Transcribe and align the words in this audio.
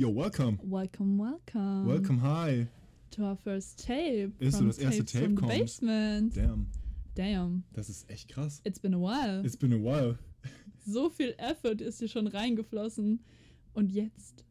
Yo, 0.00 0.08
welcome. 0.08 0.58
Welcome, 0.62 1.18
welcome. 1.18 1.86
Welcome, 1.86 2.20
hi. 2.20 2.66
To 3.10 3.22
our 3.22 3.36
first 3.36 3.86
tape. 3.86 4.32
Ist 4.38 4.56
so, 4.56 4.64
das 4.64 4.78
erste 4.78 5.04
Tape 5.04 5.26
from 5.26 5.36
kommt. 5.36 5.52
Basement. 5.52 6.34
Damn. 6.34 6.68
Damn. 7.14 7.64
Das 7.74 7.90
ist 7.90 8.08
echt 8.08 8.30
krass. 8.30 8.62
It's 8.64 8.78
been 8.78 8.94
a 8.94 8.98
while. 8.98 9.44
It's 9.44 9.58
been 9.58 9.74
a 9.74 9.76
while. 9.76 10.18
so 10.86 11.10
viel 11.10 11.34
Effort 11.36 11.82
ist 11.82 11.98
hier 11.98 12.08
schon 12.08 12.28
reingeflossen. 12.28 13.20
Und 13.74 13.92
jetzt 13.92 14.42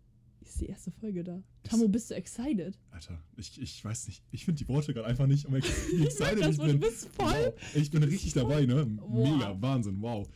ist 0.41 0.61
die 0.61 0.67
erste 0.67 0.91
Folge 0.91 1.23
da. 1.23 1.41
Tamo, 1.63 1.87
bist 1.87 2.11
du 2.11 2.13
excited? 2.13 2.77
Alter, 2.91 3.19
ich, 3.35 3.59
ich 3.59 3.83
weiß 3.83 4.05
nicht. 4.05 4.23
Ich 4.29 4.45
finde 4.45 4.63
die 4.63 4.67
Worte 4.67 4.93
gerade 4.93 5.07
einfach 5.07 5.25
nicht, 5.25 5.47
um 5.47 5.53
wie 5.55 6.05
excited 6.05 6.45
ich 6.47 6.59
wohl, 6.59 6.67
bin. 6.67 6.79
du 6.79 6.87
bist 6.87 7.07
voll. 7.07 7.25
Wow. 7.55 7.75
Ich 7.75 7.89
bin 7.89 8.03
richtig 8.03 8.33
dabei, 8.33 8.67
ne? 8.67 8.85
Wow. 9.01 9.27
Mega, 9.27 9.59
Wahnsinn, 9.59 9.99
wow. 9.99 10.29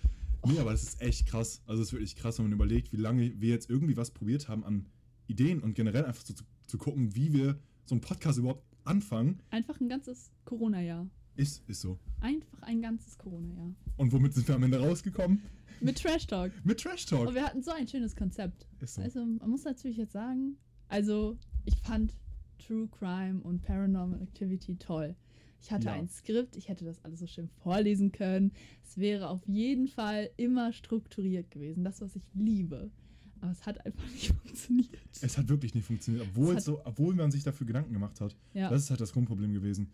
Nee, 0.48 0.58
aber 0.58 0.72
das 0.72 0.82
ist 0.82 1.02
echt 1.04 1.28
krass. 1.28 1.62
Also 1.68 1.84
es 1.84 1.90
ist 1.90 1.94
wirklich 1.94 2.16
krass, 2.16 2.40
wenn 2.40 2.46
man 2.46 2.54
überlegt, 2.54 2.92
wie 2.92 2.98
lange 2.98 3.40
wir 3.40 3.50
jetzt 3.50 3.70
irgendwie 3.70 3.96
was 3.96 4.10
probiert 4.10 4.50
haben 4.50 4.64
an 4.64 4.88
Ideen 5.28 5.62
und 5.62 5.74
generell 5.76 6.06
einfach 6.06 6.26
so 6.26 6.34
zu, 6.34 6.44
zu 6.68 6.78
gucken, 6.78 7.16
wie 7.16 7.34
wir 7.34 7.58
so 7.86 7.96
einen 7.96 8.02
Podcast 8.02 8.40
überhaupt 8.40 8.64
anfangen. 8.86 9.40
Einfach 9.50 9.80
ein 9.80 9.90
ganzes 9.90 10.32
Corona-Jahr. 10.46 11.08
Ist, 11.36 11.68
ist 11.68 11.82
so. 11.82 11.98
Einfach 12.22 12.62
ein 12.62 12.82
ganzes 12.82 13.18
Corona-Jahr. 13.18 13.74
Und 13.98 14.12
womit 14.12 14.34
sind 14.34 14.48
wir 14.48 14.56
am 14.56 14.64
Ende 14.64 14.80
rausgekommen? 14.80 15.42
Mit 15.82 15.98
Trash 16.02 16.28
Talk. 16.28 16.52
Mit 16.64 16.80
Trash 16.80 17.06
Talk. 17.06 17.28
Und 17.28 17.36
wir 17.36 17.44
hatten 17.44 17.64
so 17.64 17.72
ein 17.72 17.88
schönes 17.88 18.16
Konzept. 18.16 18.68
Ist 18.80 18.96
so. 18.96 19.02
Also, 19.02 19.26
man 19.26 19.50
muss 19.50 19.64
natürlich 19.64 19.98
jetzt 19.98 20.14
sagen, 20.14 20.58
also, 20.90 21.38
ich 21.66 21.76
fand 21.82 22.14
True 22.60 22.88
Crime 22.88 23.42
und 23.42 23.62
Paranormal 23.64 24.22
Activity 24.22 24.76
toll. 24.78 25.16
Ich 25.62 25.72
hatte 25.72 25.88
Ja. 25.88 25.94
ein 25.94 26.08
Skript, 26.10 26.56
ich 26.58 26.68
hätte 26.68 26.86
das 26.86 27.04
alles 27.04 27.20
so 27.20 27.28
schön 27.28 27.48
vorlesen 27.48 28.12
können. 28.12 28.52
Es 28.84 28.98
wäre 28.98 29.30
auf 29.30 29.42
jeden 29.48 29.88
Fall 29.88 30.30
immer 30.38 30.72
strukturiert 30.74 31.50
gewesen. 31.52 31.84
Das, 31.84 32.02
was 32.02 32.16
ich 32.16 32.24
liebe. 32.34 32.92
Aber 33.44 33.52
es 33.52 33.66
hat 33.66 33.86
einfach 33.86 34.10
nicht 34.10 34.28
funktioniert. 34.42 35.10
Es 35.22 35.38
hat 35.38 35.50
wirklich 35.50 35.76
nicht 35.76 35.86
funktioniert, 35.86 36.26
obwohl, 36.30 36.58
so, 36.62 36.80
obwohl 36.86 37.14
man 37.14 37.30
sich 37.30 37.44
dafür 37.44 37.68
Gedanken 37.68 37.92
gemacht 37.92 38.22
hat. 38.22 38.38
Ja. 38.54 38.70
Das 38.70 38.84
ist 38.84 38.90
halt 38.90 39.02
das 39.02 39.12
Grundproblem 39.12 39.52
gewesen. 39.52 39.92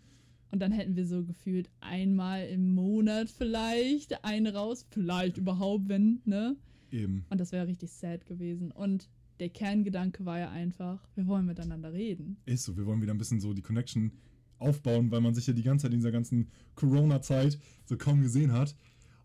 Und 0.51 0.59
dann 0.59 0.71
hätten 0.71 0.95
wir 0.95 1.07
so 1.07 1.23
gefühlt 1.23 1.67
einmal 1.79 2.47
im 2.47 2.75
Monat 2.75 3.27
vielleicht 3.27 4.23
eine 4.23 4.53
raus. 4.53 4.85
Vielleicht 4.91 5.37
überhaupt, 5.37 5.89
wenn, 5.89 6.21
ne? 6.25 6.57
Eben. 6.91 7.25
Und 7.31 7.41
das 7.41 7.51
wäre 7.51 7.65
richtig 7.65 7.89
sad 7.89 8.27
gewesen. 8.27 8.71
Und 8.71 9.09
der 9.39 9.49
Kerngedanke 9.49 10.25
war 10.25 10.37
ja 10.37 10.51
einfach, 10.51 11.07
wir 11.15 11.25
wollen 11.25 11.47
miteinander 11.47 11.91
reden. 11.91 12.37
Ist 12.45 12.65
so, 12.65 12.77
wir 12.77 12.85
wollen 12.85 13.01
wieder 13.01 13.15
ein 13.15 13.17
bisschen 13.17 13.39
so 13.39 13.53
die 13.53 13.63
Connection 13.63 14.11
aufbauen, 14.59 15.09
weil 15.09 15.21
man 15.21 15.33
sich 15.33 15.47
ja 15.47 15.53
die 15.53 15.63
ganze 15.63 15.83
Zeit 15.83 15.93
in 15.93 16.01
dieser 16.01 16.11
ganzen 16.11 16.49
Corona-Zeit 16.75 17.57
so 17.85 17.97
kaum 17.97 18.21
gesehen 18.21 18.51
hat. 18.51 18.75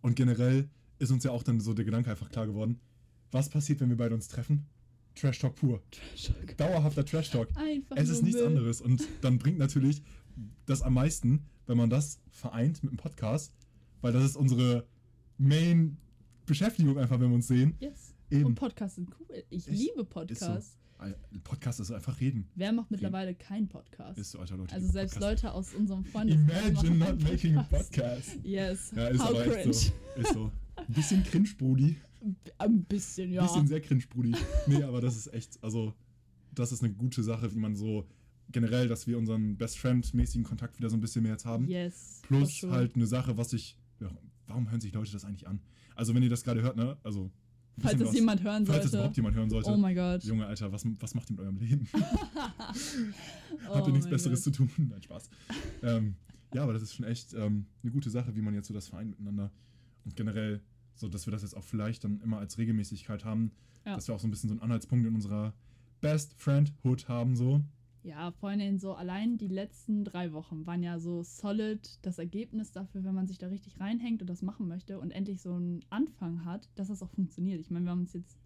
Und 0.01 0.17
generell 0.17 0.71
ist 0.99 1.11
uns 1.11 1.25
ja 1.25 1.31
auch 1.31 1.43
dann 1.43 1.61
so 1.61 1.75
der 1.75 1.85
Gedanke 1.85 2.11
einfach 2.11 2.31
klar 2.31 2.47
geworden, 2.47 2.81
was 3.35 3.49
passiert, 3.49 3.81
wenn 3.81 3.89
wir 3.91 3.97
beide 3.97 4.15
uns 4.15 4.29
treffen? 4.29 4.65
Trash 5.17 5.39
Talk 5.41 5.57
pur. 5.57 5.83
Trash 5.91 6.25
Talk. 6.29 6.57
Dauerhafter 6.57 7.05
Trash 7.05 7.31
Talk. 7.31 7.49
Einfach 7.57 7.97
Es 7.97 8.09
ist 8.09 8.23
nichts 8.23 8.39
Müll. 8.41 8.47
anderes. 8.49 8.81
Und 8.81 9.07
dann 9.21 9.39
bringt 9.39 9.59
natürlich 9.59 10.03
das 10.67 10.83
am 10.83 10.95
meisten, 10.95 11.45
wenn 11.67 11.77
man 11.77 11.91
das 11.91 12.21
vereint 12.31 12.83
mit 12.83 12.91
einem 12.93 12.97
Podcast, 12.99 13.53
weil 14.01 14.13
das 14.13 14.25
ist 14.25 14.37
unsere 14.37 14.87
Main-Beschäftigung 15.39 16.99
einfach, 16.99 17.21
wenn 17.21 17.29
wir 17.29 17.35
uns 17.37 17.49
sehen. 17.49 17.75
Yes. 17.81 18.15
Eben. 18.31 18.47
Und 18.47 18.55
Podcasts 18.55 18.97
sind 18.97 19.09
cool. 19.21 19.43
Ich 19.51 19.67
Ist- 19.69 19.79
liebe 19.79 20.05
Podcasts. 20.05 20.73
so. 20.73 20.79
Podcast 21.43 21.81
ist 21.81 21.91
einfach 21.91 22.19
reden. 22.21 22.49
Wer 22.55 22.73
macht 22.73 22.91
mittlerweile 22.91 23.35
keinen 23.35 23.69
Podcast? 23.69 24.17
Ist 24.19 24.31
so, 24.31 24.39
alter 24.39 24.57
Leute. 24.57 24.75
also 24.75 24.91
selbst 24.91 25.15
Podcast- 25.19 25.43
Leute 25.43 25.53
aus 25.55 25.75
unserem 25.75 26.05
Freundeskreis 26.05 26.71
Imagine 26.71 26.97
not 26.97 27.23
making 27.23 27.57
a 27.59 27.63
podcast. 27.65 28.39
Yes. 28.43 28.91
Ja, 28.97 29.09
ist 29.09 29.21
How 29.23 29.31
aber 29.31 29.43
cringe. 29.43 29.57
echt 29.71 29.75
so. 29.75 29.93
Ist 30.21 30.33
so. 30.33 30.53
Ein 30.77 30.87
bisschen 30.95 31.23
cringe, 31.25 31.49
Brudi. 31.59 31.97
Ein 32.59 32.85
bisschen, 32.85 33.33
ja. 33.33 33.43
Ein 33.43 33.47
bisschen 33.49 33.67
sehr 33.67 33.81
cringe, 33.81 34.05
Brudi. 34.09 34.35
Nee, 34.67 34.83
aber 34.83 35.01
das 35.01 35.17
ist 35.17 35.33
echt, 35.33 35.63
also, 35.63 35.93
das 36.53 36.73
ist 36.73 36.83
eine 36.83 36.93
gute 36.93 37.23
Sache, 37.23 37.53
wie 37.53 37.59
man 37.59 37.75
so 37.77 38.07
generell, 38.51 38.89
dass 38.89 39.07
wir 39.07 39.19
unseren 39.19 39.57
Best 39.57 39.79
Friend-mäßigen 39.79 40.45
Kontakt 40.45 40.79
wieder 40.79 40.91
so 40.91 40.97
ein 40.97 41.01
bisschen 41.01 41.23
mehr 41.23 41.33
jetzt 41.33 41.45
haben. 41.45 41.67
yes. 41.69 42.21
Plus 42.23 42.63
halt 42.65 42.95
eine 42.95 43.07
Sache, 43.07 43.37
was 43.37 43.53
ich. 43.53 43.77
Ja, 44.01 44.11
warum 44.47 44.71
hören 44.71 44.81
sich 44.81 44.93
Leute 44.93 45.13
das 45.13 45.25
eigentlich 45.25 45.47
an? 45.47 45.61
Also, 45.95 46.15
wenn 46.15 46.23
ihr 46.23 46.31
das 46.31 46.45
gerade 46.45 46.63
hört, 46.63 46.77
ne? 46.77 46.97
Also. 47.03 47.31
Falls 47.81 48.01
es 48.01 48.15
jemand 48.15 48.41
hören 48.45 48.65
Falls 48.67 48.85
es 48.85 48.91
sollte. 48.93 48.97
überhaupt 48.99 49.17
jemand 49.17 49.35
hören 49.35 49.51
sollte. 49.51 49.71
Oh 49.71 49.77
mein 49.77 49.97
Gott. 49.97 50.23
Junge, 50.23 50.47
Alter, 50.47 50.71
was, 50.71 50.87
was 51.01 51.15
macht 51.15 51.29
ihr 51.31 51.33
mit 51.33 51.41
eurem 51.41 51.57
Leben? 51.57 51.89
Oh 51.93 51.99
Habt 53.75 53.89
ihr 53.89 53.93
nichts 53.93 54.05
mein 54.07 54.13
Besseres 54.13 54.45
Gott. 54.45 54.55
zu 54.55 54.67
tun? 54.67 54.71
Nein, 54.91 55.03
Spaß. 55.03 55.29
ähm, 55.83 56.15
ja, 56.55 56.63
aber 56.63 56.73
das 56.73 56.83
ist 56.83 56.95
schon 56.95 57.05
echt 57.05 57.35
ähm, 57.35 57.67
eine 57.83 57.91
gute 57.91 58.11
Sache, 58.11 58.37
wie 58.37 58.43
man 58.43 58.55
jetzt 58.55 58.69
so 58.69 58.75
das 58.75 58.87
vereint 58.87 59.11
miteinander. 59.11 59.51
Und 60.05 60.15
generell, 60.15 60.63
so 60.95 61.09
dass 61.09 61.27
wir 61.27 61.31
das 61.33 61.43
jetzt 61.43 61.57
auch 61.57 61.65
vielleicht 61.65 62.05
dann 62.05 62.21
immer 62.21 62.39
als 62.39 62.59
Regelmäßigkeit 62.59 63.25
haben, 63.25 63.53
Ja. 63.85 63.95
dass 63.95 64.09
wir 64.09 64.15
auch 64.15 64.21
so 64.21 64.27
ein 64.27 64.31
bisschen 64.31 64.49
so 64.49 64.55
einen 64.55 64.63
Anhaltspunkt 64.63 65.07
in 65.07 65.15
unserer 65.15 65.53
Best 66.01 66.35
Friend-Hood 66.41 67.09
haben, 67.09 67.35
so. 67.37 67.61
Ja, 68.03 68.31
allem 68.43 68.79
so 68.79 68.93
allein 68.95 69.39
die 69.39 69.49
letzten 69.49 70.05
drei 70.05 70.33
Wochen 70.35 70.67
waren 70.67 70.83
ja 70.83 70.99
so 70.99 71.23
solid 71.23 71.99
das 72.03 72.19
Ergebnis 72.19 72.71
dafür, 72.71 73.03
wenn 73.03 73.15
man 73.15 73.27
sich 73.27 73.39
da 73.39 73.47
richtig 73.49 73.81
reinhängt 73.81 74.21
und 74.21 74.29
das 74.29 74.43
machen 74.43 74.69
möchte 74.69 74.99
und 75.01 75.11
endlich 75.11 75.41
so 75.41 75.55
einen 75.55 75.83
Anfang 75.89 76.45
hat, 76.45 76.69
dass 76.75 76.89
das 76.89 77.03
auch 77.03 77.09
funktioniert. 77.11 77.61
Ich 77.61 77.71
meine, 77.71 77.87
wir 77.87 77.93
haben 77.93 78.01
uns 78.01 78.13
jetzt 78.13 78.39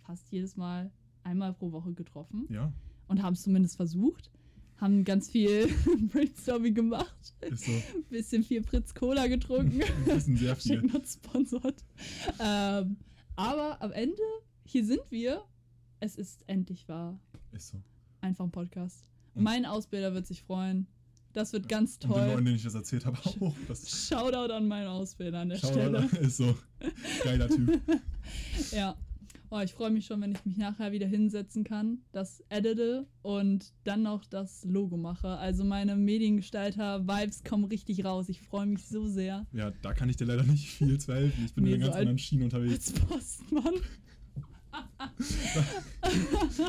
fast 0.00 0.30
jedes 0.32 0.56
Mal 0.56 0.90
einmal 1.24 1.52
pro 1.52 1.72
Woche 1.72 1.92
getroffen 1.92 2.46
Ja, 2.48 2.72
und 3.06 3.22
haben 3.22 3.34
es 3.34 3.42
zumindest 3.42 3.76
versucht, 3.76 4.30
haben 4.78 5.04
ganz 5.04 5.30
viel 5.30 5.68
Brainstorming 6.12 6.74
gemacht, 6.74 7.34
ist 7.40 7.64
so. 7.66 7.72
ein 7.72 8.04
bisschen 8.10 8.42
viel 8.42 8.62
Fritz 8.64 8.94
Cola 8.94 9.26
getrunken. 9.28 9.80
Wissen 10.06 10.36
sehr 10.36 10.56
viel. 10.56 10.82
Not 10.82 11.06
sponsored. 11.08 11.84
Ähm, 12.40 12.96
aber 13.36 13.80
am 13.80 13.92
Ende, 13.92 14.22
hier 14.64 14.84
sind 14.84 15.02
wir. 15.10 15.44
Es 16.00 16.16
ist 16.16 16.42
endlich 16.48 16.88
wahr. 16.88 17.18
Ist 17.52 17.68
so. 17.68 17.80
Einfach 18.20 18.44
ein 18.44 18.50
Podcast. 18.50 19.08
Und- 19.34 19.44
Mein 19.44 19.64
Ausbilder 19.66 20.14
wird 20.14 20.26
sich 20.26 20.42
freuen. 20.42 20.86
Das 21.32 21.52
wird 21.54 21.66
ganz 21.68 21.94
Und 21.94 22.02
den 22.02 22.10
Leuten, 22.10 22.32
toll. 22.32 22.44
denen 22.44 22.56
ich 22.56 22.62
das 22.64 22.74
erzählt 22.74 23.06
habe, 23.06 23.16
auch. 23.24 23.54
Shoutout 23.86 24.52
an 24.52 24.68
meinen 24.68 24.88
Ausbilder 24.88 25.38
an 25.40 25.48
der 25.48 25.56
Schau 25.58 25.68
Stelle. 25.72 26.04
ist 26.20 26.36
so. 26.36 26.54
Geiler 27.24 27.48
Typ. 27.48 27.80
Ja. 28.72 28.96
Oh, 29.54 29.60
ich 29.60 29.74
freue 29.74 29.90
mich 29.90 30.06
schon, 30.06 30.22
wenn 30.22 30.32
ich 30.32 30.42
mich 30.46 30.56
nachher 30.56 30.92
wieder 30.92 31.06
hinsetzen 31.06 31.62
kann, 31.62 31.98
das 32.12 32.42
edite 32.48 33.06
und 33.20 33.74
dann 33.84 34.02
noch 34.02 34.24
das 34.24 34.64
Logo 34.64 34.96
mache. 34.96 35.28
Also 35.28 35.62
meine 35.62 35.94
Mediengestalter-Vibes 35.94 37.44
kommen 37.44 37.64
richtig 37.64 38.02
raus. 38.02 38.30
Ich 38.30 38.40
freue 38.40 38.64
mich 38.64 38.86
so 38.86 39.06
sehr. 39.08 39.46
Ja, 39.52 39.70
da 39.82 39.92
kann 39.92 40.08
ich 40.08 40.16
dir 40.16 40.24
leider 40.24 40.44
nicht 40.44 40.70
viel 40.70 40.98
zu 40.98 41.12
helfen. 41.12 41.44
Ich 41.44 41.52
bin 41.52 41.64
Nee, 41.64 41.74
in 41.74 41.80
so 41.80 41.84
einer 41.84 41.90
ganz 41.90 42.00
anderen 42.00 42.18
Schiene 42.18 42.44
unterwegs. 42.44 42.94
Als 42.94 43.00
Postmann. 43.00 43.74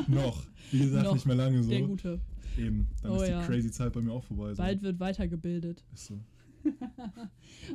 Noch. 0.08 0.44
Wie 0.70 0.80
gesagt, 0.80 1.04
Noch. 1.04 1.14
nicht 1.14 1.24
mehr 1.24 1.36
lange 1.36 1.62
so. 1.62 1.70
Der 1.70 1.80
Gute. 1.80 2.20
Eben, 2.58 2.86
dann 3.00 3.12
Oh 3.12 3.16
ist 3.16 3.28
die 3.28 3.30
ja. 3.30 3.46
crazy 3.46 3.70
Zeit 3.70 3.94
bei 3.94 4.02
mir 4.02 4.12
auch 4.12 4.24
vorbei. 4.24 4.50
So. 4.52 4.62
Bald 4.62 4.82
wird 4.82 5.00
weitergebildet. 5.00 5.82
Ist 5.94 6.04
so. 6.04 6.20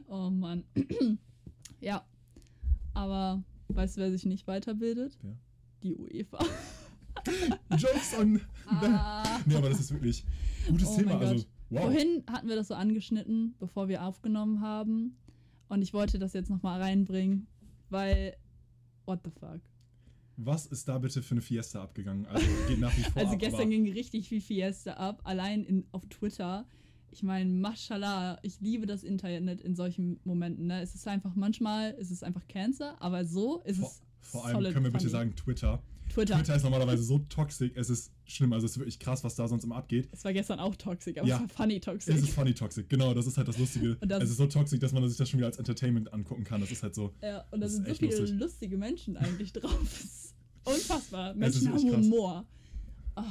Oh 0.08 0.30
Mann. 0.30 0.66
ja. 1.82 2.06
Aber 2.94 3.44
weißt 3.76 3.98
du, 3.98 4.02
wer 4.02 4.12
sich 4.12 4.26
nicht 4.26 4.48
weiterbildet? 4.48 5.18
Wer? 5.22 5.38
Die 5.84 5.96
UEFA. 5.96 6.40
Jokes 7.78 8.18
on. 8.18 8.42
Ah. 8.66 9.40
nee, 9.46 9.56
aber 9.56 9.70
das 9.70 9.80
ist 9.80 9.92
wirklich 9.92 10.26
gutes 10.68 10.90
Oh 10.90 10.98
Thema. 10.98 11.20
Also, 11.20 11.46
wow. 11.70 11.82
Vorhin 11.84 12.24
hatten 12.30 12.48
wir 12.48 12.56
das 12.56 12.68
so 12.68 12.76
angeschnitten, 12.76 13.56
bevor 13.60 13.88
wir 13.88 14.04
aufgenommen 14.04 14.62
haben. 14.62 15.18
Und 15.68 15.82
ich 15.82 15.94
wollte 15.94 16.20
das 16.20 16.34
jetzt 16.34 16.50
nochmal 16.50 16.82
reinbringen, 16.82 17.48
weil. 17.90 18.36
What 19.06 19.22
the 19.24 19.32
fuck? 19.32 19.62
Was 20.38 20.68
ist 20.68 20.88
da 20.88 20.98
bitte 20.98 21.22
für 21.22 21.32
eine 21.32 21.42
Fiesta 21.42 21.82
abgegangen? 21.84 22.26
Also 22.28 22.46
geht 22.68 22.80
nach 22.80 22.96
wie 22.96 23.02
vor 23.02 23.12
Also 23.18 23.34
ab, 23.34 23.40
gestern 23.40 23.70
ging 23.70 23.92
richtig 23.92 24.30
viel 24.30 24.40
Fiesta 24.40 24.94
ab, 24.94 25.22
allein 25.26 25.66
in, 25.66 25.86
auf 25.92 26.06
Twitter. 26.08 26.66
Ich 27.12 27.24
meine, 27.24 27.50
mashallah, 27.52 28.40
ich 28.44 28.60
liebe 28.62 28.86
das 28.86 29.04
Internet 29.04 29.62
in 29.62 29.76
solchen 29.76 30.20
Momenten. 30.24 30.68
Ne? 30.68 30.82
Es 30.82 30.96
ist 30.96 31.08
einfach, 31.08 31.36
manchmal 31.36 31.92
ist 31.92 32.12
es 32.12 32.24
einfach 32.24 32.48
Cancer, 32.48 32.96
aber 33.02 33.26
so 33.26 33.60
ist 33.62 33.80
vor, 33.80 33.90
es 34.22 34.30
vor 34.30 34.46
allem 34.46 34.74
können 34.74 34.86
wir 34.86 34.92
bitte 34.92 35.06
funny. 35.06 35.12
sagen 35.12 35.36
Twitter. 35.36 35.82
Twitter. 36.14 36.38
Twitter 36.38 36.56
ist 36.56 36.64
normalerweise 36.64 37.04
so 37.04 37.20
toxisch, 37.30 37.72
es 37.76 37.90
ist 37.90 38.12
schlimm. 38.26 38.52
Also 38.54 38.66
es 38.66 38.72
ist 38.74 38.78
wirklich 38.80 38.98
krass, 39.00 39.24
was 39.24 39.36
da 39.36 39.48
sonst 39.48 39.64
immer 39.64 39.76
abgeht. 39.76 40.10
Es 40.12 40.24
war 40.26 40.34
gestern 40.34 40.60
auch 40.60 40.76
toxisch, 40.76 41.16
aber 41.18 41.28
Ja. 41.28 41.36
es 41.36 41.42
war 41.42 41.50
funny 41.50 41.80
toxisch. 41.80 42.16
Es 42.16 42.22
ist 42.24 42.32
funny 42.32 42.54
toxic, 42.54 42.90
genau, 42.90 43.14
das 43.14 43.28
ist 43.28 43.38
halt 43.38 43.48
das 43.48 43.58
Lustige. 43.60 43.96
Das- 44.02 44.24
es 44.24 44.32
ist 44.32 44.38
so 44.38 44.48
toxisch, 44.48 44.80
dass 44.80 44.92
man 44.92 45.08
sich 45.08 45.18
das 45.18 45.30
schon 45.30 45.38
wieder 45.40 45.48
als 45.48 45.58
Entertainment 45.58 46.12
angucken 46.12 46.44
kann. 46.44 46.62
Das 46.62 46.72
ist 46.72 46.82
halt 46.84 46.96
so. 46.96 47.14
Ja, 47.22 47.46
und 47.52 47.62
da 47.62 47.68
sind 47.70 47.88
so 47.88 47.94
viele 47.94 48.18
lustig. 48.18 48.40
lustige 48.40 48.78
Menschen 48.78 49.18
eigentlich 49.18 49.54
drauf. 49.54 49.80
Unfassbar. 50.66 51.36
Es 51.40 51.56
ist 51.56 51.64
Menschen 51.64 51.92
haben. 51.94 52.04
Humor. 52.04 52.46
Ah. 53.16 53.24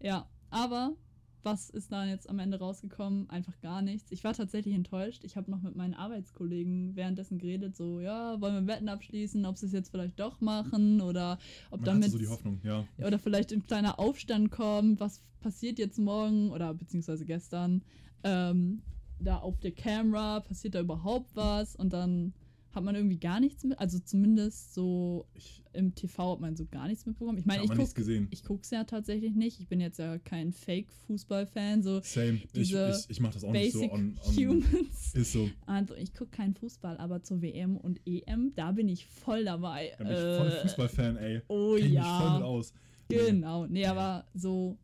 Ja, 0.00 0.28
aber 0.50 0.94
was 1.42 1.70
ist 1.70 1.92
da 1.92 2.04
jetzt 2.04 2.28
am 2.28 2.38
Ende 2.38 2.58
rausgekommen? 2.58 3.28
Einfach 3.30 3.58
gar 3.60 3.82
nichts. 3.82 4.10
Ich 4.12 4.24
war 4.24 4.34
tatsächlich 4.34 4.74
enttäuscht. 4.74 5.24
Ich 5.24 5.36
habe 5.36 5.50
noch 5.50 5.62
mit 5.62 5.76
meinen 5.76 5.94
Arbeitskollegen 5.94 6.96
währenddessen 6.96 7.38
geredet, 7.38 7.76
so, 7.76 8.00
ja, 8.00 8.40
wollen 8.40 8.54
wir 8.54 8.74
Wetten 8.74 8.88
abschließen, 8.88 9.44
ob 9.46 9.56
sie 9.56 9.66
es 9.66 9.72
jetzt 9.72 9.90
vielleicht 9.90 10.18
doch 10.20 10.40
machen 10.40 11.00
oder 11.00 11.38
ob 11.70 11.80
Man 11.80 11.86
damit 11.86 12.10
so 12.10 12.18
die 12.18 12.28
Hoffnung, 12.28 12.60
ja. 12.62 12.84
oder 12.98 13.18
vielleicht 13.18 13.52
ein 13.52 13.64
kleiner 13.64 13.98
Aufstand 13.98 14.50
kommt, 14.50 15.00
was 15.00 15.22
passiert 15.40 15.78
jetzt 15.78 15.98
morgen 15.98 16.50
oder 16.50 16.74
beziehungsweise 16.74 17.24
gestern, 17.24 17.82
ähm, 18.22 18.82
da 19.18 19.38
auf 19.38 19.58
der 19.60 19.72
Camera, 19.72 20.40
passiert 20.40 20.74
da 20.74 20.80
überhaupt 20.80 21.34
was? 21.34 21.76
Und 21.76 21.92
dann 21.92 22.32
hat 22.72 22.84
man 22.84 22.94
irgendwie 22.94 23.18
gar 23.18 23.40
nichts 23.40 23.64
mit, 23.64 23.78
also 23.78 23.98
zumindest 23.98 24.74
so 24.74 25.26
Ich 25.34 25.60
im 25.72 25.94
TV 25.94 26.32
hat 26.32 26.40
man 26.40 26.56
so 26.56 26.66
gar 26.66 26.88
nichts 26.88 27.06
mitbekommen. 27.06 27.38
Ich 27.38 27.46
meine, 27.46 27.62
ich 27.62 27.68
mal 27.68 27.74
guck, 27.74 27.82
nichts 27.82 27.94
gesehen. 27.94 28.28
ich 28.30 28.44
guck's 28.44 28.70
ja 28.70 28.84
tatsächlich 28.84 29.34
nicht. 29.34 29.60
Ich 29.60 29.68
bin 29.68 29.80
jetzt 29.80 29.98
ja 29.98 30.18
kein 30.18 30.52
Fake-Fußball-Fan, 30.52 31.82
so 31.82 32.00
Same. 32.02 32.40
Ich, 32.52 32.72
ich, 32.72 33.04
ich 33.08 33.20
mache 33.20 33.34
das 33.34 33.44
auch 33.44 33.52
nicht 33.52 33.72
so 33.72 33.82
on, 33.90 34.18
on 34.24 34.36
Humans. 34.36 35.14
Ist 35.14 35.32
so. 35.32 35.48
Also 35.66 35.94
ich 35.94 36.12
gucke 36.14 36.30
keinen 36.30 36.54
Fußball, 36.54 36.96
aber 36.98 37.22
zur 37.22 37.42
WM 37.42 37.76
und 37.76 38.00
EM, 38.06 38.52
da 38.56 38.72
bin 38.72 38.88
ich 38.88 39.06
voll 39.06 39.44
dabei. 39.44 39.92
Da 39.98 40.04
bin 40.04 40.12
ich 40.12 40.20
voll 40.20 40.48
Äh, 40.48 40.62
Fußballfan, 40.62 41.16
ey. 41.18 41.42
Oh 41.48 41.74
Kenn 41.76 41.86
ich 41.86 41.92
mich 41.92 42.02
voll 42.02 42.26
ja. 42.26 42.34
mit 42.34 42.42
aus. 42.42 42.74
Genau. 43.08 43.66
Nee, 43.66 43.86
aber 43.86 44.26
so. 44.34 44.76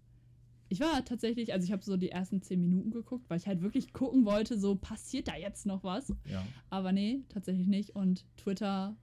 Ich 0.69 0.81
war 0.81 1.05
tatsächlich, 1.05 1.53
also 1.53 1.65
ich 1.65 1.73
habe 1.73 1.85
so 1.85 1.97
die 1.97 2.11
ersten 2.11 2.43
zehn 2.43 2.61
Minuten 2.61 2.91
geguckt, 2.91 3.25
weil 3.29 3.39
ich 3.39 3.47
halt 3.47 3.63
wirklich 3.63 3.93
gucken 3.93 4.25
wollte, 4.25 4.59
so 4.59 4.75
passiert 4.75 5.29
da 5.29 5.37
jetzt 5.37 5.67
noch 5.67 5.85
was. 5.85 6.13
Ja. 6.31 6.45
Aber 6.71 6.93
nee, 6.93 7.23
tatsächlich 7.29 7.69
nicht. 7.69 7.95
Und 7.95 8.25
Twitter 8.37 8.97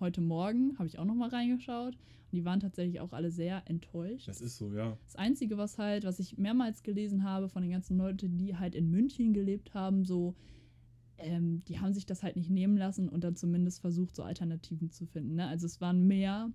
heute 0.00 0.20
Morgen 0.20 0.78
habe 0.78 0.86
ich 0.86 0.98
auch 0.98 1.04
noch 1.04 1.14
mal 1.14 1.30
reingeschaut. 1.30 1.94
Und 1.94 2.36
die 2.36 2.44
waren 2.44 2.60
tatsächlich 2.60 3.00
auch 3.00 3.12
alle 3.12 3.30
sehr 3.30 3.62
enttäuscht. 3.66 4.28
Das 4.28 4.42
ist 4.42 4.58
so, 4.58 4.72
ja. 4.74 4.96
Das 5.06 5.16
Einzige, 5.16 5.56
was 5.56 5.78
halt, 5.78 6.04
was 6.04 6.18
ich 6.18 6.36
mehrmals 6.36 6.82
gelesen 6.82 7.24
habe 7.24 7.48
von 7.48 7.62
den 7.62 7.70
ganzen 7.70 7.96
Leuten, 7.96 8.36
die 8.36 8.56
halt 8.56 8.74
in 8.74 8.90
München 8.90 9.32
gelebt 9.32 9.72
haben, 9.72 10.04
so, 10.04 10.34
ähm, 11.16 11.64
die 11.64 11.80
haben 11.80 11.94
sich 11.94 12.04
das 12.04 12.22
halt 12.22 12.36
nicht 12.36 12.50
nehmen 12.50 12.76
lassen 12.76 13.08
und 13.08 13.24
dann 13.24 13.36
zumindest 13.36 13.80
versucht, 13.80 14.14
so 14.14 14.22
Alternativen 14.22 14.90
zu 14.90 15.06
finden. 15.06 15.36
Ne? 15.36 15.46
Also 15.46 15.64
es 15.64 15.80
waren 15.80 16.06
mehr 16.06 16.52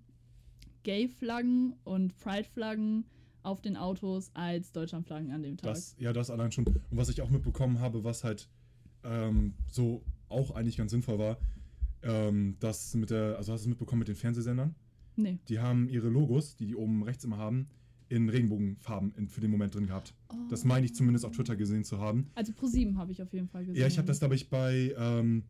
Gay-Flaggen 0.84 1.74
und 1.84 2.16
Pride-Flaggen 2.20 3.06
auf 3.44 3.62
den 3.62 3.78
Autos 3.78 4.32
als 4.34 4.72
Deutschland-Flaggen 4.72 5.32
an 5.32 5.44
dem 5.44 5.58
Tag. 5.58 5.74
Das, 5.74 5.96
ja, 6.00 6.14
das 6.14 6.30
allein 6.30 6.52
schon. 6.52 6.66
Und 6.66 6.82
was 6.92 7.10
ich 7.10 7.22
auch 7.22 7.30
mitbekommen 7.30 7.80
habe, 7.80 8.04
was 8.04 8.24
halt 8.24 8.50
ähm, 9.04 9.54
so 9.70 10.04
auch 10.30 10.52
eigentlich 10.52 10.78
ganz 10.78 10.92
sinnvoll 10.92 11.20
war, 11.20 11.38
ähm, 12.02 12.58
das 12.60 12.96
mit 12.96 13.10
der, 13.10 13.38
also 13.38 13.54
hast 13.54 13.62
du 13.62 13.66
es 13.66 13.70
mitbekommen 13.70 14.00
mit 14.00 14.08
den 14.08 14.16
Fernsehsendern? 14.16 14.76
nee. 15.16 15.40
Die 15.48 15.60
haben 15.60 15.90
ihre 15.90 16.10
Logos, 16.10 16.56
die 16.56 16.66
die 16.66 16.76
oben 16.76 17.04
rechts 17.04 17.24
immer 17.24 17.38
haben, 17.38 17.68
in 18.10 18.30
Regenbogenfarben 18.30 19.14
in, 19.16 19.28
für 19.28 19.42
den 19.42 19.52
Moment 19.52 19.74
drin 19.76 19.88
gehabt. 19.88 20.14
Das 20.50 20.66
meine 20.66 20.86
ich 20.86 20.94
zumindest 20.94 21.26
auf 21.26 21.32
Twitter 21.32 21.56
gesehen 21.56 21.84
zu 21.84 22.00
haben. 22.00 22.30
Also 22.36 22.52
Pro7 22.54 22.96
habe 22.96 23.12
ich 23.12 23.22
auf 23.22 23.34
jeden 23.34 23.48
Fall 23.48 23.66
gesehen. 23.66 23.80
Ja, 23.80 23.88
ich 23.88 23.98
habe 23.98 24.08
das, 24.08 24.20
glaube 24.20 24.36
ich, 24.36 24.50
bei 24.50 24.94
ähm, 24.98 25.44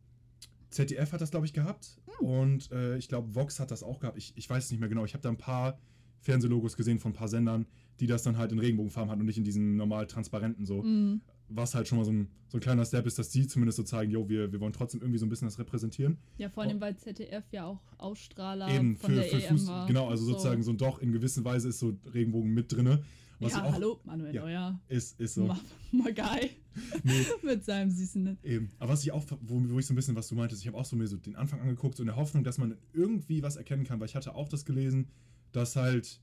ZDF 0.70 1.12
hat 1.12 1.20
das, 1.20 1.30
glaube 1.30 1.46
ich, 1.46 1.52
gehabt. 1.52 2.00
Hm. 2.18 2.26
Und 2.26 2.72
äh, 2.72 2.96
ich 2.96 3.08
glaube, 3.08 3.34
Vox 3.34 3.60
hat 3.60 3.70
das 3.70 3.82
auch 3.82 4.00
gehabt. 4.00 4.16
Ich, 4.16 4.32
ich 4.36 4.48
weiß 4.48 4.64
es 4.64 4.70
nicht 4.70 4.80
mehr 4.80 4.88
genau. 4.88 5.04
Ich 5.04 5.14
habe 5.14 5.22
da 5.22 5.28
ein 5.28 5.36
paar 5.36 5.78
Fernsehlogos 6.20 6.76
gesehen 6.76 6.98
von 6.98 7.12
ein 7.12 7.14
paar 7.14 7.28
Sendern, 7.28 7.66
die 8.00 8.06
das 8.06 8.22
dann 8.22 8.36
halt 8.38 8.52
in 8.52 8.58
Regenbogenfarben 8.58 9.10
hatten 9.10 9.20
und 9.20 9.26
nicht 9.26 9.38
in 9.38 9.44
diesen 9.44 9.76
normal 9.76 10.06
transparenten 10.06 10.66
so. 10.66 10.82
Mm, 10.82 11.20
Was 11.48 11.74
halt 11.74 11.86
schon 11.88 11.98
mal 11.98 12.04
so 12.04 12.12
ein, 12.12 12.28
so 12.48 12.58
ein 12.58 12.60
kleiner 12.60 12.84
Step 12.84 13.06
ist, 13.06 13.18
dass 13.18 13.30
die 13.30 13.46
zumindest 13.46 13.76
so 13.76 13.82
zeigen, 13.84 14.10
jo, 14.10 14.28
wir, 14.28 14.50
wir 14.52 14.60
wollen 14.60 14.72
trotzdem 14.72 15.00
irgendwie 15.00 15.18
so 15.18 15.26
ein 15.26 15.28
bisschen 15.28 15.46
das 15.46 15.58
repräsentieren. 15.58 16.18
ja, 16.38 16.48
vor 16.48 16.62
allem, 16.64 16.80
weil 16.80 16.96
ZDF 16.96 17.44
ja 17.52 17.66
auch 17.66 17.80
Ausstrahler 17.98 18.68
Eben 18.74 18.96
von 18.96 19.10
für, 19.10 19.16
der 19.16 19.24
für 19.24 19.42
EM 19.42 19.58
Fuß. 19.58 19.66
war. 19.68 19.86
Genau, 19.86 20.08
also 20.08 20.24
sozusagen 20.24 20.62
so 20.62 20.72
doch 20.72 20.98
in 21.00 21.12
gewisser 21.12 21.44
Weise 21.44 21.68
ist 21.68 21.78
so 21.78 21.96
Regenbogen 22.12 22.52
mit 22.52 22.72
drinne. 22.72 23.02
Was 23.40 23.52
ja, 23.52 23.64
auch 23.64 23.72
hallo, 23.72 24.00
Manuel 24.04 24.32
ja. 24.34 24.42
Neuer. 24.42 24.80
ist, 24.88 25.20
ist 25.20 25.34
so. 25.34 25.46
Ma- 25.46 25.60
Magai 25.92 26.50
Nee, 27.02 27.12
mit 27.42 27.64
seinem 27.64 27.90
süßen. 27.90 28.38
Eben. 28.44 28.70
Aber 28.78 28.92
was 28.92 29.02
ich 29.02 29.10
auch, 29.12 29.24
wo, 29.42 29.60
wo 29.68 29.78
ich 29.78 29.86
so 29.86 29.92
ein 29.92 29.96
bisschen, 29.96 30.14
was 30.16 30.28
du 30.28 30.34
meintest, 30.36 30.62
ich 30.62 30.68
habe 30.68 30.76
auch 30.78 30.84
so 30.84 30.96
mir 30.96 31.06
so 31.08 31.16
den 31.16 31.34
Anfang 31.36 31.60
angeguckt, 31.60 31.96
so 31.96 32.02
in 32.02 32.06
der 32.06 32.16
Hoffnung, 32.16 32.42
dass 32.44 32.58
man 32.58 32.76
irgendwie 32.92 33.42
was 33.42 33.56
erkennen 33.56 33.84
kann, 33.84 33.98
weil 34.00 34.06
ich 34.08 34.14
hatte 34.16 34.34
auch 34.34 34.48
das 34.48 34.64
gelesen, 34.64 35.08
dass 35.52 35.74
halt 35.76 36.20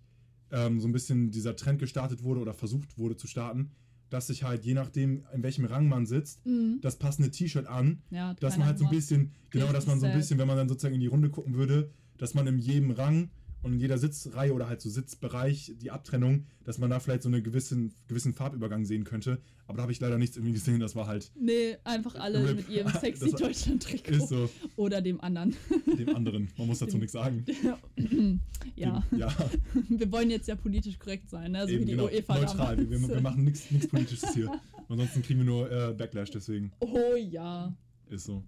ähm, 0.51 0.79
so 0.79 0.87
ein 0.87 0.91
bisschen 0.91 1.31
dieser 1.31 1.55
Trend 1.55 1.79
gestartet 1.79 2.23
wurde 2.23 2.39
oder 2.41 2.53
versucht 2.53 2.97
wurde 2.97 3.15
zu 3.17 3.27
starten, 3.27 3.71
dass 4.09 4.27
sich 4.27 4.43
halt 4.43 4.65
je 4.65 4.73
nachdem, 4.73 5.23
in 5.33 5.41
welchem 5.43 5.63
Rang 5.65 5.87
man 5.87 6.05
sitzt, 6.05 6.45
Mhm. 6.45 6.79
das 6.81 6.97
passende 6.97 7.31
T-Shirt 7.31 7.65
an, 7.67 8.01
Ja, 8.09 8.33
dass 8.35 8.57
man 8.57 8.67
halt 8.67 8.77
so 8.79 8.85
ein 8.85 8.91
bisschen, 8.91 9.31
genau, 9.49 9.71
dass 9.71 9.87
man 9.87 9.99
so 9.99 10.05
ein 10.05 10.13
bisschen, 10.17 10.37
wenn 10.37 10.47
man 10.47 10.57
dann 10.57 10.67
sozusagen 10.67 10.95
in 10.95 11.01
die 11.01 11.07
Runde 11.07 11.29
gucken 11.29 11.53
würde, 11.55 11.89
dass 12.17 12.33
man 12.33 12.45
in 12.47 12.57
jedem 12.59 12.91
Rang 12.91 13.29
und 13.63 13.73
in 13.73 13.79
jeder 13.79 13.97
Sitzreihe 13.97 14.53
oder 14.53 14.67
halt 14.67 14.81
so 14.81 14.89
Sitzbereich 14.89 15.73
die 15.81 15.91
Abtrennung, 15.91 16.45
dass 16.63 16.77
man 16.79 16.89
da 16.89 16.99
vielleicht 16.99 17.23
so 17.23 17.29
einen 17.29 17.43
gewissen, 17.43 17.93
gewissen 18.07 18.33
Farbübergang 18.33 18.85
sehen 18.85 19.03
könnte. 19.03 19.39
Aber 19.67 19.77
da 19.77 19.83
habe 19.83 19.91
ich 19.91 19.99
leider 19.99 20.17
nichts 20.17 20.35
irgendwie 20.35 20.53
gesehen, 20.53 20.79
das 20.79 20.95
war 20.95 21.07
halt, 21.07 21.31
Nee, 21.39 21.77
einfach 21.83 22.15
alle 22.15 22.47
Rip. 22.49 22.57
mit 22.57 22.69
ihrem 22.69 22.91
sexy 23.01 23.31
Deutschland-Trikot. 23.31 24.25
so 24.25 24.49
Oder 24.75 25.01
dem 25.01 25.21
anderen. 25.21 25.55
dem 25.97 26.15
anderen. 26.15 26.49
Man 26.57 26.67
muss 26.67 26.79
dazu 26.79 26.97
nichts 26.97 27.13
sagen. 27.13 27.45
ja, 27.61 27.77
Dem, 27.97 28.39
ja, 29.19 29.33
wir 29.89 30.11
wollen 30.11 30.29
jetzt 30.29 30.47
ja 30.47 30.55
politisch 30.55 30.97
korrekt 30.99 31.29
sein, 31.29 31.51
ne? 31.51 31.63
so 31.65 31.69
eben 31.69 31.81
wie 31.81 31.85
die 31.85 31.91
genau. 31.91 32.05
UEFA 32.05 32.35
Neutral. 32.39 32.77
Wir, 32.89 33.07
wir 33.07 33.21
machen 33.21 33.43
nichts 33.43 33.87
Politisches 33.87 34.33
hier. 34.33 34.51
Ansonsten 34.89 35.21
kriegen 35.21 35.39
wir 35.39 35.45
nur 35.45 35.71
äh, 35.71 35.93
Backlash, 35.93 36.31
deswegen 36.31 36.71
Oh 36.79 37.15
ja. 37.15 37.73
ist 38.09 38.25
so. 38.25 38.43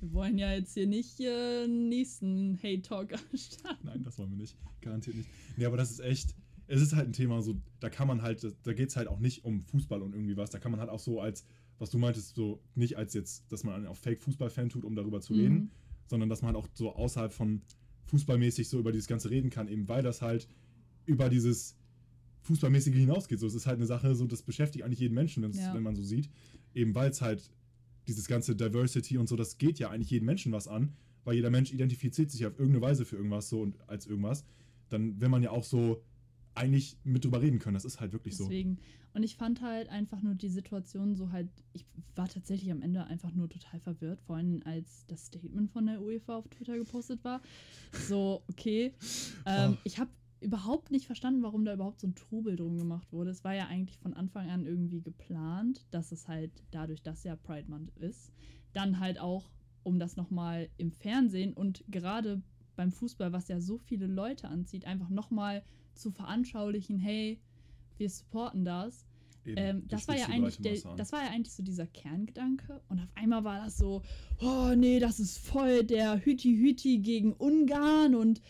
Wir 0.00 0.12
wollen 0.12 0.38
ja 0.38 0.52
jetzt 0.52 0.74
hier 0.74 0.86
nicht 0.86 1.18
äh, 1.20 1.66
nächsten 1.66 2.56
Hate-Talk 2.62 3.14
starten. 3.34 3.86
Nein, 3.86 4.02
das 4.02 4.18
wollen 4.18 4.30
wir 4.30 4.36
nicht. 4.36 4.56
Garantiert 4.80 5.16
nicht. 5.16 5.28
Nee, 5.56 5.64
aber 5.64 5.76
das 5.76 5.90
ist 5.90 6.00
echt. 6.00 6.34
Es 6.68 6.82
ist 6.82 6.94
halt 6.96 7.06
ein 7.08 7.12
Thema, 7.12 7.40
so, 7.42 7.56
da 7.80 7.88
kann 7.88 8.08
man 8.08 8.22
halt, 8.22 8.44
da 8.64 8.72
geht 8.72 8.88
es 8.88 8.96
halt 8.96 9.06
auch 9.08 9.20
nicht 9.20 9.44
um 9.44 9.62
Fußball 9.62 10.02
und 10.02 10.14
irgendwie 10.14 10.36
was. 10.36 10.50
Da 10.50 10.58
kann 10.58 10.72
man 10.72 10.80
halt 10.80 10.90
auch 10.90 10.98
so 10.98 11.20
als, 11.20 11.44
was 11.78 11.90
du 11.90 11.98
meintest, 11.98 12.34
so 12.34 12.60
nicht 12.74 12.96
als 12.96 13.14
jetzt, 13.14 13.50
dass 13.52 13.62
man 13.62 13.86
auf 13.86 13.98
Fake-Fußball-Fan 13.98 14.68
tut, 14.70 14.84
um 14.84 14.96
darüber 14.96 15.20
zu 15.20 15.32
Mhm. 15.32 15.38
reden, 15.40 15.70
sondern 16.08 16.28
dass 16.28 16.42
man 16.42 16.54
halt 16.54 16.64
auch 16.64 16.68
so 16.74 16.92
außerhalb 16.94 17.32
von 17.32 17.62
fußballmäßig 18.06 18.68
so 18.68 18.78
über 18.80 18.90
dieses 18.92 19.06
Ganze 19.06 19.30
reden 19.30 19.48
kann, 19.50 19.68
eben 19.68 19.88
weil 19.88 20.02
das 20.02 20.22
halt 20.22 20.48
über 21.06 21.28
dieses 21.28 21.76
Fußballmäßige 22.42 22.94
hinausgeht. 22.94 23.38
So, 23.40 23.46
es 23.46 23.54
ist 23.54 23.66
halt 23.66 23.76
eine 23.76 23.86
Sache, 23.86 24.14
so 24.14 24.26
das 24.26 24.42
beschäftigt 24.42 24.84
eigentlich 24.84 25.00
jeden 25.00 25.14
Menschen, 25.14 25.42
Ja. 25.52 25.74
wenn 25.74 25.82
man 25.82 25.94
so 25.96 26.02
sieht. 26.02 26.28
Eben 26.74 26.94
weil 26.94 27.10
es 27.10 27.20
halt 27.22 27.48
dieses 28.06 28.28
ganze 28.28 28.54
Diversity 28.56 29.18
und 29.18 29.28
so, 29.28 29.36
das 29.36 29.58
geht 29.58 29.78
ja 29.78 29.90
eigentlich 29.90 30.10
jeden 30.10 30.26
Menschen 30.26 30.52
was 30.52 30.68
an, 30.68 30.94
weil 31.24 31.34
jeder 31.34 31.50
Mensch 31.50 31.72
identifiziert 31.72 32.30
sich 32.30 32.46
auf 32.46 32.58
irgendeine 32.58 32.82
Weise 32.82 33.04
für 33.04 33.16
irgendwas 33.16 33.48
so 33.48 33.60
und 33.60 33.76
als 33.88 34.06
irgendwas. 34.06 34.44
Dann 34.88 35.20
will 35.20 35.28
man 35.28 35.42
ja 35.42 35.50
auch 35.50 35.64
so 35.64 36.02
eigentlich 36.54 36.96
mit 37.04 37.24
drüber 37.24 37.42
reden 37.42 37.58
können. 37.58 37.74
Das 37.74 37.84
ist 37.84 38.00
halt 38.00 38.12
wirklich 38.12 38.36
so. 38.36 38.44
Deswegen. 38.44 38.78
Und 39.12 39.22
ich 39.22 39.36
fand 39.36 39.62
halt 39.62 39.88
einfach 39.88 40.20
nur 40.20 40.34
die 40.34 40.50
Situation 40.50 41.14
so 41.16 41.32
halt, 41.32 41.48
ich 41.72 41.86
war 42.14 42.28
tatsächlich 42.28 42.70
am 42.70 42.82
Ende 42.82 43.04
einfach 43.04 43.32
nur 43.32 43.48
total 43.48 43.80
verwirrt, 43.80 44.20
vor 44.20 44.36
allem 44.36 44.60
als 44.64 45.06
das 45.06 45.26
Statement 45.26 45.70
von 45.70 45.86
der 45.86 46.02
UEFA 46.02 46.36
auf 46.36 46.48
Twitter 46.48 46.76
gepostet 46.76 47.24
war. 47.24 47.40
So, 48.08 48.42
okay. 48.48 48.92
Ähm, 49.46 49.72
Oh. 49.72 49.76
Ich 49.84 49.98
habe 49.98 50.10
überhaupt 50.40 50.90
nicht 50.90 51.06
verstanden, 51.06 51.42
warum 51.42 51.64
da 51.64 51.74
überhaupt 51.74 52.00
so 52.00 52.06
ein 52.06 52.14
Trubel 52.14 52.56
drum 52.56 52.78
gemacht 52.78 53.12
wurde. 53.12 53.30
Es 53.30 53.44
war 53.44 53.54
ja 53.54 53.66
eigentlich 53.66 53.98
von 53.98 54.14
Anfang 54.14 54.50
an 54.50 54.66
irgendwie 54.66 55.00
geplant, 55.00 55.86
dass 55.90 56.12
es 56.12 56.28
halt 56.28 56.50
dadurch, 56.70 57.02
dass 57.02 57.24
ja 57.24 57.36
Pride 57.36 57.70
Month 57.70 57.90
ist, 57.96 58.32
dann 58.72 59.00
halt 59.00 59.18
auch, 59.18 59.50
um 59.82 59.98
das 59.98 60.16
nochmal 60.16 60.68
im 60.76 60.90
Fernsehen 60.92 61.54
und 61.54 61.84
gerade 61.88 62.42
beim 62.76 62.92
Fußball, 62.92 63.32
was 63.32 63.48
ja 63.48 63.60
so 63.60 63.78
viele 63.78 64.06
Leute 64.06 64.48
anzieht, 64.48 64.84
einfach 64.84 65.08
nochmal 65.08 65.62
zu 65.94 66.10
veranschaulichen, 66.10 66.98
hey, 66.98 67.40
wir 67.96 68.10
supporten 68.10 68.64
das. 68.64 69.06
Eben, 69.46 69.56
Ähm, 69.56 69.88
das 69.88 70.08
war 70.08 70.16
ja 70.18 70.26
eigentlich 70.26 70.58
der, 70.58 70.76
das 70.96 71.12
war 71.12 71.22
ja 71.22 71.30
eigentlich 71.30 71.54
so 71.54 71.62
dieser 71.62 71.86
Kerngedanke 71.86 72.82
und 72.88 72.98
auf 72.98 73.08
einmal 73.14 73.44
war 73.44 73.64
das 73.64 73.78
so, 73.78 74.02
oh 74.40 74.74
nee, 74.76 74.98
das 74.98 75.20
ist 75.20 75.38
voll 75.38 75.84
der 75.84 76.22
Hüti 76.24 76.56
Hüti 76.56 76.98
gegen 76.98 77.32
Ungarn 77.32 78.14
und 78.16 78.42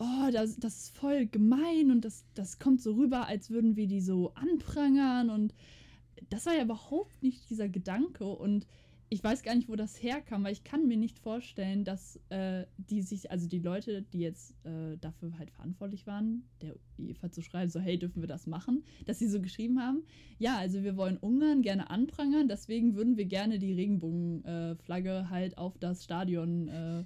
oh, 0.00 0.30
das, 0.32 0.56
das 0.56 0.84
ist 0.84 0.96
voll 0.96 1.26
gemein 1.26 1.90
und 1.90 2.04
das, 2.04 2.24
das 2.34 2.58
kommt 2.58 2.80
so 2.80 2.94
rüber, 2.94 3.26
als 3.26 3.50
würden 3.50 3.76
wir 3.76 3.86
die 3.86 4.00
so 4.00 4.32
anprangern 4.34 5.30
und 5.30 5.54
das 6.30 6.46
war 6.46 6.54
ja 6.54 6.62
überhaupt 6.62 7.22
nicht 7.22 7.48
dieser 7.50 7.68
Gedanke 7.68 8.24
und 8.24 8.66
ich 9.12 9.24
weiß 9.24 9.42
gar 9.42 9.56
nicht, 9.56 9.68
wo 9.68 9.74
das 9.74 10.00
herkam, 10.00 10.44
weil 10.44 10.52
ich 10.52 10.62
kann 10.62 10.86
mir 10.86 10.96
nicht 10.96 11.18
vorstellen, 11.18 11.82
dass 11.82 12.20
äh, 12.28 12.64
die 12.76 13.02
sich, 13.02 13.32
also 13.32 13.48
die 13.48 13.58
Leute, 13.58 14.02
die 14.02 14.20
jetzt 14.20 14.54
äh, 14.64 14.96
dafür 15.00 15.36
halt 15.36 15.50
verantwortlich 15.50 16.06
waren, 16.06 16.44
der 16.62 16.76
UEFA 16.96 17.32
zu 17.32 17.42
schreiben, 17.42 17.70
so 17.70 17.80
hey, 17.80 17.98
dürfen 17.98 18.22
wir 18.22 18.28
das 18.28 18.46
machen, 18.46 18.84
dass 19.06 19.18
sie 19.18 19.26
so 19.26 19.40
geschrieben 19.42 19.82
haben, 19.82 20.04
ja, 20.38 20.56
also 20.56 20.84
wir 20.84 20.96
wollen 20.96 21.16
Ungarn 21.16 21.62
gerne 21.62 21.90
anprangern, 21.90 22.46
deswegen 22.46 22.94
würden 22.94 23.16
wir 23.16 23.24
gerne 23.24 23.58
die 23.58 23.72
Regenbogenflagge 23.72 25.28
halt 25.28 25.58
auf 25.58 25.76
das 25.78 26.04
Stadion 26.04 26.68
äh, 26.68 27.04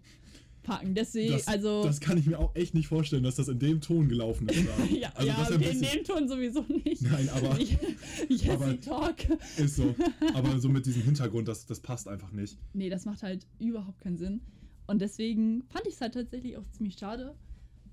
packen. 0.64 0.94
Deswegen, 0.94 1.33
das, 1.35 1.47
also 1.47 1.85
das 1.85 2.00
kann 2.00 2.18
ich 2.18 2.26
mir 2.26 2.38
auch 2.40 2.54
echt 2.56 2.75
nicht 2.75 2.88
vorstellen, 2.88 3.23
dass 3.23 3.37
das 3.37 3.47
in 3.49 3.59
dem 3.61 3.80
Ton 3.80 4.09
gelaufen 4.09 4.49
ist. 4.49 4.64
ja, 4.90 5.12
also 5.14 5.28
ja 5.28 5.38
okay, 5.54 5.71
in 5.71 5.80
dem 5.80 6.04
Ton 6.04 6.28
sowieso 6.28 6.62
nicht. 6.85 7.02
Nein, 7.02 7.28
aber 7.28 7.56
Jesse 8.28 8.52
aber- 8.52 8.80
Talk. 8.80 9.16
ist 9.56 9.76
so. 9.76 9.94
Aber 10.35 10.59
so 10.59 10.68
mit 10.68 10.85
diesem 10.87 11.02
Hintergrund, 11.02 11.47
das, 11.47 11.66
das 11.66 11.78
passt 11.78 12.09
einfach 12.09 12.33
nicht. 12.33 12.59
Nee, 12.73 12.90
das 12.90 13.04
macht 13.04 13.23
halt 13.23 13.47
überhaupt 13.61 14.00
keinen 14.00 14.16
Sinn. 14.16 14.40
Und 14.87 15.00
deswegen 15.00 15.62
fand 15.68 15.87
ich 15.87 15.94
es 15.94 16.00
halt 16.00 16.14
tatsächlich 16.14 16.56
auch 16.56 16.68
ziemlich 16.73 16.94
schade. 16.99 17.35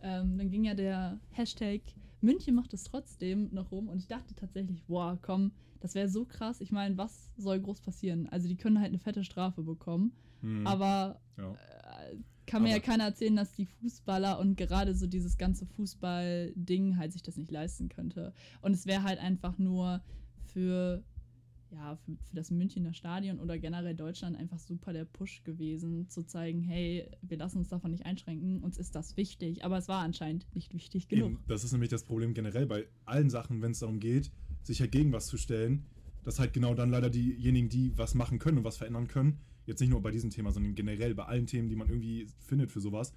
Ähm, 0.01 0.37
dann 0.37 0.49
ging 0.49 0.63
ja 0.65 0.73
der 0.73 1.19
Hashtag 1.29 1.81
München 2.23 2.53
macht 2.53 2.73
es 2.73 2.83
trotzdem 2.83 3.49
noch 3.51 3.71
rum 3.71 3.87
und 3.87 3.97
ich 3.97 4.07
dachte 4.07 4.35
tatsächlich, 4.35 4.83
boah, 4.83 5.17
komm, 5.23 5.51
das 5.79 5.95
wäre 5.95 6.07
so 6.07 6.23
krass. 6.25 6.61
Ich 6.61 6.71
meine, 6.71 6.95
was 6.97 7.31
soll 7.35 7.59
groß 7.59 7.81
passieren? 7.81 8.27
Also 8.29 8.47
die 8.47 8.55
können 8.57 8.79
halt 8.79 8.89
eine 8.89 8.99
fette 8.99 9.23
Strafe 9.23 9.63
bekommen, 9.63 10.11
Hm, 10.41 10.65
aber 10.67 11.19
ja. 11.37 11.51
äh, 11.53 11.55
kann 12.51 12.63
mir 12.63 12.69
ja 12.69 12.79
keiner 12.79 13.05
erzählen, 13.05 13.35
dass 13.35 13.53
die 13.53 13.65
Fußballer 13.65 14.37
und 14.37 14.57
gerade 14.57 14.93
so 14.93 15.07
dieses 15.07 15.37
ganze 15.37 15.65
Fußball-Ding 15.65 16.97
halt 16.97 17.13
sich 17.13 17.23
das 17.23 17.37
nicht 17.37 17.49
leisten 17.49 17.87
könnte. 17.87 18.33
Und 18.61 18.73
es 18.73 18.85
wäre 18.85 19.03
halt 19.03 19.19
einfach 19.19 19.57
nur 19.57 20.01
für 20.53 21.01
ja, 21.71 21.95
für, 21.95 22.11
für 22.11 22.35
das 22.35 22.51
Münchner 22.51 22.93
Stadion 22.93 23.39
oder 23.39 23.57
generell 23.57 23.95
Deutschland 23.95 24.35
einfach 24.35 24.59
super 24.59 24.91
der 24.91 25.05
Push 25.05 25.43
gewesen, 25.45 26.09
zu 26.09 26.23
zeigen, 26.23 26.61
hey, 26.61 27.09
wir 27.21 27.37
lassen 27.37 27.59
uns 27.59 27.69
davon 27.69 27.91
nicht 27.91 28.05
einschränken, 28.05 28.61
uns 28.61 28.77
ist 28.77 28.95
das 28.95 29.15
wichtig. 29.15 29.63
Aber 29.63 29.77
es 29.77 29.87
war 29.87 30.03
anscheinend 30.03 30.45
nicht 30.53 30.73
wichtig 30.73 31.07
genug. 31.07 31.31
Eben, 31.31 31.43
das 31.47 31.63
ist 31.63 31.71
nämlich 31.71 31.89
das 31.89 32.03
Problem 32.03 32.33
generell 32.33 32.65
bei 32.65 32.87
allen 33.05 33.29
Sachen, 33.29 33.61
wenn 33.61 33.71
es 33.71 33.79
darum 33.79 34.01
geht, 34.01 34.31
sich 34.63 34.81
halt 34.81 34.91
gegen 34.91 35.13
was 35.13 35.27
zu 35.27 35.37
stellen, 35.37 35.85
dass 36.23 36.39
halt 36.39 36.51
genau 36.51 36.73
dann 36.73 36.89
leider 36.89 37.09
diejenigen, 37.09 37.69
die 37.69 37.97
was 37.97 38.13
machen 38.13 38.37
können 38.37 38.57
und 38.57 38.63
was 38.65 38.75
verändern 38.75 39.07
können, 39.07 39.39
jetzt 39.65 39.79
nicht 39.79 39.89
nur 39.89 40.01
bei 40.01 40.11
diesem 40.11 40.29
Thema, 40.29 40.51
sondern 40.51 40.75
generell 40.75 41.13
bei 41.15 41.25
allen 41.25 41.45
Themen, 41.47 41.69
die 41.69 41.75
man 41.75 41.87
irgendwie 41.89 42.27
findet 42.39 42.71
für 42.71 42.81
sowas, 42.81 43.13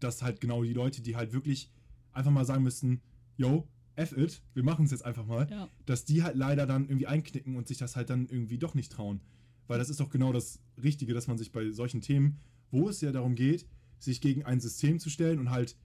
dass 0.00 0.22
halt 0.22 0.40
genau 0.40 0.62
die 0.62 0.72
Leute, 0.72 1.02
die 1.02 1.16
halt 1.16 1.32
wirklich 1.32 1.70
einfach 2.12 2.30
mal 2.30 2.44
sagen 2.44 2.62
müssten, 2.62 3.00
yo, 3.36 3.68
F 3.94 4.16
it, 4.16 4.42
wir 4.54 4.62
machen 4.62 4.84
es 4.86 4.90
jetzt 4.90 5.04
einfach 5.04 5.26
mal, 5.26 5.48
Ja. 5.50 5.68
dass 5.86 6.04
die 6.04 6.22
halt 6.22 6.36
leider 6.36 6.66
dann 6.66 6.84
irgendwie 6.84 7.06
einknicken 7.06 7.56
und 7.56 7.68
sich 7.68 7.78
das 7.78 7.94
halt 7.96 8.08
dann 8.10 8.26
irgendwie 8.28 8.58
doch 8.58 8.74
nicht 8.74 8.90
trauen. 8.92 9.20
Weil 9.66 9.78
das 9.78 9.90
ist 9.90 10.00
doch 10.00 10.08
genau 10.10 10.32
das 10.32 10.60
Richtige, 10.82 11.14
dass 11.14 11.26
man 11.28 11.36
sich 11.38 11.52
bei 11.52 11.70
solchen 11.70 12.00
Themen, 12.00 12.38
wo 12.70 12.88
es 12.88 13.00
ja 13.00 13.12
darum 13.12 13.34
geht, 13.34 13.66
sich 13.98 14.20
gegen 14.20 14.44
ein 14.44 14.60
System 14.60 14.98
zu 14.98 15.10
stellen 15.10 15.38
und 15.38 15.50
halt 15.50 15.76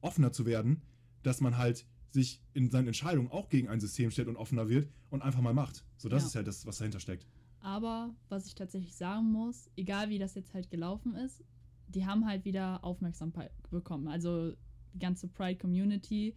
offener 0.00 0.32
zu 0.32 0.46
werden, 0.46 0.82
dass 1.22 1.40
man 1.40 1.58
halt 1.58 1.86
sich 2.10 2.40
in 2.54 2.70
seinen 2.70 2.86
Entscheidungen 2.88 3.30
auch 3.30 3.48
gegen 3.50 3.68
ein 3.68 3.78
System 3.80 4.10
stellt 4.10 4.28
und 4.28 4.36
offener 4.36 4.68
wird 4.68 4.88
und 5.10 5.22
einfach 5.22 5.42
mal 5.42 5.52
macht. 5.54 5.84
So, 5.98 6.08
das 6.08 6.22
Ja. 6.22 6.28
ist 6.28 6.34
halt 6.36 6.46
das, 6.46 6.64
was 6.66 6.78
dahinter 6.78 7.00
steckt. 7.00 7.26
Aber 7.60 8.14
was 8.28 8.46
ich 8.46 8.54
tatsächlich 8.54 8.94
sagen 8.94 9.30
muss, 9.32 9.70
egal 9.76 10.08
wie 10.08 10.18
das 10.18 10.34
jetzt 10.34 10.54
halt 10.54 10.70
gelaufen 10.70 11.14
ist, 11.14 11.42
die 11.88 12.06
haben 12.06 12.26
halt 12.26 12.44
wieder 12.44 12.84
Aufmerksamkeit 12.84 13.50
bekommen. 13.70 14.08
Also 14.08 14.52
die 14.92 14.98
ganze 14.98 15.28
Pride-Community. 15.28 16.34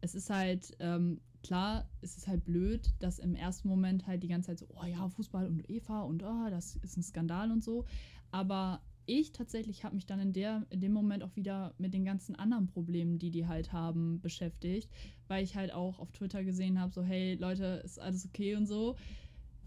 Es 0.00 0.14
ist 0.14 0.30
halt, 0.30 0.76
ähm, 0.80 1.20
klar, 1.42 1.88
es 2.00 2.16
ist 2.16 2.26
halt 2.26 2.44
blöd, 2.44 2.90
dass 2.98 3.18
im 3.18 3.34
ersten 3.34 3.68
Moment 3.68 4.06
halt 4.06 4.22
die 4.22 4.28
ganze 4.28 4.48
Zeit 4.48 4.58
so, 4.58 4.66
oh 4.70 4.86
ja, 4.86 5.08
Fußball 5.08 5.46
und 5.46 5.68
Eva 5.70 6.02
und 6.02 6.22
oh, 6.22 6.50
das 6.50 6.76
ist 6.76 6.96
ein 6.96 7.02
Skandal 7.02 7.50
und 7.50 7.62
so. 7.62 7.84
Aber 8.30 8.80
ich 9.06 9.32
tatsächlich 9.32 9.84
habe 9.84 9.96
mich 9.96 10.06
dann 10.06 10.20
in, 10.20 10.32
der, 10.32 10.66
in 10.70 10.80
dem 10.80 10.92
Moment 10.92 11.22
auch 11.22 11.34
wieder 11.34 11.74
mit 11.78 11.94
den 11.94 12.04
ganzen 12.04 12.36
anderen 12.36 12.66
Problemen, 12.66 13.18
die 13.18 13.30
die 13.30 13.46
halt 13.46 13.72
haben, 13.72 14.20
beschäftigt, 14.20 14.90
weil 15.26 15.42
ich 15.42 15.56
halt 15.56 15.72
auch 15.72 15.98
auf 15.98 16.12
Twitter 16.12 16.44
gesehen 16.44 16.80
habe, 16.80 16.92
so 16.92 17.02
hey 17.02 17.34
Leute, 17.34 17.82
ist 17.84 17.98
alles 17.98 18.24
okay 18.26 18.54
und 18.54 18.66
so 18.66 18.96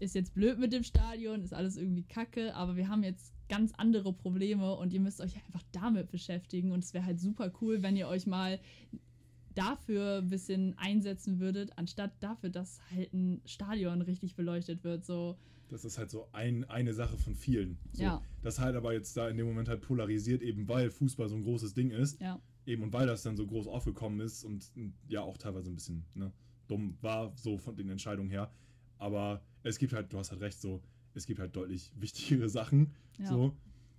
ist 0.00 0.14
jetzt 0.14 0.34
blöd 0.34 0.58
mit 0.58 0.72
dem 0.72 0.82
Stadion, 0.82 1.42
ist 1.42 1.54
alles 1.54 1.76
irgendwie 1.76 2.02
kacke, 2.04 2.54
aber 2.54 2.76
wir 2.76 2.88
haben 2.88 3.02
jetzt 3.02 3.32
ganz 3.48 3.72
andere 3.76 4.12
Probleme 4.12 4.74
und 4.74 4.92
ihr 4.92 5.00
müsst 5.00 5.20
euch 5.20 5.36
einfach 5.36 5.62
damit 5.72 6.10
beschäftigen 6.10 6.72
und 6.72 6.82
es 6.82 6.94
wäre 6.94 7.04
halt 7.04 7.20
super 7.20 7.52
cool, 7.60 7.82
wenn 7.82 7.96
ihr 7.96 8.08
euch 8.08 8.26
mal 8.26 8.58
dafür 9.54 10.18
ein 10.18 10.28
bisschen 10.28 10.76
einsetzen 10.78 11.38
würdet, 11.38 11.72
anstatt 11.76 12.12
dafür, 12.20 12.50
dass 12.50 12.80
halt 12.90 13.12
ein 13.12 13.40
Stadion 13.44 14.02
richtig 14.02 14.34
beleuchtet 14.34 14.82
wird. 14.82 15.04
So, 15.04 15.36
Das 15.68 15.84
ist 15.84 15.98
halt 15.98 16.10
so 16.10 16.26
ein, 16.32 16.64
eine 16.64 16.92
Sache 16.92 17.16
von 17.16 17.34
vielen. 17.34 17.78
So, 17.92 18.02
Ja. 18.02 18.22
Das 18.42 18.58
halt 18.58 18.76
aber 18.76 18.92
jetzt 18.92 19.16
da 19.16 19.28
in 19.28 19.36
dem 19.36 19.46
Moment 19.46 19.68
halt 19.68 19.80
polarisiert, 19.80 20.42
eben 20.42 20.68
weil 20.68 20.90
Fußball 20.90 21.28
so 21.28 21.36
ein 21.36 21.42
großes 21.42 21.74
Ding 21.74 21.90
ist. 21.90 22.20
ja, 22.20 22.40
Eben 22.66 22.82
und 22.82 22.92
weil 22.92 23.06
das 23.06 23.22
dann 23.22 23.36
so 23.36 23.46
groß 23.46 23.66
aufgekommen 23.66 24.20
ist 24.20 24.42
und 24.42 24.72
ja 25.06 25.20
auch 25.20 25.36
teilweise 25.36 25.70
ein 25.70 25.74
bisschen 25.74 26.04
ne, 26.14 26.32
dumm 26.66 26.96
war, 27.02 27.32
so 27.36 27.58
von 27.58 27.76
den 27.76 27.90
Entscheidungen 27.90 28.30
her. 28.30 28.50
Aber 28.98 29.42
es 29.64 29.78
gibt 29.78 29.92
halt, 29.92 30.12
du 30.12 30.18
hast 30.18 30.30
halt 30.30 30.40
recht, 30.40 30.60
so, 30.60 30.80
es 31.14 31.26
gibt 31.26 31.40
halt 31.40 31.54
deutlich 31.56 31.90
wichtigere 32.00 32.48
Sachen. 32.48 32.92
Ja. 33.18 33.26
So, 33.28 33.52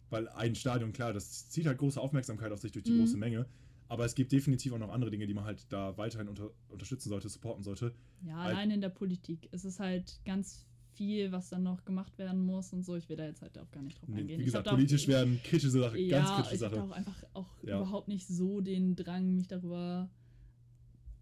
weil 0.09 0.27
ein 0.29 0.55
Stadion, 0.55 0.93
klar, 0.93 1.11
das 1.13 1.49
zieht 1.49 1.65
halt 1.65 1.77
große 1.77 1.99
Aufmerksamkeit 1.99 2.51
auf 2.51 2.59
sich 2.59 2.71
durch 2.71 2.85
die 2.85 2.91
Mhm. 2.91 2.99
große 2.99 3.17
Menge. 3.17 3.45
Aber 3.87 4.05
es 4.05 4.15
gibt 4.15 4.31
definitiv 4.31 4.73
auch 4.73 4.79
noch 4.79 4.89
andere 4.91 5.11
Dinge, 5.11 5.27
die 5.27 5.33
man 5.35 5.43
halt 5.43 5.65
da 5.69 5.95
weiterhin 5.97 6.27
unter, 6.27 6.49
unterstützen 6.69 7.09
sollte, 7.09 7.29
supporten 7.29 7.63
sollte. 7.63 7.93
ja, 8.25 8.35
Halt- 8.37 8.55
allein 8.55 8.71
in 8.71 8.81
der 8.81 8.89
Politik. 8.89 9.47
Es 9.51 9.63
ist 9.65 9.79
halt 9.79 10.19
ganz 10.25 10.65
viel, 10.93 11.31
was 11.31 11.49
dann 11.49 11.61
noch 11.63 11.83
gemacht 11.85 12.17
werden 12.17 12.43
muss 12.43 12.71
und 12.73 12.83
so. 12.83 12.95
Ich 12.95 13.09
will 13.09 13.17
da 13.17 13.25
jetzt 13.25 13.41
halt 13.41 13.57
auch 13.59 13.69
gar 13.71 13.83
nicht 13.83 13.99
drauf 14.01 14.07
Nee, 14.09 14.21
eingehen. 14.21 14.39
wie 14.39 14.45
gesagt, 14.45 14.65
da 14.65 14.71
auch- 14.71 14.75
politisch 14.75 15.07
werden 15.07 15.39
kritische 15.43 15.69
Sache, 15.69 15.99
ja, 15.99 16.19
ganz 16.19 16.31
kritische 16.35 16.55
ich 16.55 16.61
habe 16.63 16.75
Sache. 16.77 16.85
auch 16.87 16.91
einfach 16.91 17.23
auch 17.33 17.63
Ja. 17.63 17.77
überhaupt 17.81 18.07
nicht 18.07 18.25
so 18.27 18.61
den 18.61 18.95
Drang, 18.95 19.35
mich 19.35 19.47
darüber 19.47 20.09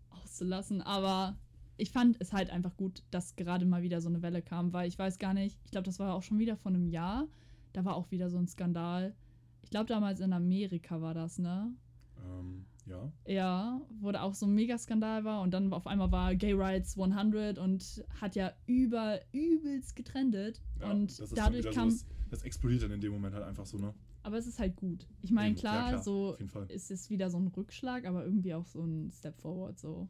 auszulassen. 0.10 0.82
Aber 0.82 1.36
ich 1.78 1.92
fand 1.92 2.18
es 2.20 2.34
halt 2.34 2.50
einfach 2.50 2.76
gut, 2.78 3.04
dass 3.12 3.36
gerade 3.36 3.66
mal 3.66 3.82
wieder 3.82 4.02
so 4.02 4.10
eine 4.10 4.22
Welle 4.22 4.42
kam, 4.42 4.74
weil 4.74 4.88
ich 4.88 4.98
weiß 4.98 5.20
gar 5.20 5.34
nicht, 5.34 5.58
ich 5.66 5.72
glaube, 5.72 5.86
das 5.86 6.00
war 6.00 6.14
auch 6.14 6.24
schon 6.24 6.40
wieder 6.40 6.56
vor 6.56 6.72
einem 6.72 6.88
Jahr. 6.88 7.28
Da 7.74 7.84
war 7.86 7.96
auch 7.96 8.12
wieder 8.12 8.30
so 8.30 8.38
ein 8.38 8.48
Skandal. 8.48 9.16
Ich 9.64 9.70
glaube, 9.70 9.88
damals 9.88 10.20
in 10.20 10.34
Amerika 10.34 11.02
war 11.02 11.14
das, 11.14 11.40
ne? 11.40 11.74
Ähm, 12.18 12.66
ja. 12.86 13.12
Ja, 13.26 13.82
wo 14.00 14.12
da 14.12 14.22
auch 14.22 14.36
so 14.36 14.46
ein 14.46 14.54
Megaskandal 14.54 15.24
war 15.24 15.42
und 15.42 15.54
dann 15.54 15.72
auf 15.74 15.88
einmal 15.88 16.12
war 16.12 16.36
Gay 16.36 16.54
Rights 16.54 17.00
100 17.00 17.58
und 17.58 18.04
hat 18.22 18.36
ja 18.36 18.52
über 18.68 19.20
übelst 19.32 19.96
getrendet 19.96 20.62
ja 20.80 20.92
und 20.92 21.20
dann 21.20 21.30
dadurch 21.34 21.72
kam 21.72 21.90
So, 21.90 22.06
das, 22.30 22.30
das 22.30 22.44
explodiert 22.44 22.84
dann 22.84 22.92
in 22.92 23.02
dem 23.02 23.14
Moment 23.14 23.34
halt 23.34 23.46
einfach 23.46 23.66
so, 23.66 23.78
ne? 23.78 23.94
aber 24.24 24.38
es 24.38 24.48
ist 24.48 24.60
halt 24.60 24.76
gut. 24.78 25.06
Ich 25.22 25.32
meine, 25.32 25.50
Eben, 25.50 25.58
ja, 25.58 25.62
klar, 25.62 25.90
klar, 25.90 26.04
so 26.04 26.30
auf 26.32 26.40
jeden 26.40 26.50
Fall. 26.50 26.66
ist 26.70 26.90
es 26.92 27.10
wieder 27.10 27.30
so 27.30 27.38
ein 27.38 27.48
Rückschlag, 27.48 28.06
aber 28.06 28.24
irgendwie 28.24 28.54
auch 28.54 28.66
so 28.66 28.82
ein 28.84 29.12
Step 29.12 29.40
forward, 29.40 29.78
so. 29.78 30.08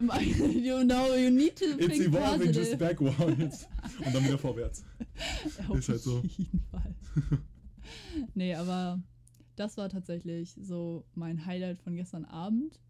you 0.20 0.82
know, 0.84 1.14
you 1.14 1.30
need 1.30 1.56
to 1.56 1.64
It's 1.78 1.86
think 1.88 2.06
evolving 2.06 2.52
just 2.52 2.78
positive. 2.78 2.78
backwards. 2.78 3.68
und 4.04 4.14
dann 4.14 4.24
wieder 4.24 4.38
vorwärts. 4.38 4.84
Auf 5.68 5.78
Ist 5.78 5.88
halt 5.90 6.00
so. 6.00 6.20
jeden 6.22 6.60
Fall. 6.70 6.94
nee, 8.34 8.54
aber 8.54 9.00
das 9.56 9.76
war 9.76 9.88
tatsächlich 9.88 10.54
so 10.60 11.04
mein 11.14 11.44
Highlight 11.44 11.80
von 11.82 11.96
gestern 11.96 12.24
Abend. 12.24 12.80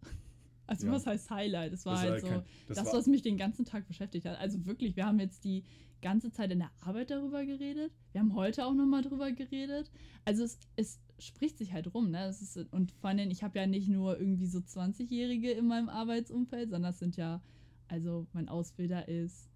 Also 0.67 0.87
Ja. 0.87 0.93
was 0.93 1.05
heißt 1.05 1.29
Highlight? 1.29 1.73
Es 1.73 1.85
war 1.85 1.95
Das 1.95 2.01
halt 2.03 2.21
so 2.21 2.27
kein- 2.27 2.43
das 2.67 2.77
das, 2.77 2.85
war- 2.87 2.93
was 2.93 3.07
mich 3.07 3.21
den 3.21 3.37
ganzen 3.37 3.65
Tag 3.65 3.87
beschäftigt 3.87 4.25
hat. 4.25 4.39
Also 4.39 4.65
wirklich, 4.65 4.95
wir 4.95 5.05
haben 5.05 5.19
jetzt 5.19 5.43
die 5.43 5.63
ganze 6.01 6.31
Zeit 6.31 6.49
in 6.51 6.59
der 6.59 6.71
Arbeit 6.79 7.11
darüber 7.11 7.45
geredet. 7.45 7.91
Wir 8.13 8.21
haben 8.21 8.33
heute 8.35 8.65
auch 8.65 8.73
nochmal 8.73 9.01
darüber 9.03 9.31
geredet. 9.31 9.91
Also 10.25 10.43
es, 10.45 10.57
es 10.77 10.99
spricht 11.21 11.57
sich 11.57 11.73
halt 11.73 11.93
rum, 11.93 12.11
ne? 12.11 12.27
Ist, 12.27 12.57
und 12.71 12.91
vor 12.91 13.09
allem, 13.09 13.31
ich 13.31 13.43
habe 13.43 13.59
ja 13.59 13.67
nicht 13.67 13.87
nur 13.87 14.19
irgendwie 14.19 14.47
so 14.47 14.59
20-Jährige 14.59 15.51
in 15.51 15.67
meinem 15.67 15.89
Arbeitsumfeld, 15.89 16.69
sondern 16.69 16.91
es 16.91 16.99
sind 16.99 17.17
ja, 17.17 17.41
also 17.87 18.27
mein 18.33 18.49
Ausbilder 18.49 19.07
ist 19.07 19.49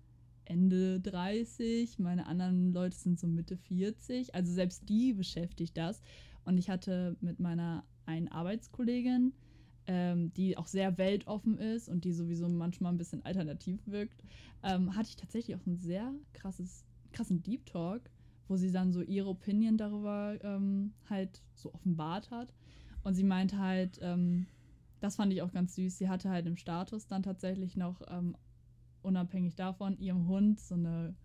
Ende 0.45 0.99
30, 0.99 1.99
meine 1.99 2.27
anderen 2.27 2.71
Leute 2.71 2.95
sind 2.95 3.19
so 3.19 3.27
Mitte 3.27 3.57
40. 3.57 4.35
Also 4.35 4.53
selbst 4.53 4.87
die 4.89 5.13
beschäftigt 5.13 5.75
das. 5.77 6.01
Und 6.45 6.57
ich 6.57 6.69
hatte 6.69 7.17
mit 7.21 7.39
meiner 7.39 7.83
einen 8.05 8.27
Arbeitskollegin, 8.27 9.33
ähm, 9.87 10.33
die 10.33 10.57
auch 10.57 10.67
sehr 10.67 10.97
weltoffen 10.97 11.57
ist 11.57 11.89
und 11.89 12.05
die 12.05 12.13
sowieso 12.13 12.47
manchmal 12.47 12.93
ein 12.93 12.97
bisschen 12.97 13.25
alternativ 13.25 13.81
wirkt, 13.87 14.23
ähm, 14.63 14.95
hatte 14.95 15.09
ich 15.09 15.15
tatsächlich 15.15 15.55
auch 15.55 15.65
ein 15.65 15.77
sehr 15.77 16.13
krasses, 16.33 16.85
krassen 17.11 17.41
Deep 17.41 17.65
Talk, 17.65 18.09
wo 18.47 18.57
sie 18.57 18.71
dann 18.71 18.91
so 18.91 19.01
ihre 19.01 19.29
Opinion 19.29 19.77
darüber 19.77 20.37
ähm, 20.43 20.93
halt 21.09 21.41
so 21.53 21.73
offenbart 21.73 22.31
hat. 22.31 22.53
Und 23.03 23.13
sie 23.15 23.23
meinte 23.23 23.59
halt, 23.59 23.99
ähm, 24.01 24.47
das 24.99 25.15
fand 25.15 25.31
ich 25.33 25.41
auch 25.41 25.51
ganz 25.51 25.75
süß, 25.75 25.97
sie 25.97 26.09
hatte 26.09 26.29
halt 26.29 26.47
im 26.47 26.57
Status 26.57 27.07
dann 27.07 27.23
tatsächlich 27.23 27.75
noch, 27.75 28.01
ähm, 28.07 28.35
unabhängig 29.01 29.55
davon, 29.55 29.97
ihrem 29.99 30.27
Hund 30.27 30.59
so 30.59 30.75
eine 30.75 31.15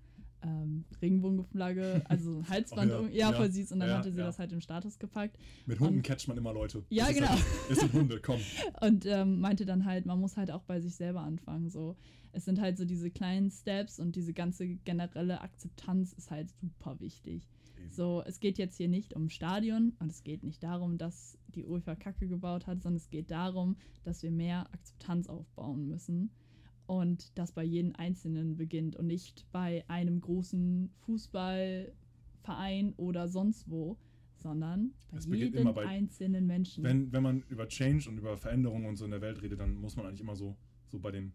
ähm, 0.42 0.84
Regenbogenflagge, 1.02 2.02
also 2.08 2.38
ein 2.38 2.48
Halsband, 2.48 2.90
Oh 2.92 2.94
ja, 2.94 3.00
um, 3.00 3.10
ja, 3.12 3.32
voll 3.32 3.50
süß. 3.50 3.72
Und 3.72 3.80
dann 3.80 3.88
ja, 3.90 3.98
hatte 3.98 4.12
sie 4.12 4.18
ja. 4.18 4.26
das 4.26 4.38
halt 4.38 4.52
im 4.52 4.60
Status 4.60 4.98
gepackt. 4.98 5.38
Mit 5.66 5.80
Hunden 5.80 5.96
Und- 5.96 6.02
catcht 6.02 6.28
man 6.28 6.36
immer 6.38 6.52
Leute. 6.52 6.84
Ja, 6.88 7.04
Das 7.06 7.12
ist 7.12 7.16
genau. 7.18 7.30
Halt, 7.30 7.44
es 7.70 7.80
sind 7.80 7.92
Hunde, 7.92 8.20
komm. 8.22 8.40
Und 8.80 9.06
ähm, 9.06 9.40
meinte 9.40 9.66
dann 9.66 9.84
halt, 9.84 10.06
man 10.06 10.18
muss 10.20 10.36
halt 10.36 10.50
auch 10.50 10.62
bei 10.62 10.80
sich 10.80 10.94
selber 10.96 11.20
anfangen. 11.20 11.68
So, 11.70 11.96
es 12.32 12.44
sind 12.44 12.60
halt 12.60 12.78
so 12.78 12.84
diese 12.84 13.10
kleinen 13.10 13.50
Steps 13.50 13.98
und 13.98 14.16
diese 14.16 14.32
ganze 14.32 14.66
generelle 14.66 15.40
Akzeptanz 15.40 16.12
ist 16.12 16.30
halt 16.30 16.50
super 16.50 16.98
wichtig. 17.00 17.48
Eben. 17.78 17.90
So, 17.90 18.22
es 18.26 18.40
geht 18.40 18.58
jetzt 18.58 18.76
hier 18.76 18.88
nicht 18.88 19.14
um 19.14 19.28
Stadion 19.30 19.94
und 19.98 20.10
es 20.10 20.22
geht 20.22 20.42
nicht 20.44 20.62
darum, 20.62 20.98
dass 20.98 21.38
die 21.48 21.64
UEFA 21.64 21.96
Kacke 21.96 22.28
gebaut 22.28 22.66
hat, 22.66 22.82
sondern 22.82 22.98
es 22.98 23.10
geht 23.10 23.30
darum, 23.30 23.76
dass 24.04 24.22
wir 24.22 24.30
mehr 24.30 24.66
Akzeptanz 24.72 25.28
aufbauen 25.28 25.88
müssen 25.88 26.30
und 26.90 27.38
das 27.38 27.52
bei 27.52 27.62
jedem 27.62 27.94
Einzelnen 27.94 28.56
beginnt 28.56 28.96
und 28.96 29.06
nicht 29.06 29.46
bei 29.52 29.84
einem 29.86 30.20
großen 30.20 30.90
Fußballverein 31.06 32.94
oder 32.96 33.28
sonst 33.28 33.70
wo, 33.70 33.96
sondern 34.36 34.92
bei 35.10 35.18
Es 35.18 35.26
jedem 35.26 35.72
bei- 35.74 35.86
einzelnen 35.86 36.46
Menschen. 36.46 36.82
Wenn, 36.82 37.12
wenn 37.12 37.22
man 37.22 37.42
über 37.48 37.68
Change 37.68 38.08
und 38.08 38.18
über 38.18 38.36
Veränderungen 38.36 38.86
und 38.86 38.96
so 38.96 39.04
in 39.04 39.10
der 39.12 39.20
Welt 39.20 39.40
redet, 39.42 39.60
dann 39.60 39.74
muss 39.76 39.96
man 39.96 40.06
eigentlich 40.06 40.20
immer 40.20 40.34
so, 40.36 40.56
so 40.88 40.98
bei, 40.98 41.10
den, 41.10 41.32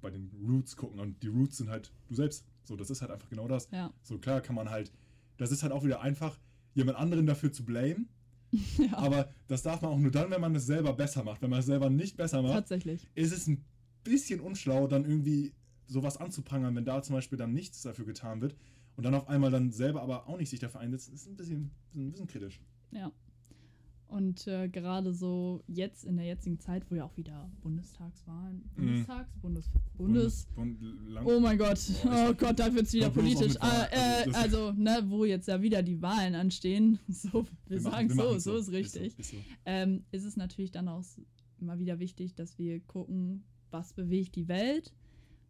bei 0.00 0.10
den 0.10 0.30
Roots 0.48 0.76
gucken. 0.76 1.00
Und 1.00 1.22
die 1.22 1.28
Roots 1.28 1.58
sind 1.58 1.68
halt 1.68 1.92
du 2.08 2.14
selbst. 2.14 2.46
So, 2.62 2.76
das 2.76 2.88
ist 2.90 3.02
halt 3.02 3.10
einfach 3.10 3.28
genau 3.28 3.46
das. 3.48 3.68
ja. 3.72 3.92
So 4.02 4.18
klar 4.18 4.40
kann 4.40 4.54
man 4.54 4.70
halt, 4.70 4.90
das 5.36 5.50
ist 5.52 5.62
halt 5.62 5.72
auch 5.72 5.84
wieder 5.84 6.00
einfach, 6.00 6.38
jemand 6.74 6.96
anderen 6.98 7.26
dafür 7.26 7.52
zu 7.52 7.64
blamen. 7.64 8.08
ja. 8.78 8.96
Aber 8.96 9.28
das 9.48 9.62
darf 9.62 9.82
man 9.82 9.90
auch 9.90 9.98
nur 9.98 10.10
dann, 10.12 10.30
wenn 10.30 10.40
man 10.40 10.54
es 10.54 10.64
selber 10.66 10.92
besser 10.94 11.24
macht. 11.24 11.42
Wenn 11.42 11.50
man 11.50 11.58
es 11.60 11.66
selber 11.66 11.90
nicht 11.90 12.16
besser 12.16 12.40
macht, 12.40 12.54
Tatsächlich. 12.54 13.06
ist 13.14 13.32
es 13.32 13.46
ein 13.48 13.64
bisschen 14.04 14.40
unschlau, 14.40 14.86
dann 14.86 15.04
irgendwie 15.04 15.52
sowas 15.86 16.16
anzuprangern, 16.16 16.74
wenn 16.76 16.84
da 16.84 17.02
zum 17.02 17.14
Beispiel 17.14 17.36
dann 17.38 17.52
nichts 17.52 17.82
dafür 17.82 18.04
getan 18.06 18.40
wird 18.40 18.54
und 18.96 19.04
dann 19.04 19.14
auf 19.14 19.28
einmal 19.28 19.50
dann 19.50 19.70
selber 19.72 20.02
aber 20.02 20.28
auch 20.28 20.38
nicht 20.38 20.48
sich 20.50 20.60
dafür 20.60 20.80
einsetzt, 20.80 21.12
ist 21.12 21.26
ein 21.28 21.36
bisschen, 21.36 21.70
ein 21.94 22.10
bisschen 22.12 22.26
kritisch. 22.28 22.60
Ja. 22.92 23.10
Und 24.06 24.46
äh, 24.46 24.68
gerade 24.68 25.12
so 25.12 25.64
jetzt 25.66 26.04
in 26.04 26.16
der 26.16 26.26
jetzigen 26.26 26.60
Zeit, 26.60 26.88
wo 26.90 26.94
ja 26.94 27.04
auch 27.04 27.16
wieder 27.16 27.50
Bundestagswahlen, 27.62 28.62
Mhm. 28.76 28.84
Bundestags, 28.86 29.30
Bundes, 29.40 29.70
Bundes, 29.96 30.46
Bund, 30.54 30.78
Land, 31.08 31.26
Oh 31.26 31.40
mein 31.40 31.58
Gott, 31.58 31.80
oh 32.04 32.30
ich- 32.30 32.38
Gott, 32.38 32.58
da 32.60 32.72
wird 32.72 32.86
es 32.86 32.92
wieder 32.92 33.10
politisch. 33.10 33.54
Ah, 33.60 33.86
äh, 33.90 34.30
Also, 34.30 34.32
also, 34.38 34.72
ne, 34.72 35.02
wo 35.08 35.24
jetzt 35.24 35.48
ja 35.48 35.60
wieder 35.60 35.82
die 35.82 36.00
Wahlen 36.00 36.34
anstehen, 36.34 36.98
so, 37.08 37.44
wir, 37.66 37.80
machen- 37.80 37.92
sagen 37.92 38.08
wir 38.10 38.14
so, 38.14 38.22
machen 38.28 38.40
so 38.40 38.56
ist 38.56 38.70
richtig. 38.70 39.18
Ist 39.18 39.30
so, 39.30 39.36
ist 39.36 39.44
so. 39.44 39.50
Ähm, 39.64 40.04
ist 40.12 40.24
es 40.24 40.36
natürlich 40.36 40.70
dann 40.70 40.86
auch 40.86 41.02
immer 41.60 41.78
wieder 41.78 41.98
wichtig, 41.98 42.34
dass 42.34 42.56
wir 42.58 42.78
gucken, 42.80 43.42
was 43.74 43.92
bewegt 43.92 44.36
die 44.36 44.48
Welt, 44.48 44.94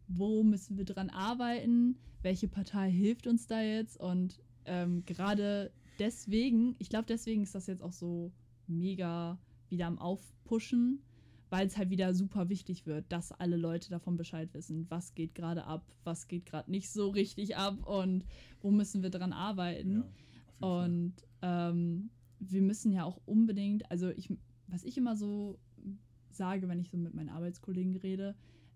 wo 0.09 0.43
müssen 0.43 0.77
wir 0.77 0.83
dran 0.85 1.09
arbeiten, 1.09 1.97
welche 2.23 2.49
Partei 2.49 2.91
hilft 2.91 3.27
uns 3.27 3.47
da 3.47 3.61
jetzt 3.61 3.97
und 3.97 4.41
ähm, 4.65 5.05
gerade 5.05 5.71
deswegen, 5.99 6.75
ich 6.79 6.89
glaube, 6.89 7.05
deswegen 7.07 7.43
ist 7.43 7.55
das 7.55 7.67
jetzt 7.67 7.83
auch 7.83 7.93
so 7.93 8.31
mega 8.67 9.37
wieder 9.69 9.85
am 9.85 9.99
Aufpushen, 9.99 11.03
weil 11.49 11.67
es 11.67 11.77
halt 11.77 11.91
wieder 11.91 12.13
super 12.15 12.49
wichtig 12.49 12.87
wird, 12.87 13.05
dass 13.09 13.31
alle 13.31 13.57
Leute 13.57 13.89
davon 13.91 14.17
Bescheid 14.17 14.53
wissen, 14.53 14.87
was 14.89 15.13
geht 15.13 15.35
gerade 15.35 15.65
ab, 15.65 15.85
was 16.03 16.27
geht 16.27 16.47
gerade 16.47 16.71
nicht 16.71 16.89
so 16.89 17.09
richtig 17.09 17.55
ab 17.55 17.87
und 17.87 18.25
wo 18.61 18.71
müssen 18.71 19.03
wir 19.03 19.11
dran 19.11 19.33
arbeiten. 19.33 20.03
Ja. 20.59 20.67
Und 20.67 21.13
ähm, 21.43 22.09
wir 22.39 22.61
müssen 22.61 22.91
ja 22.91 23.03
auch 23.03 23.21
unbedingt, 23.25 23.89
also 23.91 24.09
ich, 24.09 24.33
was 24.67 24.83
ich 24.83 24.97
immer 24.97 25.15
so 25.15 25.59
sage, 26.35 26.67
wenn 26.67 26.79
ich 26.79 26.89
so 26.89 26.97
mit 26.97 27.13
meinen 27.13 27.29
Arbeitskollegen 27.29 27.95
rede, 27.97 28.35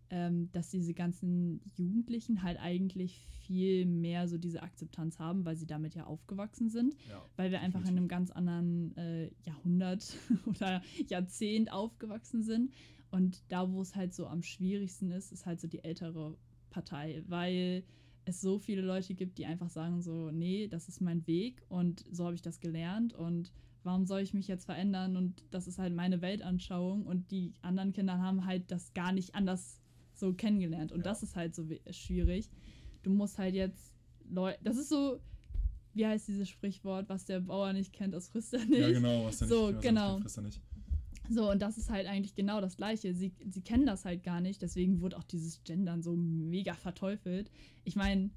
ähm, 0.09 0.49
dass 0.51 0.69
diese 0.69 0.93
ganzen 0.93 1.61
Jugendlichen 1.75 2.41
halt 2.41 2.59
eigentlich 2.59 3.27
viel 3.45 3.85
mehr 3.85 4.27
so 4.27 4.37
diese 4.37 4.63
Akzeptanz 4.63 5.19
haben, 5.19 5.45
weil 5.45 5.55
sie 5.55 5.67
damit 5.67 5.95
ja 5.95 6.05
aufgewachsen 6.05 6.69
sind, 6.69 6.95
ja. 7.09 7.23
weil 7.35 7.51
wir 7.51 7.61
einfach 7.61 7.81
in 7.81 7.89
einem 7.89 8.07
ganz 8.07 8.31
anderen 8.31 8.95
äh, 8.97 9.29
Jahrhundert 9.43 10.17
oder 10.45 10.81
Jahrzehnt 11.07 11.71
aufgewachsen 11.71 12.43
sind. 12.43 12.73
Und 13.11 13.43
da, 13.49 13.71
wo 13.71 13.81
es 13.81 13.95
halt 13.95 14.13
so 14.13 14.27
am 14.27 14.43
schwierigsten 14.43 15.11
ist, 15.11 15.31
ist 15.31 15.45
halt 15.45 15.59
so 15.59 15.67
die 15.67 15.83
ältere 15.83 16.37
Partei, 16.69 17.23
weil 17.27 17.83
es 18.25 18.41
so 18.41 18.59
viele 18.59 18.81
Leute 18.81 19.15
gibt, 19.15 19.37
die 19.37 19.45
einfach 19.45 19.69
sagen 19.69 20.01
so, 20.01 20.29
nee, 20.31 20.67
das 20.67 20.87
ist 20.87 21.01
mein 21.01 21.25
Weg 21.25 21.63
und 21.69 22.05
so 22.11 22.25
habe 22.25 22.35
ich 22.35 22.41
das 22.41 22.59
gelernt 22.59 23.13
und 23.13 23.51
warum 23.89 24.05
soll 24.05 24.21
ich 24.21 24.35
mich 24.35 24.47
jetzt 24.47 24.65
verändern 24.65 25.17
und 25.17 25.43
das 25.49 25.65
ist 25.67 25.79
halt 25.79 25.95
meine 25.95 26.21
Weltanschauung 26.21 27.07
und 27.07 27.31
die 27.31 27.53
anderen 27.63 27.91
Kinder 27.91 28.19
haben 28.19 28.45
halt 28.45 28.69
das 28.69 28.93
gar 28.93 29.11
nicht 29.11 29.33
anders 29.33 29.81
so 30.13 30.31
kennengelernt 30.33 30.91
und 30.91 30.99
Ja. 30.99 31.03
das 31.05 31.23
ist 31.23 31.35
halt 31.35 31.55
so 31.55 31.65
schwierig. 31.89 32.51
Du 33.01 33.09
musst 33.09 33.39
halt 33.39 33.55
jetzt 33.55 33.95
Leute, 34.29 34.59
das 34.63 34.77
ist 34.77 34.89
so, 34.89 35.19
wie 35.95 36.05
heißt 36.05 36.27
dieses 36.27 36.47
Sprichwort, 36.49 37.09
was 37.09 37.25
der 37.25 37.39
Bauer 37.39 37.73
nicht 37.73 37.91
kennt, 37.91 38.13
das 38.13 38.29
frisst 38.29 38.53
er 38.53 38.63
nicht. 38.65 38.79
ja, 38.79 38.91
genau. 38.91 39.25
Was 39.25 39.39
denn 39.39 39.47
So, 39.49 39.67
nicht, 39.67 39.77
was 39.77 39.83
genau. 39.83 40.13
Nicht, 40.13 40.21
frisst 40.21 40.37
er 40.37 40.43
nicht. 40.43 40.61
So, 41.31 41.49
und 41.49 41.59
das 41.61 41.77
ist 41.79 41.89
halt 41.89 42.05
eigentlich 42.05 42.35
genau 42.35 42.61
das 42.61 42.77
Gleiche. 42.77 43.15
Sie, 43.15 43.33
sie 43.49 43.61
kennen 43.61 43.87
das 43.87 44.05
halt 44.05 44.21
gar 44.23 44.39
nicht, 44.39 44.61
deswegen 44.61 45.01
wurde 45.01 45.17
auch 45.17 45.23
dieses 45.23 45.63
Gendern 45.63 46.03
so 46.03 46.15
mega 46.15 46.75
verteufelt. 46.75 47.49
Ich 47.85 47.95
meine, 47.95 48.29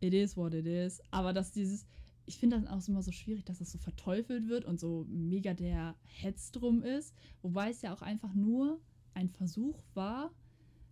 it 0.00 0.14
is 0.14 0.36
what 0.38 0.54
it 0.54 0.66
is, 0.66 1.02
aber 1.10 1.34
dass 1.34 1.52
dieses, 1.52 1.86
ich 2.32 2.38
finde 2.38 2.58
das 2.58 2.66
auch 2.66 2.88
immer 2.88 3.02
so 3.02 3.12
schwierig, 3.12 3.44
dass 3.44 3.58
das 3.58 3.70
so 3.70 3.76
verteufelt 3.78 4.48
wird 4.48 4.64
und 4.64 4.80
so 4.80 5.04
mega 5.08 5.52
der 5.52 5.94
Hetz 6.04 6.50
drum 6.50 6.82
ist, 6.82 7.14
wobei 7.42 7.68
es 7.70 7.82
ja 7.82 7.92
auch 7.94 8.00
einfach 8.00 8.32
nur 8.34 8.80
ein 9.12 9.28
Versuch 9.28 9.78
war, 9.92 10.32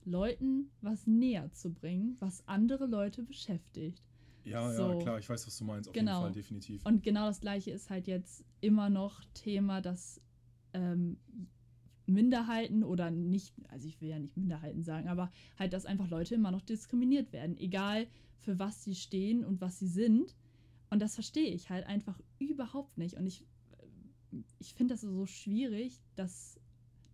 Leuten 0.04 0.70
was 0.82 1.06
näher 1.06 1.50
zu 1.52 1.72
bringen, 1.72 2.16
was 2.20 2.46
andere 2.46 2.86
Leute 2.86 3.22
beschäftigt. 3.22 4.02
Ja, 4.44 4.70
So. 4.70 4.90
ja, 4.90 4.94
klar, 4.96 5.18
ich 5.18 5.28
weiß, 5.30 5.46
was 5.46 5.56
du 5.56 5.64
meinst. 5.64 5.88
Auf 5.88 5.94
Genau. 5.94 6.12
jeden 6.12 6.22
Fall, 6.24 6.32
definitiv. 6.32 6.84
Und 6.84 7.02
genau 7.02 7.26
das 7.26 7.40
gleiche 7.40 7.70
ist 7.70 7.88
halt 7.88 8.06
jetzt 8.06 8.44
immer 8.60 8.90
noch 8.90 9.22
Thema, 9.32 9.80
dass 9.80 10.20
ähm, 10.74 11.16
Minderheiten 12.06 12.84
oder 12.84 13.10
nicht, 13.10 13.54
also 13.68 13.88
ich 13.88 13.98
will 14.02 14.08
ja 14.10 14.18
nicht 14.18 14.36
Minderheiten 14.36 14.82
sagen, 14.82 15.08
aber 15.08 15.30
halt, 15.58 15.72
dass 15.72 15.86
einfach 15.86 16.08
Leute 16.10 16.34
immer 16.34 16.50
noch 16.50 16.62
diskriminiert 16.62 17.32
werden, 17.32 17.56
egal 17.58 18.08
für 18.36 18.58
was 18.58 18.84
sie 18.84 18.94
stehen 18.94 19.42
und 19.44 19.60
was 19.62 19.78
sie 19.78 19.88
sind. 19.88 20.36
Und 20.90 21.00
das 21.00 21.14
verstehe 21.14 21.48
ich 21.54 21.70
halt 21.70 21.86
einfach 21.86 22.20
überhaupt 22.38 22.98
nicht. 22.98 23.14
Und 23.16 23.26
ich, 23.26 23.46
ich 24.58 24.74
finde 24.74 24.94
das 24.94 25.00
so 25.02 25.26
schwierig, 25.26 26.00
das 26.16 26.58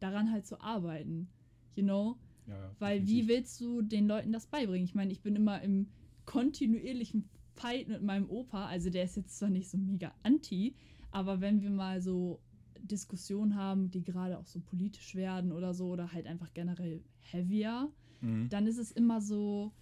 daran 0.01 0.33
halt 0.33 0.46
zu 0.46 0.61
arbeiten. 0.61 1.29
You 1.74 1.83
know? 1.85 2.18
ja, 2.46 2.55
ja, 2.55 2.77
Weil 2.79 3.01
definitiv. 3.01 3.24
wie 3.24 3.29
willst 3.29 3.61
du 3.61 3.83
den 3.83 4.07
Leuten 4.09 4.33
das 4.33 4.46
beibringen? 4.46 4.85
Ich 4.85 4.94
meine, 4.94 5.12
ich 5.12 5.20
bin 5.22 5.37
immer 5.37 5.61
im 5.62 5.88
kontinuierlichen 6.24 7.29
Fight 7.55 7.88
mit 7.88 8.03
meinem 8.03 8.29
Opa. 8.31 8.66
Also 8.66 8.90
der 8.90 9.05
ist 9.05 9.16
jetzt 9.16 9.38
zwar 9.38 9.51
nicht 9.51 9.68
so 9.68 9.79
mega 9.79 10.12
anti, 10.22 10.74
aber 11.11 11.40
wenn 11.40 11.61
wir 11.62 11.70
mal 11.70 12.01
so 12.01 12.40
Diskussionen 12.81 13.57
haben, 13.57 13.90
die 13.90 14.03
gerade 14.05 14.38
auch 14.38 14.46
so 14.46 14.61
politisch 14.61 15.14
werden 15.14 15.51
oder 15.53 15.74
so, 15.74 15.88
oder 15.88 16.12
halt 16.12 16.27
einfach 16.27 16.53
generell 16.55 17.03
heavier, 17.20 17.90
Mhm. 18.22 18.48
dann 18.48 18.66
ist 18.66 18.79
es 18.79 18.92
immer 18.92 19.20
so, 19.20 19.72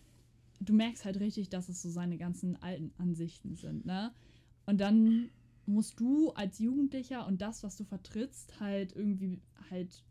du 0.61 0.73
merkst 0.73 1.05
halt 1.05 1.21
richtig, 1.21 1.49
dass 1.49 1.69
es 1.69 1.83
so 1.83 1.90
seine 1.90 2.17
ganzen 2.19 2.57
alten 2.62 2.93
Ansichten 2.99 3.57
sind, 3.57 3.85
ne? 3.87 4.12
Und 4.67 4.81
dann 4.81 5.31
musst 5.67 5.99
du 6.01 6.31
als 6.33 6.59
Jugendlicher 6.59 7.27
und 7.27 7.40
das, 7.40 7.62
was 7.62 7.77
du 7.77 7.85
vertrittst, 7.85 8.61
halt 8.61 8.95
irgendwie 8.95 9.40
halt 9.71 10.03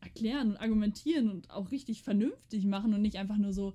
erklären 0.00 0.50
und 0.50 0.56
argumentieren 0.56 1.30
und 1.30 1.50
auch 1.50 1.70
richtig 1.70 2.02
vernünftig 2.02 2.64
machen 2.64 2.94
und 2.94 3.02
nicht 3.02 3.16
einfach 3.16 3.36
nur 3.36 3.52
so, 3.52 3.74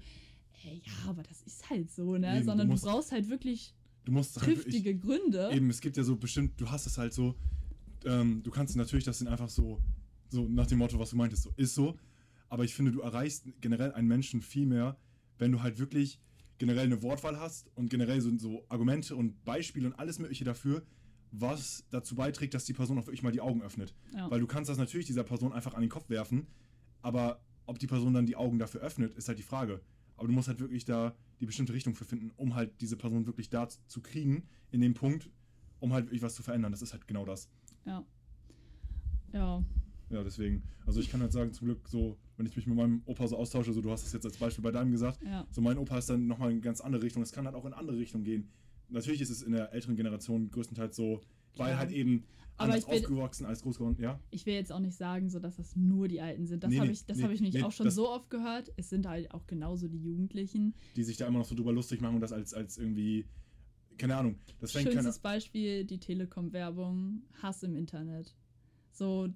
ey, 0.65 0.81
ja, 0.85 1.09
aber 1.09 1.23
das 1.23 1.41
ist 1.43 1.69
halt 1.69 1.91
so, 1.91 2.17
ne? 2.17 2.27
Eben, 2.37 2.39
du 2.39 2.45
Sondern 2.45 2.67
du, 2.67 2.73
musst- 2.73 2.83
brauchst 2.83 3.11
halt 3.11 3.29
wirklich 3.29 3.73
Du 4.05 4.11
musst 4.11 4.35
halt 4.41 4.55
triftige 4.55 4.97
Gründe. 4.97 5.49
Eben, 5.53 5.69
es 5.69 5.79
gibt 5.79 5.95
ja 5.97 6.03
so 6.03 6.15
bestimmt, 6.17 6.59
du 6.59 6.69
hast 6.69 6.85
es 6.87 6.97
halt 6.97 7.13
so, 7.13 7.35
ähm, 8.05 8.43
du 8.43 8.51
kannst 8.51 8.75
natürlich 8.75 9.05
das 9.05 9.19
sind 9.19 9.27
einfach 9.29 9.49
so, 9.49 9.81
so 10.29 10.47
nach 10.47 10.67
dem 10.67 10.79
Motto, 10.79 10.99
was 10.99 11.11
du 11.11 11.15
meintest, 11.15 11.43
so 11.43 11.53
ist 11.55 11.73
so. 11.75 11.97
Aber 12.49 12.63
ich 12.65 12.73
finde, 12.73 12.91
du 12.91 12.99
erreichst 13.01 13.45
generell 13.61 13.93
einen 13.93 14.07
Menschen 14.07 14.41
viel 14.41 14.65
mehr, 14.65 14.97
wenn 15.43 15.51
du 15.51 15.61
halt 15.61 15.77
wirklich 15.77 16.21
generell 16.57 16.85
eine 16.85 17.01
Wortwahl 17.03 17.37
hast 17.37 17.69
und 17.75 17.89
generell 17.89 18.21
so, 18.21 18.35
so 18.37 18.65
Argumente 18.69 19.15
und 19.15 19.43
Beispiele 19.43 19.87
und 19.87 19.93
alles 19.93 20.17
Mögliche 20.19 20.45
dafür, 20.45 20.83
was 21.31 21.85
dazu 21.89 22.15
beiträgt, 22.15 22.53
dass 22.53 22.63
die 22.63 22.73
Person 22.73 22.97
auch 22.97 23.05
wirklich 23.05 23.23
mal 23.23 23.31
die 23.31 23.41
Augen 23.41 23.61
öffnet. 23.61 23.93
Ja. 24.15 24.31
Weil 24.31 24.39
du 24.39 24.47
kannst 24.47 24.69
das 24.69 24.77
natürlich 24.77 25.05
dieser 25.05 25.23
Person 25.23 25.51
einfach 25.51 25.73
an 25.73 25.81
den 25.81 25.89
Kopf 25.89 26.09
werfen, 26.09 26.47
aber 27.01 27.43
ob 27.65 27.77
die 27.77 27.87
Person 27.87 28.13
dann 28.13 28.25
die 28.25 28.37
Augen 28.37 28.57
dafür 28.57 28.81
öffnet, 28.81 29.13
ist 29.15 29.27
halt 29.27 29.37
die 29.37 29.43
Frage. 29.43 29.81
Aber 30.15 30.27
du 30.27 30.33
musst 30.33 30.47
halt 30.47 30.59
wirklich 30.59 30.85
da 30.85 31.13
die 31.41 31.45
bestimmte 31.45 31.73
Richtung 31.73 31.93
für 31.93 32.05
finden, 32.05 32.31
um 32.37 32.55
halt 32.55 32.79
diese 32.79 32.95
Person 32.95 33.25
wirklich 33.25 33.49
da 33.49 33.67
zu 33.67 34.01
kriegen, 34.01 34.47
in 34.71 34.79
dem 34.79 34.93
Punkt, 34.93 35.29
um 35.79 35.91
halt 35.91 36.05
wirklich 36.05 36.21
was 36.21 36.35
zu 36.35 36.43
verändern. 36.43 36.71
Das 36.71 36.81
ist 36.81 36.93
halt 36.93 37.05
genau 37.05 37.25
das. 37.25 37.49
Ja. 37.83 38.05
Ja. 39.33 39.61
Ja, 40.09 40.23
deswegen. 40.23 40.63
Also 40.85 41.01
ich 41.01 41.09
kann 41.09 41.19
halt 41.19 41.33
sagen, 41.33 41.51
zum 41.51 41.65
Glück 41.65 41.89
so, 41.89 42.17
wenn 42.37 42.45
ich 42.45 42.55
mich 42.55 42.65
mit 42.67 42.75
meinem 42.75 43.01
Opa 43.05 43.27
so 43.27 43.37
austausche, 43.37 43.73
so 43.73 43.81
du 43.81 43.91
hast 43.91 44.05
es 44.05 44.13
jetzt 44.13 44.25
als 44.25 44.37
Beispiel 44.37 44.63
bei 44.63 44.71
deinem 44.71 44.91
gesagt, 44.91 45.19
Ja. 45.23 45.45
so 45.51 45.61
mein 45.61 45.77
Opa 45.77 45.97
ist 45.99 46.09
dann 46.09 46.27
nochmal 46.27 46.51
in 46.51 46.61
ganz 46.61 46.81
andere 46.81 47.03
Richtung. 47.03 47.21
Es 47.21 47.31
kann 47.31 47.45
halt 47.45 47.55
auch 47.55 47.65
in 47.65 47.73
andere 47.73 47.97
Richtungen 47.97 48.23
gehen. 48.23 48.49
Natürlich 48.89 49.21
ist 49.21 49.29
es 49.29 49.41
in 49.41 49.51
der 49.53 49.71
älteren 49.73 49.95
Generation 49.95 50.49
größtenteils 50.51 50.95
so, 50.95 51.21
weil 51.55 51.67
Klar. 51.67 51.77
halt 51.79 51.91
eben 51.91 52.25
Aber 52.57 52.73
anders 52.73 52.87
ich 52.91 53.03
aufgewachsen 53.03 53.45
als 53.45 53.61
groß 53.61 53.77
geworden, 53.77 53.97
ja? 54.01 54.19
Ich 54.31 54.45
will 54.45 54.53
jetzt 54.55 54.71
auch 54.71 54.79
nicht 54.79 54.95
sagen, 54.95 55.29
so 55.29 55.39
dass 55.39 55.57
das 55.57 55.75
nur 55.75 56.07
die 56.07 56.21
Alten 56.21 56.45
sind. 56.47 56.63
Das 56.63 56.69
Nee, 56.71 56.79
habe 56.79 56.91
ich, 56.91 57.05
das 57.05 57.17
nee, 57.17 57.23
hab 57.23 57.31
ich 57.31 57.41
nicht 57.41 57.53
nee, 57.55 57.63
auch 57.63 57.71
schon 57.71 57.85
das- 57.85 57.95
so 57.95 58.09
oft 58.09 58.29
gehört. 58.29 58.71
Es 58.77 58.89
sind 58.89 59.07
halt 59.07 59.31
auch 59.31 59.47
genauso 59.47 59.87
die 59.87 60.01
Jugendlichen. 60.01 60.73
Die 60.95 61.03
sich 61.03 61.17
da 61.17 61.27
immer 61.27 61.39
noch 61.39 61.45
so 61.45 61.55
drüber 61.55 61.71
lustig 61.73 62.01
machen 62.01 62.15
und 62.15 62.21
das 62.21 62.31
als, 62.33 62.53
als 62.53 62.77
irgendwie, 62.77 63.25
keine 63.97 64.15
Ahnung, 64.15 64.35
das 64.59 64.71
fängt 64.71 64.85
keine, 64.85 64.97
Schönstes 65.03 65.19
Beispiel, 65.19 65.85
die 65.85 65.99
Telekom-Werbung, 65.99 67.21
Hass 67.41 67.63
im 67.63 67.75
Internet. 67.75 68.35
So, 68.91 69.29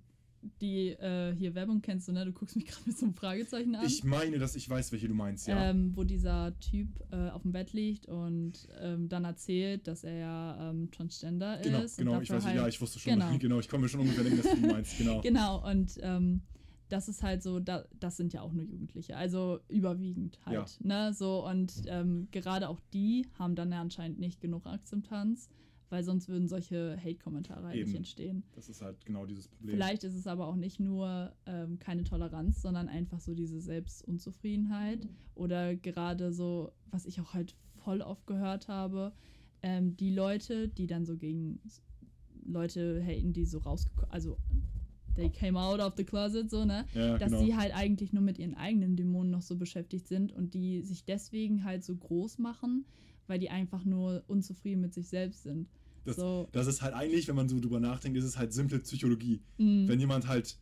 die 0.61 0.89
äh, 0.89 1.35
hier 1.35 1.55
Werbung 1.55 1.81
kennst 1.81 2.07
du, 2.07 2.11
ne? 2.11 2.25
Du 2.25 2.31
guckst 2.31 2.55
mich 2.55 2.65
gerade 2.67 2.83
mit 2.85 2.97
so 2.97 3.05
einem 3.05 3.15
Fragezeichen 3.15 3.75
an. 3.75 3.85
Ich 3.85 4.03
meine, 4.03 4.39
dass 4.39 4.55
ich 4.55 4.69
weiß, 4.69 4.91
welche 4.91 5.07
du 5.07 5.13
meinst, 5.13 5.47
ja. 5.47 5.69
ähm, 5.69 5.91
wo 5.95 6.03
dieser 6.03 6.57
Typ 6.59 6.89
äh, 7.11 7.29
auf 7.29 7.41
dem 7.43 7.51
Bett 7.51 7.73
liegt 7.73 8.07
und 8.07 8.67
ähm, 8.79 9.09
dann 9.09 9.25
erzählt, 9.25 9.87
dass 9.87 10.03
er 10.03 10.17
ja 10.17 10.69
ähm, 10.69 10.91
Transgender 10.91 11.59
genau, 11.61 11.81
ist. 11.81 11.97
genau, 11.97 12.17
und 12.17 12.23
ich 12.23 12.29
weiß, 12.29 12.45
halt, 12.45 12.55
ja, 12.55 12.67
ich 12.67 12.79
wusste 12.81 12.99
schon, 12.99 13.13
Genau. 13.13 13.37
genau, 13.39 13.59
ich 13.59 13.69
komme 13.69 13.83
mir 13.83 13.89
schon 13.89 14.01
ungefähr 14.01 14.23
denken, 14.23 14.41
dass 14.43 14.51
du 14.51 14.67
meinst, 14.67 14.97
genau. 14.97 15.21
Genau, 15.27 15.69
und 15.69 15.97
ähm, 16.01 16.41
das 16.89 17.09
ist 17.09 17.23
halt 17.23 17.43
so, 17.43 17.59
da, 17.59 17.85
das 17.99 18.17
sind 18.17 18.33
ja 18.33 18.41
auch 18.41 18.53
nur 18.53 18.63
Jugendliche, 18.63 19.17
also 19.17 19.59
überwiegend 19.67 20.39
halt. 20.45 20.77
Ne? 20.83 21.13
So, 21.13 21.45
und 21.45 21.73
ähm, 21.87 22.27
gerade 22.31 22.69
auch 22.69 22.79
die 22.93 23.27
haben 23.37 23.55
dann 23.55 23.71
ja 23.71 23.81
anscheinend 23.81 24.19
nicht 24.19 24.39
genug 24.39 24.65
Akzeptanz, 24.65 25.49
weil 25.89 26.03
sonst 26.03 26.27
würden 26.27 26.47
solche 26.47 26.97
Hate-Kommentare 26.97 27.67
halt 27.67 27.85
nicht 27.85 27.95
entstehen. 27.95 28.43
Das 28.55 28.69
ist 28.69 28.81
halt 28.81 29.05
genau 29.05 29.25
dieses 29.25 29.47
Problem. 29.47 29.75
Vielleicht 29.75 30.03
ist 30.03 30.15
es 30.15 30.27
aber 30.27 30.47
auch 30.47 30.55
nicht 30.55 30.79
nur 30.79 31.33
ähm, 31.45 31.79
keine 31.79 32.03
Toleranz, 32.03 32.61
sondern 32.61 32.87
einfach 32.87 33.19
so 33.19 33.33
diese 33.33 33.59
Selbstunzufriedenheit 33.61 35.07
oder 35.35 35.75
gerade 35.75 36.33
so, 36.33 36.71
was 36.91 37.05
ich 37.05 37.21
auch 37.21 37.33
halt 37.33 37.55
voll 37.75 38.01
oft 38.01 38.27
gehört 38.27 38.67
habe, 38.67 39.13
ähm, 39.61 39.95
die 39.95 40.11
Leute, 40.11 40.67
die 40.67 40.87
dann 40.87 41.05
so 41.05 41.17
gegen 41.17 41.59
Leute 42.45 43.01
haten, 43.01 43.33
die 43.33 43.45
so 43.45 43.59
rausgekommen, 43.59 44.11
also 44.11 44.37
they 45.15 45.29
came 45.29 45.59
out 45.59 45.79
of 45.79 45.93
the 45.97 46.03
closet, 46.03 46.49
so, 46.49 46.63
ne? 46.63 46.85
ja, 46.93 47.17
dass 47.17 47.31
genau. 47.31 47.43
sie 47.43 47.55
halt 47.55 47.75
eigentlich 47.75 48.13
nur 48.13 48.23
mit 48.23 48.37
ihren 48.39 48.55
eigenen 48.55 48.95
Dämonen 48.95 49.31
noch 49.31 49.41
so 49.41 49.55
beschäftigt 49.55 50.07
sind 50.07 50.31
und 50.31 50.53
die 50.53 50.81
sich 50.83 51.05
deswegen 51.05 51.63
halt 51.63 51.83
so 51.83 51.95
groß 51.95 52.37
machen, 52.37 52.85
weil 53.27 53.39
die 53.39 53.49
einfach 53.49 53.85
nur 53.85 54.23
unzufrieden 54.27 54.81
mit 54.81 54.93
sich 54.93 55.07
selbst 55.07 55.43
sind. 55.43 55.67
Das, 56.05 56.15
so. 56.15 56.47
das 56.53 56.67
ist 56.67 56.81
halt 56.81 56.93
eigentlich, 56.93 57.27
wenn 57.27 57.35
man 57.35 57.49
so 57.49 57.59
drüber 57.59 57.79
nachdenkt, 57.79 58.17
ist 58.17 58.23
es 58.23 58.37
halt 58.37 58.53
simple 58.53 58.79
Psychologie. 58.79 59.41
Mhm. 59.57 59.87
Wenn 59.87 59.99
jemand 59.99 60.27
halt 60.27 60.57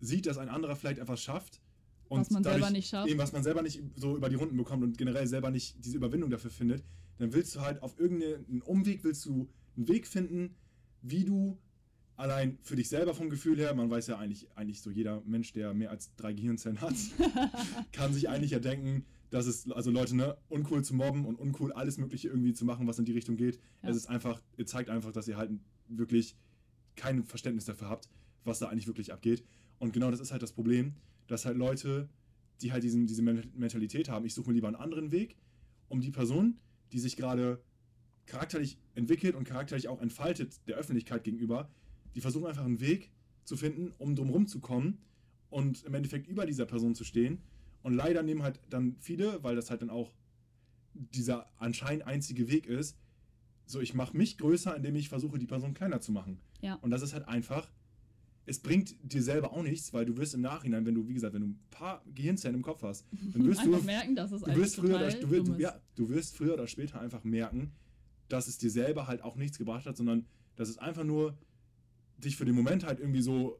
sieht, 0.00 0.26
dass 0.26 0.38
ein 0.38 0.48
anderer 0.48 0.76
vielleicht 0.76 0.98
etwas 0.98 1.22
schafft 1.22 1.60
und 2.08 2.20
Was 2.20 2.30
man 2.30 2.42
dadurch 2.42 2.62
selber 2.62 2.72
nicht 2.72 2.88
schafft. 2.88 3.08
Eben, 3.08 3.18
was 3.18 3.32
man 3.32 3.42
selber 3.42 3.62
nicht 3.62 3.82
so 3.96 4.16
über 4.16 4.28
die 4.28 4.34
Runden 4.34 4.56
bekommt 4.56 4.82
und 4.82 4.98
generell 4.98 5.26
selber 5.26 5.50
nicht 5.50 5.82
diese 5.84 5.96
Überwindung 5.96 6.30
dafür 6.30 6.50
findet, 6.50 6.84
dann 7.18 7.32
willst 7.32 7.54
du 7.54 7.60
halt 7.60 7.82
auf 7.82 7.98
irgendeinen 7.98 8.62
Umweg, 8.62 9.04
willst 9.04 9.24
du 9.26 9.48
einen 9.76 9.88
Weg 9.88 10.06
finden, 10.06 10.54
wie 11.02 11.24
du 11.24 11.58
allein 12.16 12.58
für 12.62 12.76
dich 12.76 12.88
selber 12.88 13.14
vom 13.14 13.30
Gefühl 13.30 13.58
her, 13.58 13.74
man 13.74 13.88
weiß 13.90 14.08
ja 14.08 14.18
eigentlich, 14.18 14.48
eigentlich 14.54 14.82
so 14.82 14.90
jeder 14.90 15.22
Mensch, 15.24 15.52
der 15.52 15.72
mehr 15.72 15.90
als 15.90 16.14
drei 16.16 16.34
Gehirnzellen 16.34 16.80
hat, 16.80 16.94
kann 17.92 18.12
sich 18.12 18.28
eigentlich 18.28 18.50
ja 18.50 18.58
denken, 18.58 19.06
dass 19.30 19.46
es, 19.46 19.70
also 19.70 19.90
Leute, 19.90 20.16
ne, 20.16 20.36
uncool 20.48 20.84
zu 20.84 20.94
mobben 20.94 21.24
und 21.24 21.36
uncool 21.36 21.72
alles 21.72 21.98
Mögliche 21.98 22.28
irgendwie 22.28 22.52
zu 22.52 22.64
machen, 22.64 22.86
was 22.86 22.98
in 22.98 23.04
die 23.04 23.12
Richtung 23.12 23.36
geht. 23.36 23.60
Ja. 23.82 23.90
Es 23.90 23.96
ist 23.96 24.06
einfach, 24.08 24.42
ihr 24.56 24.66
zeigt 24.66 24.90
einfach, 24.90 25.12
dass 25.12 25.28
ihr 25.28 25.36
halt 25.36 25.52
wirklich 25.88 26.36
kein 26.96 27.22
Verständnis 27.24 27.64
dafür 27.64 27.88
habt, 27.88 28.08
was 28.44 28.58
da 28.58 28.68
eigentlich 28.68 28.86
wirklich 28.86 29.12
abgeht. 29.12 29.44
Und 29.78 29.92
genau 29.92 30.10
das 30.10 30.20
ist 30.20 30.32
halt 30.32 30.42
das 30.42 30.52
Problem, 30.52 30.94
dass 31.28 31.46
halt 31.46 31.56
Leute, 31.56 32.08
die 32.60 32.72
halt 32.72 32.82
diesen, 32.82 33.06
diese 33.06 33.22
Men- 33.22 33.50
Mentalität 33.54 34.08
haben, 34.08 34.24
ich 34.24 34.34
suche 34.34 34.48
mir 34.48 34.54
lieber 34.54 34.66
einen 34.66 34.76
anderen 34.76 35.12
Weg, 35.12 35.36
um 35.88 36.00
die 36.00 36.10
Person, 36.10 36.58
die 36.92 36.98
sich 36.98 37.16
gerade 37.16 37.62
charakterlich 38.26 38.78
entwickelt 38.94 39.34
und 39.34 39.44
charakterlich 39.44 39.88
auch 39.88 40.00
entfaltet 40.00 40.60
der 40.66 40.76
Öffentlichkeit 40.76 41.24
gegenüber, 41.24 41.70
die 42.14 42.20
versuchen 42.20 42.46
einfach 42.46 42.64
einen 42.64 42.80
Weg 42.80 43.10
zu 43.44 43.56
finden, 43.56 43.92
um 43.98 44.14
drumherum 44.14 44.46
zu 44.46 44.60
kommen 44.60 44.98
und 45.48 45.82
im 45.84 45.94
Endeffekt 45.94 46.28
über 46.28 46.46
dieser 46.46 46.66
Person 46.66 46.94
zu 46.94 47.04
stehen. 47.04 47.42
Und 47.82 47.94
leider 47.94 48.22
nehmen 48.22 48.42
halt 48.42 48.60
dann 48.68 48.96
viele, 49.00 49.42
weil 49.42 49.56
das 49.56 49.70
halt 49.70 49.82
dann 49.82 49.90
auch 49.90 50.12
dieser 50.94 51.50
anscheinend 51.58 52.06
einzige 52.06 52.48
Weg 52.48 52.66
ist, 52.66 52.96
so 53.66 53.80
ich 53.80 53.94
mache 53.94 54.16
mich 54.16 54.38
größer, 54.38 54.76
indem 54.76 54.96
ich 54.96 55.08
versuche, 55.08 55.38
die 55.38 55.46
Person 55.46 55.74
kleiner 55.74 56.00
zu 56.00 56.12
machen. 56.12 56.40
Ja. 56.60 56.74
Und 56.76 56.90
das 56.90 57.02
ist 57.02 57.14
halt 57.14 57.28
einfach, 57.28 57.70
es 58.46 58.58
bringt 58.58 58.96
dir 59.02 59.22
selber 59.22 59.52
auch 59.52 59.62
nichts, 59.62 59.92
weil 59.92 60.04
du 60.04 60.16
wirst 60.16 60.34
im 60.34 60.40
Nachhinein, 60.40 60.84
wenn 60.84 60.94
du, 60.94 61.08
wie 61.08 61.14
gesagt, 61.14 61.34
wenn 61.34 61.42
du 61.42 61.48
ein 61.48 61.60
paar 61.70 62.02
Gehirnzellen 62.14 62.56
im 62.56 62.62
Kopf 62.62 62.82
hast, 62.82 63.06
dann 63.32 63.44
wirst 63.46 63.64
du, 63.64 63.70
merken, 63.82 64.16
dass 64.16 64.32
es 64.32 64.42
du 64.42 64.56
wirst 64.56 64.76
früher 64.76 64.96
oder, 64.96 65.10
du, 65.10 65.30
wirst, 65.30 65.48
du, 65.48 65.54
ja, 65.54 65.80
du 65.94 66.08
wirst 66.08 66.36
früher 66.36 66.54
oder 66.54 66.66
später 66.66 67.00
einfach 67.00 67.24
merken, 67.24 67.72
dass 68.28 68.48
es 68.48 68.58
dir 68.58 68.70
selber 68.70 69.06
halt 69.06 69.22
auch 69.22 69.36
nichts 69.36 69.58
gebracht 69.58 69.86
hat, 69.86 69.96
sondern 69.96 70.26
dass 70.56 70.68
es 70.68 70.78
einfach 70.78 71.04
nur 71.04 71.38
dich 72.18 72.36
für 72.36 72.44
den 72.44 72.54
Moment 72.54 72.84
halt 72.84 73.00
irgendwie 73.00 73.22
so 73.22 73.58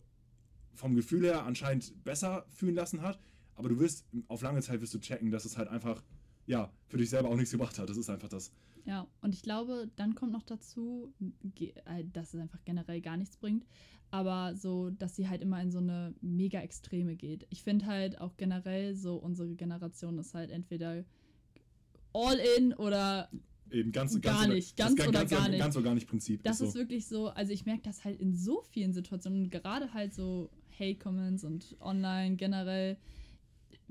vom 0.75 0.95
Gefühl 0.95 1.25
her 1.25 1.45
anscheinend 1.45 2.05
besser 2.05 2.47
fühlen 2.51 2.75
lassen 2.75 3.03
hat, 3.03 3.21
aber 3.61 3.69
du 3.69 3.79
wirst 3.79 4.07
auf 4.29 4.41
lange 4.41 4.63
Zeit 4.63 4.81
wirst 4.81 4.95
du 4.95 4.99
checken, 4.99 5.31
dass 5.31 5.45
es 5.45 5.59
halt 5.59 5.69
einfach 5.69 6.03
ja 6.47 6.73
für 6.89 6.97
dich 6.97 7.11
selber 7.11 7.29
auch 7.29 7.37
nichts 7.37 7.51
gebracht 7.51 7.79
hat. 7.79 7.91
Das 7.91 7.99
ist 7.99 8.09
einfach 8.09 8.29
das. 8.29 8.53
Ja, 8.87 9.07
und 9.21 9.35
ich 9.35 9.43
glaube, 9.43 9.91
dann 9.97 10.15
kommt 10.15 10.33
noch 10.33 10.43
dazu, 10.43 11.13
äh, 11.55 12.05
dass 12.11 12.33
es 12.33 12.41
einfach 12.41 12.65
generell 12.65 13.03
gar 13.03 13.19
nichts 13.19 13.37
bringt, 13.37 13.67
aber 14.11 14.57
so, 14.57 14.89
dass 14.89 15.15
sie 15.15 15.29
halt 15.29 15.43
immer 15.43 15.61
in 15.61 15.71
so 15.71 15.79
eine 15.79 16.15
mega 16.23 16.61
Extreme 16.61 17.15
geht. 17.17 17.47
Ich 17.51 17.63
finde 17.63 17.85
halt 17.85 18.19
auch 18.19 18.39
generell 18.39 18.95
so, 18.95 19.17
unsere 19.17 19.55
Generation 19.55 20.19
ist 20.19 20.33
halt 20.33 20.51
entweder 20.51 21.05
all 22.15 22.41
in 22.57 22.73
oder 22.73 23.29
Eben 23.71 23.93
ganz, 23.93 24.13
ganz 24.15 24.25
Gar 24.25 24.47
oder, 24.47 24.55
nicht, 24.55 24.77
ganz 24.77 24.97
ganz, 24.97 25.09
oder 25.09 25.19
ganz, 25.21 25.31
gar 25.31 25.49
nicht. 25.49 25.59
Ganz 25.61 25.77
oder 25.77 25.85
gar 25.85 25.95
nicht 25.95 26.09
Prinzip. 26.09 26.43
das 26.43 26.61
ist 26.61 26.73
so. 26.73 26.79
wirklich 26.79 27.07
so, 27.07 27.29
also 27.29 27.53
ich 27.53 27.67
merke 27.67 27.83
das 27.83 28.05
halt 28.05 28.19
in 28.19 28.35
so 28.35 28.63
vielen 28.71 28.93
Situationen, 28.93 29.49
gerade 29.51 29.95
halt 29.95 30.13
so 30.13 30.51
Hate-Comments 30.81 31.45
und 31.45 31.77
online 31.81 32.37
generell, 32.37 32.97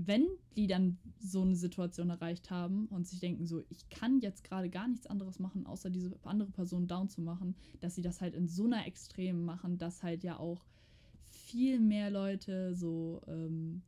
wenn 0.01 0.27
die 0.55 0.67
dann 0.67 0.97
so 1.19 1.41
eine 1.41 1.57
Situation 1.57 2.09
erreicht 2.09 2.49
haben 2.49 2.88
und 2.88 3.05
sich 3.05 3.19
denken 3.19 3.45
so, 3.45 3.62
ich 3.69 3.89
kann 3.89 4.21
jetzt 4.21 4.45
gerade 4.45 4.69
gar 4.69 4.88
nichts 4.88 5.07
anderes 5.07 5.39
machen, 5.39 5.65
außer 5.65 5.89
diese 5.89 6.17
andere 6.23 6.51
Person 6.51 6.88
down 6.88 7.09
zu 7.09 7.21
machen, 7.21 7.57
dass 7.81 7.95
sie 7.95 8.01
das 8.01 8.21
halt 8.21 8.33
in 8.33 8.47
so 8.47 8.63
einer 8.63 8.88
Extrem 8.88 9.43
machen, 9.43 9.77
dass 9.77 10.01
halt 10.01 10.23
ja 10.23 10.39
auch 10.39 10.63
viel 11.31 11.81
mehr 11.81 12.09
Leute 12.09 12.73
so 12.75 13.21
ähm, 13.27 13.81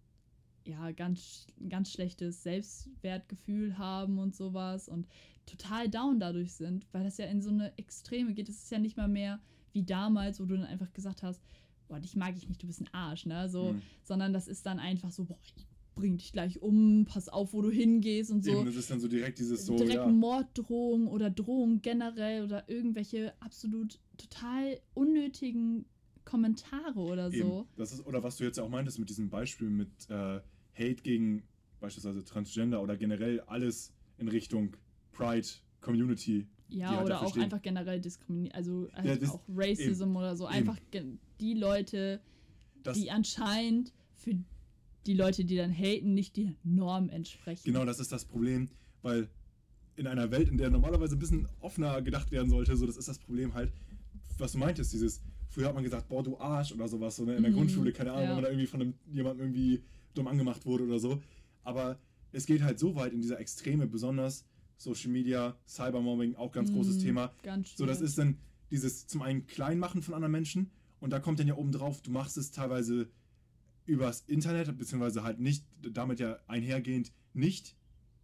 ja 0.65 0.91
ganz 0.91 1.47
ganz 1.69 1.91
schlechtes 1.91 2.43
Selbstwertgefühl 2.43 3.77
haben 3.77 4.19
und 4.19 4.35
sowas 4.35 4.89
und 4.89 5.07
total 5.45 5.87
down 5.87 6.19
dadurch 6.19 6.53
sind, 6.53 6.85
weil 6.91 7.05
das 7.05 7.17
ja 7.19 7.27
in 7.27 7.41
so 7.41 7.51
eine 7.51 7.77
Extreme 7.77 8.33
geht. 8.33 8.49
Es 8.49 8.63
ist 8.63 8.71
ja 8.71 8.79
nicht 8.79 8.97
mal 8.97 9.07
mehr 9.07 9.39
wie 9.71 9.83
damals, 9.83 10.41
wo 10.41 10.45
du 10.45 10.57
dann 10.57 10.65
einfach 10.65 10.91
gesagt 10.91 11.23
hast, 11.23 11.41
boah, 11.87 12.01
dich 12.01 12.17
mag 12.17 12.35
ich 12.35 12.49
nicht, 12.49 12.61
du 12.61 12.67
bist 12.67 12.81
ein 12.81 12.93
Arsch, 12.93 13.25
ne? 13.25 13.47
So, 13.49 13.73
Mhm. 13.73 13.81
sondern 14.03 14.33
das 14.33 14.49
ist 14.49 14.65
dann 14.65 14.77
einfach 14.77 15.11
so, 15.11 15.23
boah, 15.23 15.39
ich 15.41 15.55
bring 15.95 16.17
dich 16.17 16.31
gleich 16.31 16.61
um, 16.61 17.05
pass 17.05 17.29
auf, 17.29 17.53
wo 17.53 17.61
du 17.61 17.69
hingehst 17.69 18.31
und 18.31 18.43
so. 18.43 18.51
Eben, 18.51 18.65
das 18.65 18.75
ist 18.75 18.89
dann 18.89 18.99
so 18.99 19.07
direkt 19.07 19.39
dieses 19.39 19.65
so, 19.65 19.75
direkt 19.75 19.95
ja. 19.95 20.07
Morddrohungen 20.07 21.07
oder 21.07 21.29
Drohungen 21.29 21.81
generell 21.81 22.43
oder 22.43 22.67
irgendwelche 22.69 23.33
absolut 23.41 23.99
total 24.17 24.79
unnötigen 24.93 25.85
Kommentare 26.23 26.99
oder 26.99 27.29
so. 27.31 27.37
Eben, 27.37 27.67
das 27.75 27.91
ist, 27.91 28.05
oder 28.05 28.23
was 28.23 28.37
du 28.37 28.43
jetzt 28.43 28.59
auch 28.59 28.69
meintest 28.69 28.99
mit 28.99 29.09
diesem 29.09 29.29
Beispiel 29.29 29.69
mit 29.69 29.89
äh, 30.09 30.39
Hate 30.73 31.01
gegen 31.03 31.43
beispielsweise 31.79 32.23
Transgender 32.23 32.81
oder 32.81 32.95
generell 32.95 33.41
alles 33.41 33.93
in 34.17 34.27
Richtung 34.27 34.77
Pride, 35.11 35.47
Community. 35.81 36.47
Ja, 36.69 36.91
halt 36.91 37.05
oder 37.05 37.21
auch 37.21 37.31
stehen. 37.31 37.43
einfach 37.43 37.61
generell 37.61 37.99
diskriminieren, 37.99 38.55
also 38.55 38.87
halt 38.93 39.21
Ja, 39.21 39.29
auch 39.29 39.41
Racism 39.53 40.15
oder 40.15 40.35
so. 40.37 40.45
eben. 40.45 40.53
Einfach 40.53 40.79
die 41.41 41.53
Leute, 41.55 42.21
Das, 42.83 42.97
die 42.97 43.11
anscheinend 43.11 43.91
für 44.15 44.37
die 45.05 45.13
Leute, 45.13 45.45
die 45.45 45.55
dann 45.55 45.71
haten, 45.71 46.13
nicht 46.13 46.35
die 46.35 46.55
Norm 46.63 47.09
entsprechen. 47.09 47.63
genau, 47.65 47.85
das 47.85 47.99
ist 47.99 48.11
das 48.11 48.25
Problem, 48.25 48.69
weil 49.01 49.29
in 49.95 50.07
einer 50.07 50.31
Welt, 50.31 50.49
in 50.49 50.57
der 50.57 50.69
normalerweise 50.69 51.15
ein 51.15 51.19
bisschen 51.19 51.47
offener 51.59 52.01
gedacht 52.01 52.31
werden 52.31 52.49
sollte, 52.49 52.75
so 52.75 52.85
das 52.85 52.97
ist 52.97 53.07
das 53.07 53.19
Problem 53.19 53.53
halt, 53.53 53.71
was 54.37 54.53
du 54.53 54.57
meintest, 54.57 54.93
dieses, 54.93 55.21
früher 55.49 55.67
hat 55.67 55.75
man 55.75 55.83
gesagt, 55.83 56.07
boah, 56.07 56.23
du 56.23 56.37
Arsch 56.39 56.71
oder 56.71 56.87
sowas, 56.87 57.15
so 57.15 57.25
ne, 57.25 57.35
in 57.35 57.43
der 57.43 57.51
Mhm, 57.51 57.55
Grundschule, 57.55 57.91
keine 57.91 58.11
Ahnung, 58.11 58.23
ja. 58.23 58.29
wenn 58.29 58.35
man 58.35 58.43
da 58.45 58.49
irgendwie 58.49 58.67
von 58.67 58.81
einem, 58.81 58.93
jemandem 59.11 59.47
irgendwie 59.47 59.83
dumm 60.13 60.27
angemacht 60.27 60.65
wurde 60.65 60.85
oder 60.85 60.99
so. 60.99 61.21
Aber 61.63 61.99
es 62.31 62.45
geht 62.45 62.61
halt 62.61 62.79
so 62.79 62.95
weit 62.95 63.13
in 63.13 63.21
dieser 63.21 63.39
Extreme, 63.39 63.87
besonders 63.87 64.45
Social 64.77 65.11
Media, 65.11 65.55
Cybermobbing, 65.67 66.35
auch 66.35 66.51
ganz 66.51 66.71
großes 66.71 66.97
Mhm, 66.97 67.01
Thema. 67.01 67.33
Ganz 67.43 67.75
So, 67.75 67.85
das 67.85 68.01
ist 68.01 68.17
dann 68.17 68.37
dieses 68.71 69.05
zum 69.07 69.21
einen 69.21 69.45
Kleinmachen 69.45 70.01
von 70.01 70.13
anderen 70.15 70.31
Menschen 70.31 70.71
und 71.01 71.11
da 71.11 71.19
kommt 71.19 71.39
dann 71.39 71.47
ja 71.47 71.55
oben 71.55 71.71
drauf, 71.71 72.01
du 72.01 72.11
machst 72.11 72.37
es 72.37 72.51
teilweise 72.51 73.09
übers 73.85 74.21
Internet, 74.27 74.77
beziehungsweise 74.77 75.23
halt 75.23 75.39
nicht, 75.39 75.65
damit 75.81 76.19
ja 76.19 76.37
einhergehend 76.47 77.11
nicht 77.33 77.75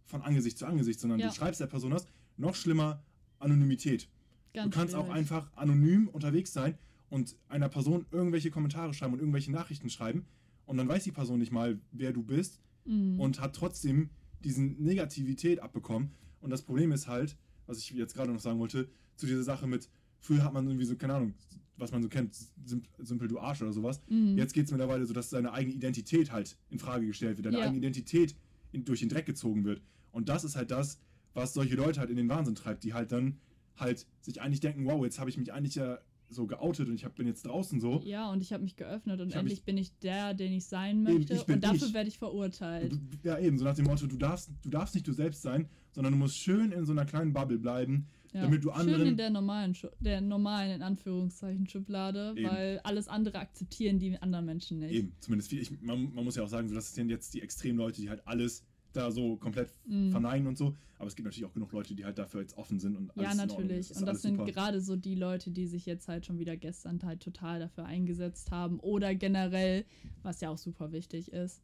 von 0.04 0.22
Angesicht 0.22 0.58
zu 0.58 0.66
Angesicht, 0.66 1.00
sondern 1.00 1.18
Ja. 1.20 1.28
du 1.28 1.34
schreibst 1.34 1.60
der 1.60 1.66
Person 1.66 1.90
das. 1.90 2.06
Noch 2.36 2.54
schlimmer, 2.54 3.02
Anonymität. 3.38 4.08
Ganz 4.54 4.72
du 4.72 4.78
kannst 4.78 4.94
auch 4.94 5.04
schwierig. 5.06 5.18
einfach 5.18 5.50
anonym 5.56 6.08
unterwegs 6.08 6.52
sein 6.52 6.78
und 7.10 7.36
einer 7.48 7.68
Person 7.68 8.06
irgendwelche 8.10 8.50
Kommentare 8.50 8.94
schreiben 8.94 9.12
und 9.14 9.18
irgendwelche 9.20 9.52
Nachrichten 9.52 9.90
schreiben 9.90 10.24
und 10.66 10.76
dann 10.76 10.88
weiß 10.88 11.04
die 11.04 11.12
Person 11.12 11.38
nicht 11.38 11.52
mal, 11.52 11.78
wer 11.92 12.12
du 12.12 12.22
bist 12.22 12.60
Mhm. 12.84 13.20
und 13.20 13.40
hat 13.40 13.54
trotzdem 13.54 14.08
diesen 14.42 14.82
Negativität 14.82 15.60
abbekommen. 15.60 16.10
Und 16.40 16.50
das 16.50 16.62
Problem 16.62 16.92
ist 16.92 17.06
halt, 17.08 17.36
was 17.66 17.78
ich 17.78 17.90
jetzt 17.90 18.14
gerade 18.14 18.32
noch 18.32 18.40
sagen 18.40 18.58
wollte, 18.58 18.88
zu 19.16 19.26
dieser 19.26 19.42
Sache 19.42 19.66
mit, 19.66 19.88
früher 20.20 20.44
hat 20.44 20.52
man 20.52 20.66
irgendwie 20.66 20.84
so, 20.86 20.96
keine 20.96 21.14
Ahnung, 21.14 21.34
was 21.76 21.92
man 21.92 22.02
so 22.02 22.08
kennt, 22.08 22.34
sim- 22.64 22.82
simpel 22.98 23.28
du 23.28 23.38
Arsch 23.38 23.62
oder 23.62 23.72
sowas. 23.72 24.00
Mhm. 24.08 24.36
Jetzt 24.36 24.52
geht 24.52 24.66
es 24.66 24.70
mittlerweile 24.72 25.06
so, 25.06 25.14
dass 25.14 25.30
seine 25.30 25.52
eigene 25.52 25.74
Identität 25.76 26.32
halt 26.32 26.56
in 26.70 26.78
Frage 26.78 27.06
gestellt 27.06 27.36
wird, 27.38 27.46
deine 27.46 27.58
Ja. 27.58 27.64
eigene 27.64 27.78
Identität 27.78 28.34
in, 28.72 28.84
durch 28.84 29.00
den 29.00 29.08
Dreck 29.08 29.26
gezogen 29.26 29.64
wird. 29.64 29.80
Und 30.10 30.28
das 30.28 30.42
ist 30.44 30.56
halt 30.56 30.70
das, 30.70 30.98
was 31.34 31.54
solche 31.54 31.76
Leute 31.76 32.00
halt 32.00 32.10
in 32.10 32.16
den 32.16 32.28
Wahnsinn 32.28 32.54
treibt, 32.56 32.82
die 32.84 32.94
halt 32.94 33.12
dann 33.12 33.38
halt 33.76 34.06
sich 34.20 34.40
eigentlich 34.42 34.60
denken, 34.60 34.84
wow, 34.86 35.04
jetzt 35.04 35.20
habe 35.20 35.30
ich 35.30 35.36
mich 35.38 35.52
eigentlich 35.52 35.76
ja 35.76 35.98
so 36.30 36.46
geoutet 36.46 36.88
und 36.88 36.94
ich 36.96 37.04
hab, 37.06 37.14
bin 37.14 37.26
jetzt 37.26 37.46
draußen 37.46 37.80
so. 37.80 38.02
Ja, 38.04 38.30
und 38.30 38.42
ich 38.42 38.52
habe 38.52 38.62
mich 38.62 38.76
geöffnet 38.76 39.20
und 39.20 39.32
endlich 39.32 39.58
mich- 39.60 39.64
bin 39.64 39.78
ich 39.78 39.96
der, 40.00 40.34
den 40.34 40.52
ich 40.52 40.66
sein 40.66 41.06
Eben, 41.06 41.14
möchte. 41.14 41.34
ich 41.34 41.48
und 41.48 41.62
dafür 41.64 41.94
werde 41.94 42.08
ich 42.08 42.18
verurteilt. 42.18 42.98
Ja, 43.22 43.38
eben, 43.38 43.56
so 43.56 43.64
nach 43.64 43.76
dem 43.76 43.86
Motto, 43.86 44.06
du 44.06 44.16
darfst, 44.18 44.50
du 44.62 44.68
darfst 44.68 44.94
nicht 44.94 45.06
du 45.06 45.12
selbst 45.12 45.40
sein, 45.42 45.68
sondern 45.92 46.12
du 46.12 46.18
musst 46.18 46.36
schön 46.36 46.72
in 46.72 46.84
so 46.84 46.92
einer 46.92 47.06
kleinen 47.06 47.32
Bubble 47.32 47.58
bleiben, 47.58 48.08
Ja. 48.34 48.42
damit 48.42 48.62
du 48.62 48.70
Schön 48.70 48.80
anderen. 48.80 49.06
in 49.08 49.16
der 49.16 49.30
normalen, 49.30 49.74
der 50.00 50.20
normalen, 50.20 50.72
in 50.72 50.82
Anführungszeichen, 50.82 51.66
Schublade, 51.66 52.34
Eben. 52.36 52.48
weil 52.48 52.78
alles 52.84 53.08
andere 53.08 53.38
akzeptieren 53.38 53.98
die 53.98 54.20
anderen 54.20 54.44
Menschen 54.44 54.80
nicht. 54.80 54.92
Eben, 54.92 55.12
zumindest 55.20 55.48
viel. 55.50 55.60
Ich, 55.62 55.70
man, 55.80 56.12
man 56.14 56.24
muss 56.24 56.36
ja 56.36 56.42
auch 56.44 56.48
sagen, 56.48 56.68
so, 56.68 56.74
das 56.74 56.94
sind 56.94 57.08
jetzt 57.08 57.32
die 57.34 57.40
Extremleute, 57.42 58.00
die 58.02 58.10
halt 58.10 58.26
alles 58.26 58.64
da 58.92 59.10
so 59.10 59.36
komplett 59.36 59.70
Mhm. 59.86 60.10
verneinen 60.10 60.46
und 60.46 60.58
so. 60.58 60.74
Aber 60.98 61.06
es 61.06 61.14
gibt 61.14 61.24
natürlich 61.26 61.44
auch 61.44 61.52
genug 61.54 61.70
Leute, 61.72 61.94
die 61.94 62.04
halt 62.04 62.18
dafür 62.18 62.40
jetzt 62.40 62.56
offen 62.58 62.80
sind 62.80 62.96
und 62.96 63.12
Ja, 63.14 63.28
alles 63.28 63.38
Ordnung 63.40 63.56
natürlich. 63.58 63.78
ist. 63.90 63.98
Und 64.00 64.06
das 64.06 64.22
sind 64.22 64.36
super. 64.36 64.50
gerade 64.50 64.80
so 64.80 64.96
die 64.96 65.14
Leute, 65.14 65.50
die 65.50 65.66
sich 65.66 65.86
jetzt 65.86 66.08
halt 66.08 66.26
schon 66.26 66.38
wieder 66.38 66.56
gestern 66.56 67.00
halt 67.04 67.20
total 67.22 67.60
dafür 67.60 67.84
eingesetzt 67.84 68.50
haben. 68.50 68.80
Oder 68.80 69.14
generell, 69.14 69.84
was 70.22 70.40
ja 70.40 70.50
auch 70.50 70.58
super 70.58 70.90
wichtig 70.92 71.32
ist. 71.32 71.62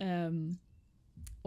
Ähm, 0.00 0.58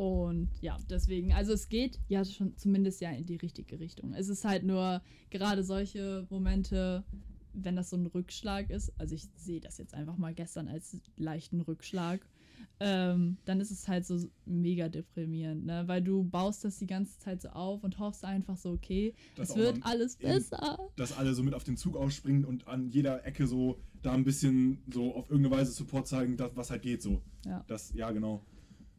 und 0.08 0.50
ja, 0.62 0.78
deswegen, 0.92 1.34
also 1.34 1.54
es 1.54 1.70
geht 1.70 2.00
ja 2.08 2.24
schon 2.24 2.56
zumindest 2.56 3.02
ja 3.02 3.10
in 3.10 3.26
die 3.26 3.38
richtige 3.38 3.80
Richtung. 3.80 4.14
Es 4.14 4.30
ist 4.30 4.46
halt 4.46 4.64
nur 4.64 5.02
gerade 5.32 5.64
solche 5.64 6.28
Momente, 6.30 7.04
wenn 7.54 7.76
das 7.76 7.90
so 7.90 7.98
ein 7.98 8.06
Rückschlag 8.06 8.70
ist, 8.70 8.94
also 9.00 9.16
ich 9.16 9.28
sehe 9.36 9.60
das 9.60 9.80
jetzt 9.80 9.96
einfach 9.96 10.16
mal 10.18 10.36
gestern 10.36 10.68
als 10.68 11.02
leichten 11.16 11.62
Rückschlag, 11.62 12.24
ähm, 12.80 13.38
dann 13.46 13.60
ist 13.60 13.72
es 13.72 13.88
halt 13.88 14.06
so 14.06 14.20
mega 14.46 14.88
deprimierend, 14.88 15.66
ne? 15.66 15.88
Weil 15.88 16.04
du 16.04 16.24
baust 16.24 16.64
das 16.64 16.78
die 16.78 16.86
ganze 16.86 17.18
Zeit 17.18 17.42
so 17.42 17.50
auf 17.50 17.84
und 17.84 17.98
hoffst 17.98 18.24
einfach 18.24 18.56
so, 18.58 18.74
okay, 18.74 19.16
Dass 19.36 19.50
es 19.50 19.56
wird 19.56 19.80
alles 19.82 20.20
eben- 20.20 20.30
besser. 20.34 20.78
Dass 20.96 21.18
alle 21.18 21.34
so 21.34 21.42
mit 21.42 21.56
auf 21.56 21.64
den 21.64 21.76
Zug 21.76 21.96
aufspringen 21.96 22.46
und 22.46 22.68
an 22.68 22.88
jeder 22.92 23.26
Ecke 23.26 23.48
so 23.48 23.80
da 24.04 24.14
ein 24.14 24.24
bisschen 24.24 24.78
so 24.94 25.16
auf 25.16 25.32
irgendeine 25.32 25.56
Weise 25.56 25.72
Support 25.72 26.08
zeigen, 26.08 26.38
das, 26.38 26.52
was 26.56 26.70
halt 26.70 26.84
geht 26.84 27.02
so. 27.02 27.20
Ja. 27.48 27.64
Das, 27.68 27.94
ja, 27.96 28.12
genau. 28.12 28.46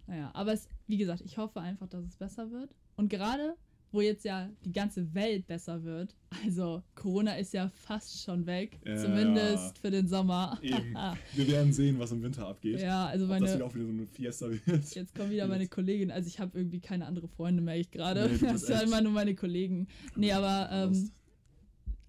Naja, 0.08 0.30
aber 0.34 0.52
es, 0.54 0.68
wie 0.86 0.96
gesagt, 0.96 1.20
ich 1.24 1.36
hoffe 1.38 1.60
einfach, 1.60 1.86
dass 1.86 2.04
es 2.04 2.16
besser 2.16 2.50
wird. 2.50 2.74
Und 2.96 3.10
gerade, 3.10 3.54
wo 3.92 4.00
jetzt 4.00 4.24
ja 4.24 4.48
die 4.64 4.72
ganze 4.72 5.14
Welt 5.14 5.46
besser 5.46 5.84
wird, 5.84 6.16
also 6.44 6.82
Corona 6.94 7.34
ist 7.36 7.52
ja 7.52 7.68
fast 7.68 8.22
schon 8.24 8.46
weg, 8.46 8.80
Ja. 8.86 8.96
zumindest 8.96 9.78
für 9.78 9.90
den 9.90 10.08
Sommer. 10.08 10.58
Eben. 10.62 10.94
Wir 11.34 11.48
werden 11.48 11.72
sehen, 11.74 11.98
was 11.98 12.10
im 12.12 12.22
Winter 12.22 12.46
abgeht. 12.48 12.80
ja, 12.80 13.06
also 13.06 13.26
Ob 13.26 13.30
das 13.32 13.40
meine, 13.40 13.54
wieder 13.54 13.66
auch 13.66 13.74
wieder 13.74 13.84
so 13.84 13.92
eine 13.92 14.06
Fiesta 14.06 14.50
wird. 14.50 14.94
jetzt 14.94 15.14
kommen 15.14 15.30
wieder 15.30 15.46
meine. 15.46 15.68
Kollegin, 15.68 16.10
also 16.10 16.26
ich 16.26 16.40
habe 16.40 16.58
irgendwie 16.58 16.80
keine 16.80 17.04
andere 17.06 17.28
Freunde, 17.28 17.62
merke 17.62 17.80
ich 17.80 17.90
gerade. 17.90 18.28
Nee, 18.30 18.38
das 18.52 18.62
sind 18.62 18.82
immer 18.82 19.02
nur 19.02 19.12
meine 19.12 19.34
Kollegen. 19.34 19.88
Nee, 20.16 20.32
aber 20.32 20.70
ähm, 20.72 21.10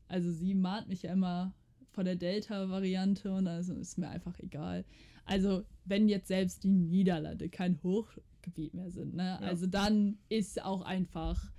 also 0.07 0.31
sie 0.31 0.55
mahnt 0.55 0.87
mich 0.87 1.03
ja 1.03 1.11
immer 1.11 1.53
vor 1.91 2.03
der 2.05 2.15
Delta-Variante 2.15 3.31
und 3.31 3.47
also 3.47 3.73
ist 3.73 3.97
mir 3.97 4.07
einfach 4.09 4.39
egal. 4.39 4.85
Also 5.29 5.63
wenn 5.85 6.07
jetzt 6.07 6.27
selbst 6.27 6.63
die 6.63 6.69
Niederlande 6.69 7.49
kein 7.49 7.81
Hochgebiet 7.83 8.73
mehr 8.73 8.91
sind, 8.91 9.15
ne? 9.15 9.37
Ja. 9.41 9.47
Also 9.47 9.67
dann 9.67 10.17
ist 10.29 10.61
auch 10.63 10.81
einfach 10.81 11.51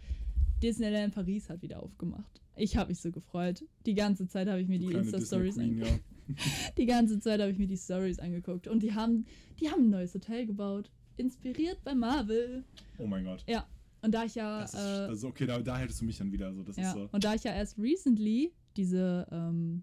Disneyland 0.63 1.15
Paris 1.15 1.49
hat 1.49 1.63
wieder 1.63 1.83
aufgemacht. 1.83 2.41
Ich 2.57 2.77
habe 2.77 2.91
mich 2.91 3.01
so 3.01 3.11
gefreut. 3.11 3.65
Die 3.87 3.95
ganze 3.95 4.29
Zeit 4.29 4.49
habe 4.49 4.61
ich 4.61 4.69
mir 4.69 4.79
Du 4.79 4.87
die 4.87 4.91
kleine 4.91 5.09
Insta-Stories 5.09 5.55
Disney 5.55 5.71
angeguckt. 5.71 6.05
Ja. 6.29 6.37
Die 6.77 6.87
ganze 6.87 7.19
Zeit 7.19 7.41
habe 7.41 7.51
ich 7.51 7.59
mir 7.59 7.67
die 7.67 7.77
Stories 7.77 8.21
angeguckt. 8.21 8.69
Und 8.69 8.85
die 8.85 8.95
haben, 8.95 9.27
die 9.59 9.69
haben 9.69 9.87
ein 9.87 9.91
neues 9.91 10.15
Hotel 10.15 10.47
gebaut. 10.47 10.89
Inspiriert 11.17 11.83
bei 11.83 11.93
Marvel. 11.93 12.63
Oh 12.99 13.07
mein 13.09 13.25
Gott. 13.25 13.43
Ja. 13.49 13.67
Und 14.03 14.15
da 14.15 14.25
ich 14.25 14.37
ja. 14.37 14.61
Das 14.61 14.75
ist, 14.75 14.81
äh, 14.81 15.09
das 15.09 15.19
ist 15.19 15.25
okay, 15.25 15.47
da, 15.47 15.59
da 15.59 15.77
hättest 15.77 16.01
du 16.01 16.05
mich 16.05 16.19
dann 16.19 16.31
wieder. 16.31 16.55
So, 16.55 16.63
das 16.63 16.77
ja, 16.77 16.89
ist 16.89 16.95
so. 16.95 17.09
und 17.11 17.25
da 17.25 17.35
ich 17.35 17.43
ja 17.43 17.53
erst 17.53 17.79
recently 17.79 18.53
diese 18.77 19.27
ähm, 19.33 19.83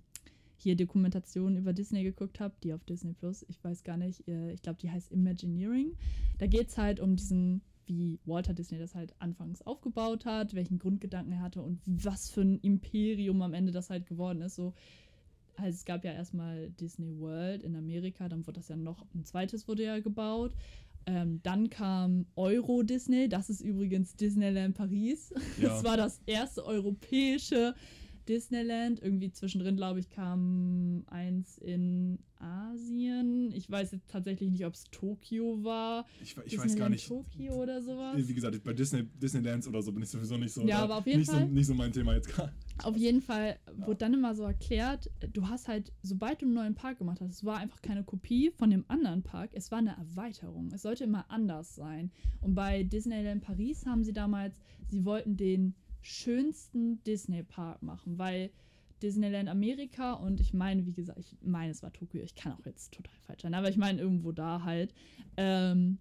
hier 0.57 0.75
Dokumentation 0.75 1.55
über 1.55 1.73
Disney 1.73 2.03
geguckt 2.03 2.39
habe, 2.39 2.55
die 2.63 2.73
auf 2.73 2.83
Disney 2.83 3.13
Plus, 3.13 3.45
ich 3.47 3.63
weiß 3.63 3.83
gar 3.83 3.97
nicht, 3.97 4.27
äh, 4.27 4.51
ich 4.51 4.61
glaube, 4.61 4.79
die 4.81 4.89
heißt 4.89 5.11
Imagineering. 5.11 5.95
Da 6.37 6.47
geht 6.47 6.69
es 6.69 6.77
halt 6.77 6.99
um 6.99 7.15
diesen, 7.15 7.61
wie 7.85 8.19
Walter 8.25 8.53
Disney 8.53 8.79
das 8.79 8.95
halt 8.95 9.13
anfangs 9.19 9.61
aufgebaut 9.61 10.25
hat, 10.25 10.53
welchen 10.53 10.79
Grundgedanken 10.79 11.33
er 11.33 11.41
hatte 11.41 11.61
und 11.61 11.79
was 11.85 12.29
für 12.29 12.41
ein 12.41 12.59
Imperium 12.59 13.41
am 13.41 13.53
Ende 13.53 13.71
das 13.71 13.89
halt 13.89 14.07
geworden 14.07 14.41
ist. 14.41 14.55
So, 14.55 14.73
also 15.57 15.69
es 15.75 15.85
gab 15.85 16.03
ja 16.03 16.11
erstmal 16.11 16.69
Disney 16.71 17.17
World 17.19 17.63
in 17.63 17.75
Amerika, 17.75 18.27
dann 18.27 18.45
wurde 18.45 18.59
das 18.59 18.67
ja 18.67 18.75
noch, 18.75 19.05
ein 19.13 19.25
zweites 19.25 19.67
wurde 19.67 19.83
ja 19.83 19.99
gebaut. 19.99 20.53
Ähm, 21.05 21.39
dann 21.41 21.69
kam 21.69 22.25
Euro 22.35 22.83
Disney, 22.83 23.29
das 23.29 23.49
ist 23.49 23.61
übrigens 23.61 24.15
Disneyland 24.15 24.75
Paris. 24.75 25.33
Ja. 25.57 25.69
Das 25.77 25.83
war 25.83 25.97
das 25.97 26.19
erste 26.25 26.65
europäische 26.65 27.75
Disneyland. 28.27 29.01
Irgendwie 29.01 29.31
zwischendrin, 29.31 29.75
glaube 29.75 29.99
ich, 29.99 30.09
kam 30.09 31.03
eins 31.07 31.57
in 31.57 32.19
Asien. 32.39 33.51
Ich 33.53 33.69
weiß 33.69 33.91
jetzt 33.91 34.09
tatsächlich 34.09 34.51
nicht, 34.51 34.65
ob 34.65 34.73
es 34.73 34.83
Tokio 34.91 35.63
war. 35.63 36.05
Ich, 36.21 36.35
ich 36.45 36.57
weiß 36.57 36.75
gar 36.75 36.89
nicht. 36.89 37.07
Tokio 37.07 37.53
oder 37.63 37.81
sowas. 37.81 38.15
Wie 38.27 38.33
gesagt, 38.33 38.63
bei 38.63 38.73
Disney, 38.73 39.03
Disneylands 39.21 39.67
oder 39.67 39.81
so 39.81 39.91
bin 39.91 40.03
ich 40.03 40.09
sowieso 40.09 40.37
nicht 40.37 40.53
so. 40.53 40.61
Ja, 40.61 40.77
da- 40.77 40.83
aber 40.83 40.97
auf 40.97 41.07
jeden 41.07 41.19
nicht 41.19 41.31
Fall- 41.31 41.47
So, 41.47 41.53
nicht 41.53 41.67
so 41.67 41.73
mein 41.73 41.91
Thema 41.91 42.13
jetzt 42.15 42.29
gerade. 42.29 42.53
Auf 42.83 42.95
jeden 42.95 43.21
Fall 43.21 43.57
wurde 43.77 43.97
dann 43.97 44.13
immer 44.13 44.35
so 44.35 44.43
erklärt, 44.43 45.09
du 45.33 45.47
hast 45.47 45.67
halt, 45.67 45.91
sobald 46.03 46.41
du 46.41 46.45
einen 46.45 46.53
neuen 46.53 46.75
Park 46.75 46.99
gemacht 46.99 47.21
hast, 47.21 47.31
es 47.31 47.43
war 47.43 47.57
einfach 47.57 47.81
keine 47.81 48.03
Kopie 48.03 48.51
von 48.51 48.69
dem 48.69 48.85
anderen 48.87 49.23
Park, 49.23 49.51
es 49.53 49.71
war 49.71 49.79
eine 49.79 49.97
Erweiterung. 49.97 50.69
Es 50.73 50.83
sollte 50.83 51.03
immer 51.05 51.25
anders 51.29 51.73
sein. 51.75 52.11
Und 52.41 52.53
bei 52.53 52.83
Disneyland 52.83 53.41
Paris 53.41 53.85
haben 53.85 54.03
sie 54.03 54.13
damals, 54.13 54.59
sie 54.87 55.05
wollten 55.05 55.37
den 55.37 55.73
schönsten 56.01 57.03
Disney-Park 57.03 57.81
machen, 57.83 58.17
weil 58.17 58.51
Disneyland 59.01 59.49
Amerika 59.49 60.13
und 60.13 60.39
ich 60.39 60.53
meine, 60.53 60.85
wie 60.85 60.93
gesagt, 60.93 61.19
ich 61.19 61.35
meine, 61.41 61.71
es 61.71 61.83
war 61.83 61.93
Tokio, 61.93 62.23
ich 62.23 62.35
kann 62.35 62.53
auch 62.53 62.65
jetzt 62.65 62.93
total 62.93 63.19
falsch 63.21 63.41
sein, 63.43 63.53
aber 63.53 63.69
ich 63.69 63.77
meine 63.77 64.01
irgendwo 64.01 64.31
da 64.31 64.63
halt. 64.63 64.93
Ähm, 65.37 65.99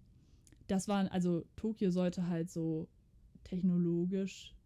das 0.67 0.87
waren, 0.87 1.07
also 1.07 1.45
Tokio 1.55 1.91
sollte 1.91 2.27
halt 2.27 2.49
so 2.49 2.87
technologisch 3.43 4.56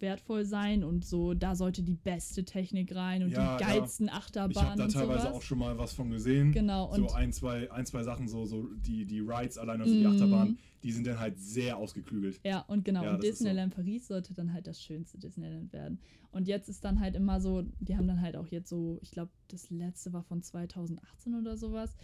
wertvoll 0.00 0.44
sein 0.44 0.82
und 0.84 1.04
so, 1.04 1.34
da 1.34 1.54
sollte 1.54 1.82
die 1.82 1.94
beste 1.94 2.44
Technik 2.44 2.94
rein 2.94 3.22
und 3.22 3.30
Ja, 3.30 3.56
die 3.58 3.62
ja. 3.64 3.68
geilsten 3.70 4.06
Ich 4.06 4.12
habe 4.12 4.22
Achterbahnen 4.24 4.78
da 4.78 4.86
teilweise 4.88 5.20
sowas. 5.22 5.34
auch 5.34 5.42
schon 5.42 5.58
mal 5.58 5.76
was 5.78 5.92
von 5.92 6.10
gesehen. 6.10 6.52
Genau, 6.52 6.90
und 6.90 7.08
so 7.08 7.14
ein, 7.14 7.32
zwei, 7.32 7.70
ein, 7.70 7.86
zwei 7.86 8.02
Sachen, 8.02 8.28
so, 8.28 8.44
so 8.46 8.66
die, 8.86 9.04
die 9.06 9.20
Rides 9.20 9.58
allein, 9.58 9.80
also 9.80 9.94
die 9.94 10.02
Mm. 10.04 10.06
Achterbahn, 10.06 10.58
die 10.82 10.92
sind 10.92 11.06
dann 11.06 11.18
halt 11.20 11.38
sehr 11.38 11.76
ausgeklügelt. 11.76 12.40
Ja, 12.44 12.60
und 12.60 12.84
genau, 12.84 13.04
Ja, 13.04 13.10
und 13.14 13.24
ist 13.24 13.38
so. 13.38 13.44
Disneyland 13.44 13.74
Paris 13.74 14.06
sollte 14.08 14.32
dann 14.34 14.52
halt 14.52 14.66
das 14.66 14.82
schönste 14.82 15.18
Disneyland 15.18 15.72
werden. 15.72 15.98
Und 16.32 16.46
jetzt 16.48 16.68
ist 16.68 16.84
dann 16.84 17.00
halt 17.00 17.16
immer 17.16 17.40
so, 17.40 17.64
die 17.80 17.96
haben 17.96 18.06
dann 18.06 18.20
halt 18.20 18.36
auch 18.36 18.46
jetzt 18.48 18.68
so, 18.68 18.98
ich 19.02 19.10
glaube, 19.10 19.32
das 19.48 19.68
letzte 19.70 20.12
war 20.12 20.22
von 20.22 20.42
2018 20.42 21.34
oder 21.34 21.56
sowas, 21.56 21.96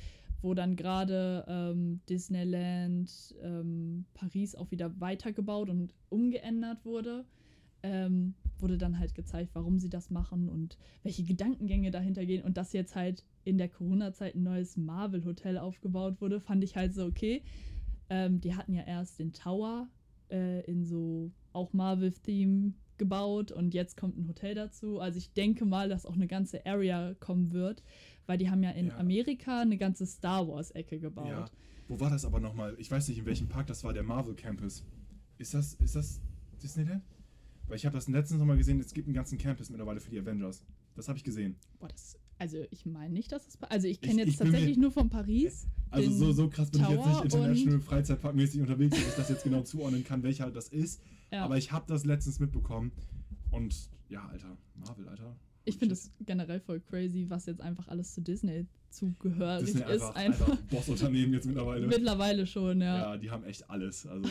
wo 0.43 0.53
dann 0.53 0.77
gerade 0.77 1.45
ähm, 1.49 2.01
Disneyland 2.09 3.35
ähm, 3.43 4.05
Paris 4.15 4.55
auch 4.55 4.71
wieder 4.71 4.99
weitergebaut 5.01 5.71
und 5.71 5.95
umgeändert 6.09 6.85
wurde. 6.85 7.25
Ähm, 7.88 8.35
wurde 8.59 8.79
dann 8.79 8.99
halt 8.99 9.14
gezeigt, 9.14 9.51
warum 9.55 9.79
sie 9.79 9.90
das 9.90 10.11
machen 10.11 10.49
und 10.49 10.77
welche 11.03 11.22
Gedankengänge 11.22 11.90
dahinter 11.90 12.25
gehen. 12.27 12.42
Und 12.42 12.57
dass 12.57 12.72
jetzt 12.72 12.96
halt 12.96 13.22
in 13.44 13.59
der 13.59 13.68
Corona-Zeit 13.68 14.35
ein 14.35 14.42
neues 14.42 14.77
Marvel-Hotel 14.77 15.59
aufgebaut 15.59 16.20
wurde, 16.20 16.40
fand 16.40 16.64
ich 16.64 16.75
halt 16.75 16.94
so 16.94 17.05
okay. 17.05 17.42
Ähm, 18.09 18.40
die 18.40 18.55
hatten 18.55 18.72
ja 18.72 18.83
erst 18.83 19.18
den 19.18 19.33
Tower 19.33 19.88
äh, 20.31 20.64
in 20.64 20.85
so 20.85 21.31
auch 21.53 21.72
Marvel-Theme 21.72 22.72
gebaut 22.99 23.53
und 23.53 23.75
jetzt 23.75 23.96
kommt 23.96 24.16
ein 24.16 24.27
Hotel 24.27 24.55
dazu. 24.55 25.01
Also 25.01 25.18
ich 25.18 25.33
denke 25.35 25.64
mal, 25.64 25.88
dass 25.88 26.07
auch 26.07 26.14
eine 26.14 26.27
ganze 26.27 26.64
Area 26.64 27.14
kommen 27.20 27.53
wird, 27.53 27.83
weil 28.27 28.38
die 28.38 28.51
haben 28.51 28.62
ja 28.62 28.70
in 28.70 28.87
Ja. 28.87 28.96
Amerika 28.96 29.61
eine 29.61 29.77
ganze 29.77 30.07
Star 30.07 30.49
Wars-Ecke 30.49 30.99
gebaut. 30.99 31.29
Ja. 31.29 31.51
Wo 31.88 32.01
war 32.01 32.11
das 32.11 32.25
aber 32.25 32.40
nochmal? 32.40 32.75
Ich 32.79 32.90
weiß 32.90 33.07
nicht, 33.09 33.18
in 33.18 33.27
welchem 33.27 33.49
Park 33.49 33.66
das 33.66 33.85
war, 33.85 33.92
der 33.92 34.03
Marvel 34.03 34.35
Campus. 34.35 34.83
Ist 35.38 35.55
das, 35.55 35.75
ist 35.75 35.94
das 35.94 36.20
Disneyland? 36.62 37.03
Weil 37.69 37.77
ich 37.77 37.87
habe 37.87 37.95
das 37.97 38.09
letztens 38.09 38.39
noch 38.39 38.47
mal 38.47 38.57
gesehen, 38.57 38.79
es 38.81 38.95
gibt 38.95 39.09
einen 39.09 39.15
ganzen 39.15 39.39
Campus 39.39 39.71
mittlerweile 39.71 40.01
für 40.01 40.11
die 40.11 40.19
Avengers. 40.19 40.63
Das 40.95 41.09
habe 41.09 41.19
ich 41.19 41.25
gesehen. 41.25 41.57
Boah, 41.81 41.89
das, 41.89 42.17
also 42.39 42.59
ich 42.71 42.87
meine 42.87 43.13
nicht, 43.13 43.33
dass 43.33 43.45
das. 43.45 43.61
Also 43.71 43.89
ich 43.89 44.01
kenne 44.01 44.21
jetzt 44.21 44.29
ich 44.29 44.39
bin 44.39 44.47
mir- 44.49 44.53
tatsächlich 44.53 44.79
nur 44.79 44.93
von 44.93 45.09
Paris. 45.11 45.67
Also 45.91 46.11
so, 46.11 46.33
so 46.33 46.49
krass 46.49 46.71
bin 46.71 46.83
ich 46.83 46.89
jetzt 46.89 47.03
Tower 47.03 47.23
nicht 47.23 47.25
international 47.35 47.81
Freizeitparkmäßig 47.81 48.61
unterwegs, 48.61 48.97
dass 48.97 49.09
ich 49.09 49.15
das 49.15 49.29
jetzt 49.29 49.45
genau 49.45 49.63
zuordnen 49.63 50.05
kann, 50.05 50.23
welcher 50.23 50.51
das 50.51 50.69
ist. 50.69 51.01
Ja. 51.33 51.45
Aber 51.45 51.57
ich 51.59 51.73
habe 51.73 51.87
das 51.89 52.05
letztens 52.05 52.39
mitbekommen. 52.41 52.93
Und 53.51 53.91
ja, 54.09 54.27
Alter, 54.29 54.57
Marvel, 54.77 55.09
Alter. 55.09 55.37
Ich 55.69 55.77
finde 55.79 55.93
es 55.95 56.11
generell 56.25 56.61
voll 56.61 56.81
crazy, 56.81 57.27
was 57.29 57.47
jetzt 57.47 57.61
einfach 57.61 57.89
alles 57.89 58.15
zu 58.15 58.21
Disney 58.23 58.67
zugehörig 58.89 59.67
Disney 59.67 59.81
ist. 59.83 59.89
einfach, 60.03 60.15
Einfach. 60.15 60.49
einfach 60.49 60.63
Boss-Unternehmen 60.71 61.33
jetzt 61.35 61.45
mittlerweile. 61.47 61.87
Mittlerweile 61.87 62.47
schon, 62.47 62.81
ja. 62.81 62.97
ja. 63.13 63.17
die 63.19 63.31
haben 63.31 63.45
echt 63.45 63.69
alles. 63.69 64.07
Also 64.07 64.27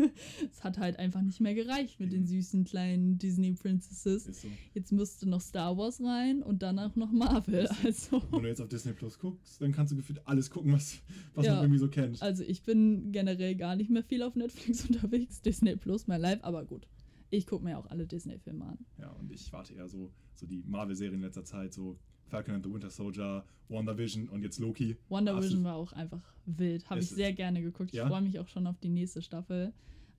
Es 0.50 0.64
hat 0.64 0.78
halt 0.78 0.98
einfach 0.98 1.20
nicht 1.22 1.40
mehr 1.40 1.54
gereicht 1.54 2.00
mit 2.00 2.12
den 2.12 2.22
Mhm. 2.22 2.26
süßen 2.26 2.64
kleinen 2.64 3.18
Disney 3.18 3.52
Princesses. 3.52 4.26
ist 4.26 4.42
so. 4.42 4.48
Jetzt 4.74 4.90
müsste 4.90 5.28
noch 5.28 5.40
Star 5.40 5.76
Wars 5.76 6.00
rein 6.02 6.42
und 6.42 6.62
danach 6.62 6.96
noch 6.96 7.12
Marvel. 7.12 7.68
Also, 7.84 8.22
Wenn 8.32 8.42
du 8.42 8.48
jetzt 8.48 8.60
auf 8.60 8.68
Disney 8.68 8.92
Plus 8.94 9.18
guckst, 9.18 9.60
dann 9.60 9.70
kannst 9.72 9.92
du 9.92 9.96
gefühlt 9.96 10.26
alles 10.26 10.50
gucken, 10.50 10.72
was, 10.72 10.98
was 11.34 11.46
Ja. 11.46 11.54
man 11.56 11.64
irgendwie 11.64 11.78
so 11.78 11.88
kennt. 11.88 12.20
also 12.22 12.42
ich 12.42 12.62
bin 12.62 13.12
generell 13.12 13.54
gar 13.54 13.76
nicht 13.76 13.90
mehr 13.90 14.02
viel 14.02 14.22
auf 14.22 14.34
Netflix 14.34 14.84
unterwegs. 14.88 15.40
Disney 15.42 15.76
Plus, 15.76 16.06
mein 16.08 16.20
Live, 16.20 16.42
aber 16.42 16.64
gut. 16.64 16.86
Ich 17.30 17.46
gucke 17.46 17.64
mir 17.64 17.78
auch 17.78 17.86
alle 17.86 18.06
Disney-Filme 18.06 18.64
an. 18.64 18.78
Ja, 18.98 19.10
und 19.10 19.30
ich 19.32 19.52
warte 19.52 19.72
eher 19.74 19.88
so, 19.88 20.10
so 20.34 20.46
die 20.46 20.62
Marvel-Serien 20.66 21.14
in 21.14 21.22
letzter 21.22 21.44
Zeit, 21.44 21.72
so 21.72 21.96
Falcon 22.26 22.54
and 22.56 22.64
the 22.64 22.72
Winter 22.72 22.90
Soldier, 22.90 23.44
WandaVision 23.68 24.28
und 24.28 24.42
jetzt 24.42 24.58
Loki. 24.58 24.96
Wonder 25.08 25.32
Absolut. 25.32 25.50
Vision 25.50 25.64
war 25.64 25.76
auch 25.76 25.92
einfach 25.92 26.22
wild. 26.46 26.88
Habe 26.90 27.00
ich 27.00 27.08
sehr 27.08 27.32
gerne 27.32 27.62
geguckt. 27.62 27.90
Ich 27.90 27.96
Ja? 27.98 28.08
freue 28.08 28.22
mich 28.22 28.38
auch 28.38 28.48
schon 28.48 28.66
auf 28.66 28.78
die 28.80 28.88
nächste 28.88 29.22
Staffel. 29.22 29.72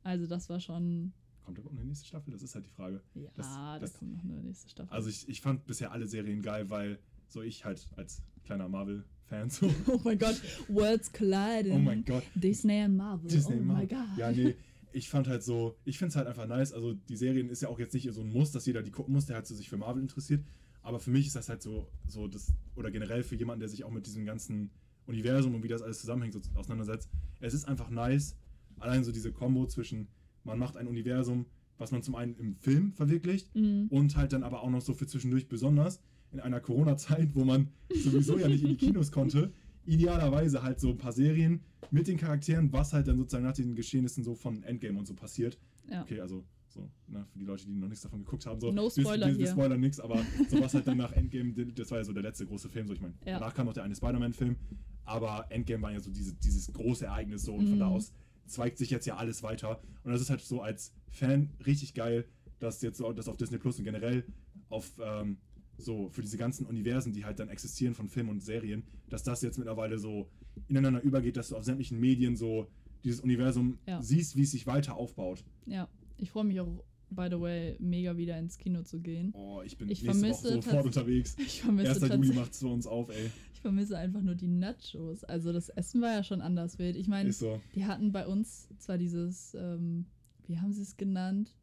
Also 0.04 0.26
das 0.26 0.50
war 0.50 0.60
schon. 0.60 1.12
Kommt 1.44 1.58
überhaupt 1.58 1.78
eine 1.78 1.86
nächste 1.88 2.08
Staffel? 2.08 2.32
Das 2.32 2.42
ist 2.44 2.56
halt 2.56 2.66
die 2.66 2.70
Frage. 2.72 3.02
Ja, 3.16 3.30
Das- 3.36 3.48
da 3.48 3.80
kommt 3.98 4.14
noch 4.14 4.24
eine 4.24 4.42
nächste 4.42 4.70
Staffel. 4.70 4.94
Also 4.94 5.10
ich, 5.10 5.28
ich 5.28 5.42
fand 5.42 5.66
bisher 5.68 5.92
alle 5.92 6.08
Serien 6.08 6.42
geil, 6.42 6.70
weil 6.70 7.00
so 7.28 7.42
ich 7.42 7.66
halt 7.66 7.88
als 7.98 8.22
kleiner 8.46 8.68
Marvel-Fan 8.70 9.50
so. 9.50 9.68
oh 9.88 10.00
mein 10.04 10.18
Gott, 10.20 10.42
Worlds 10.70 11.12
collide. 11.12 11.72
Oh 11.72 11.80
mein 11.80 12.04
Gott. 12.06 12.24
Disney 12.36 12.84
und 12.86 12.96
Marvel. 12.98 13.30
Disney 13.30 13.56
oh 13.60 13.64
Marvel. 13.64 13.88
mein 13.88 14.08
Gott. 14.08 14.18
Ja, 14.18 14.32
nee. 14.32 14.56
Ich 14.94 15.10
fand 15.10 15.28
halt 15.28 15.44
so, 15.44 15.78
ich 15.86 15.98
finde 15.98 16.10
es 16.10 16.16
halt 16.16 16.28
einfach 16.28 16.48
nice. 16.48 16.74
Also 16.74 16.94
die 16.94 17.16
Serien 17.16 17.50
ist 17.50 17.62
ja 17.62 17.70
auch 17.70 17.80
jetzt 17.80 17.94
nicht 17.94 18.12
so 18.14 18.22
ein 18.22 18.32
Muss, 18.32 18.52
dass 18.52 18.66
jeder 18.66 18.82
die 18.84 18.92
gucken 18.92 19.14
muss, 19.14 19.26
der 19.26 19.36
halt 19.38 19.48
so 19.48 19.56
sich 19.56 19.70
für 19.70 19.78
Marvel 19.78 20.02
interessiert. 20.02 20.44
Aber 20.84 21.00
für 21.00 21.12
mich 21.12 21.28
ist 21.28 21.36
das 21.36 21.48
halt 21.50 21.62
so, 21.62 21.88
so 22.08 22.28
das, 22.28 22.52
oder 22.76 22.90
generell 22.92 23.24
für 23.24 23.36
jemanden, 23.36 23.60
der 23.60 23.70
sich 23.70 23.84
auch 23.84 23.92
mit 23.92 24.06
diesem 24.08 24.26
ganzen 24.26 24.72
Universum 25.06 25.54
und 25.56 25.64
wie 25.64 25.68
das 25.68 25.82
alles 25.82 26.00
zusammenhängt, 26.00 26.34
so 26.34 26.42
auseinandersetzt. 26.56 27.10
Es 27.40 27.54
ist 27.54 27.66
einfach 27.68 27.90
nice, 27.90 28.36
allein 28.80 29.04
so 29.04 29.12
diese 29.12 29.32
Kombo 29.32 29.66
zwischen, 29.68 30.08
man 30.44 30.58
macht 30.58 30.78
ein 30.78 30.88
Universum, 30.88 31.46
was 31.78 31.92
man 31.92 32.02
zum 32.04 32.16
einen 32.16 32.36
im 32.36 32.56
Film 32.56 32.94
verwirklicht 32.94 33.54
Mhm. 33.56 33.88
und 33.90 34.16
halt 34.16 34.34
dann 34.34 34.44
aber 34.44 34.62
auch 34.64 34.70
noch 34.70 34.82
so 34.82 34.94
für 34.94 35.08
zwischendurch 35.08 35.48
besonders 35.48 36.00
in 36.32 36.40
einer 36.40 36.60
Corona-Zeit, 36.60 37.30
wo 37.36 37.44
man 37.44 37.70
sowieso 37.94 38.38
ja 38.40 38.48
nicht 38.48 38.64
in 38.64 38.70
die 38.70 38.78
Kinos 38.78 39.12
konnte, 39.12 39.52
idealerweise 39.86 40.64
halt 40.64 40.80
so 40.80 40.90
ein 40.90 40.98
paar 40.98 41.12
Serien 41.14 41.62
mit 41.90 42.08
den 42.08 42.18
Charakteren, 42.18 42.72
was 42.72 42.94
halt 42.94 43.08
dann 43.08 43.18
sozusagen 43.18 43.44
nach 43.46 43.54
den 43.54 43.76
Geschehnissen 43.76 44.24
so 44.24 44.36
von 44.36 44.64
Endgame 44.64 44.98
und 45.00 45.08
so 45.08 45.14
passiert. 45.14 45.58
Ja. 45.90 46.02
Okay, 46.04 46.20
also 46.22 46.44
so, 46.68 46.90
ne, 47.08 47.26
für 47.32 47.40
die 47.40 47.46
Leute, 47.46 47.66
die 47.66 47.74
noch 47.74 47.88
nichts 47.90 48.04
davon 48.04 48.24
geguckt 48.24 48.46
haben, 48.46 48.62
so. 48.62 48.72
No 48.72 48.84
wir- 48.84 48.90
Spoiler 48.92 49.28
wir, 49.28 49.34
wir 49.38 49.46
hier. 49.46 49.52
spoilern 49.52 49.80
nichts, 49.82 50.00
aber 50.00 50.20
sowas 50.50 50.74
halt 50.74 50.88
dann 50.88 50.98
nach 50.98 51.12
Endgame, 51.12 51.54
das 51.54 51.92
war 51.92 51.98
ja 51.98 52.04
so 52.06 52.14
der 52.14 52.24
letzte 52.24 52.46
große 52.46 52.70
Film, 52.70 52.88
so 52.88 52.94
ich 52.94 53.02
meine, 53.02 53.14
Ja. 53.26 53.40
danach 53.40 53.54
kam 53.54 53.66
noch 53.66 53.74
der 53.74 53.84
eine 53.84 53.96
Spider-Man-Film, 53.96 54.56
aber 55.04 55.48
Endgame 55.50 55.82
war 55.84 55.92
ja 55.92 56.00
so 56.00 56.12
diese, 56.12 56.34
dieses 56.36 56.72
große 56.72 57.06
Ereignis 57.06 57.44
so 57.44 57.54
und 57.56 57.66
von 57.66 57.76
Mhm. 57.76 57.80
da 57.80 57.88
aus 57.88 58.14
zweigt 58.46 58.78
sich 58.78 58.90
jetzt 58.90 59.06
ja 59.06 59.16
alles 59.18 59.44
weiter 59.44 59.82
und 60.04 60.12
das 60.12 60.22
ist 60.22 60.30
halt 60.30 60.42
so 60.42 60.62
als 60.62 60.94
Fan 61.10 61.50
richtig 61.66 61.94
geil, 61.94 62.26
dass 62.60 62.82
jetzt 62.82 62.98
so 62.98 63.12
das 63.14 63.28
auf 63.28 63.36
Disney 63.38 63.58
Plus 63.58 63.78
und 63.80 63.86
generell 63.86 64.24
auf 64.70 64.92
ähm, 65.04 65.38
so 65.84 66.10
für 66.10 66.22
diese 66.22 66.38
ganzen 66.38 66.66
Universen, 66.66 67.14
die 67.14 67.26
halt 67.26 67.40
dann 67.40 67.50
existieren 67.50 67.94
von 67.94 68.08
Filmen 68.08 68.30
und 68.30 68.44
Serien, 68.44 68.84
dass 69.10 69.24
das 69.24 69.42
jetzt 69.42 69.58
mittlerweile 69.58 69.98
so 70.00 70.30
ineinander 70.68 71.02
übergeht, 71.02 71.38
dass 71.38 71.50
du 71.50 71.56
auf 71.58 71.64
sämtlichen 71.64 72.00
Medien 72.00 72.36
so 72.36 72.68
dieses 73.04 73.20
Universum 73.22 73.78
Ja. 73.88 74.02
siehst, 74.02 74.36
wie 74.36 74.44
es 74.44 74.52
sich 74.52 74.68
weiter 74.68 74.96
aufbaut. 74.96 75.44
Ja, 75.66 75.88
ich 76.18 76.30
freue 76.32 76.44
mich 76.44 76.60
auch, 76.60 76.84
by 77.10 77.28
the 77.30 77.40
way, 77.40 77.76
mega 77.80 78.16
wieder 78.16 78.38
ins 78.38 78.58
Kino 78.58 78.84
zu 78.84 79.00
gehen. 79.02 79.32
Oh, 79.34 79.62
ich 79.66 79.78
bin 79.78 79.90
Ich 79.90 80.04
nächste 80.04 80.50
Woche 80.50 80.62
sofort 80.62 80.86
unterwegs. 80.86 81.36
Ich 81.40 81.62
vermisse, 81.62 81.90
1. 81.90 82.00
Juli 82.00 82.10
tatsächlich- 82.10 82.36
macht 82.36 82.52
es 82.54 82.60
für 82.60 82.68
uns 82.68 82.86
auf, 82.88 83.10
ey. 83.10 83.32
ich 83.54 83.62
vermisse 83.62 83.98
einfach 83.98 84.22
nur 84.22 84.36
die 84.36 84.48
Nachos. 84.48 85.24
Also 85.24 85.52
das 85.52 85.70
Essen 85.70 86.02
war 86.02 86.12
ja 86.14 86.24
schon 86.24 86.42
anders 86.42 86.80
wild. 86.80 86.96
Ich 86.96 87.08
meine, 87.08 87.32
so. 87.34 87.60
die 87.76 87.86
hatten 87.86 88.12
bei 88.12 88.26
uns 88.28 88.70
zwar 88.78 88.98
dieses, 88.98 89.56
ähm, 89.56 90.06
wie 90.48 90.60
haben 90.60 90.72
sie 90.74 90.82
es 90.84 90.96
genannt? 90.98 91.56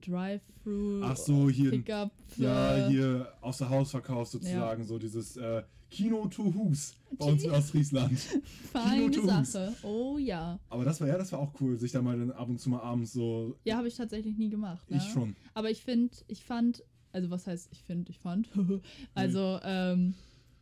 Drive-Thru. 0.00 1.00
Ach 1.02 1.16
so, 1.16 1.48
hier- 1.48 1.70
Pickup. 1.70 2.10
Ja, 2.36 2.76
äh, 2.86 2.90
hier 2.90 3.32
außer 3.40 3.68
Hausverkauf 3.68 4.28
sozusagen, 4.28 4.84
so 4.84 4.98
dieses 4.98 5.36
äh, 5.36 5.62
Kino 5.90 6.26
to 6.28 6.44
Hus 6.54 6.94
bei 7.18 7.24
uns 7.24 7.44
in 7.44 7.50
Ostfriesland. 7.50 8.18
Feine. 8.72 9.44
Sache. 9.44 9.74
Oh 9.82 10.18
ja. 10.18 10.58
Aber 10.68 10.84
das 10.84 11.00
war 11.00 11.08
ja, 11.08 11.16
das 11.16 11.32
war 11.32 11.38
auch 11.38 11.52
cool, 11.60 11.78
sich 11.78 11.92
da 11.92 12.02
mal 12.02 12.18
dann 12.18 12.30
ab 12.30 12.48
und 12.48 12.60
zu 12.60 12.68
mal 12.70 12.80
abends 12.80 13.12
so. 13.12 13.56
Ja, 13.64 13.76
habe 13.78 13.88
ich 13.88 13.94
tatsächlich 13.96 14.36
nie 14.36 14.50
gemacht. 14.50 14.90
Ne? 14.90 14.98
Ich 14.98 15.04
schon. 15.04 15.34
Aber 15.54 15.70
ich 15.70 15.82
finde, 15.82 16.14
ich 16.26 16.44
fand, 16.44 16.84
also 17.12 17.30
was 17.30 17.46
heißt, 17.46 17.70
ich 17.72 17.82
finde, 17.82 18.10
ich 18.10 18.18
fand, 18.18 18.48
also, 19.14 19.58
ähm, 19.62 20.14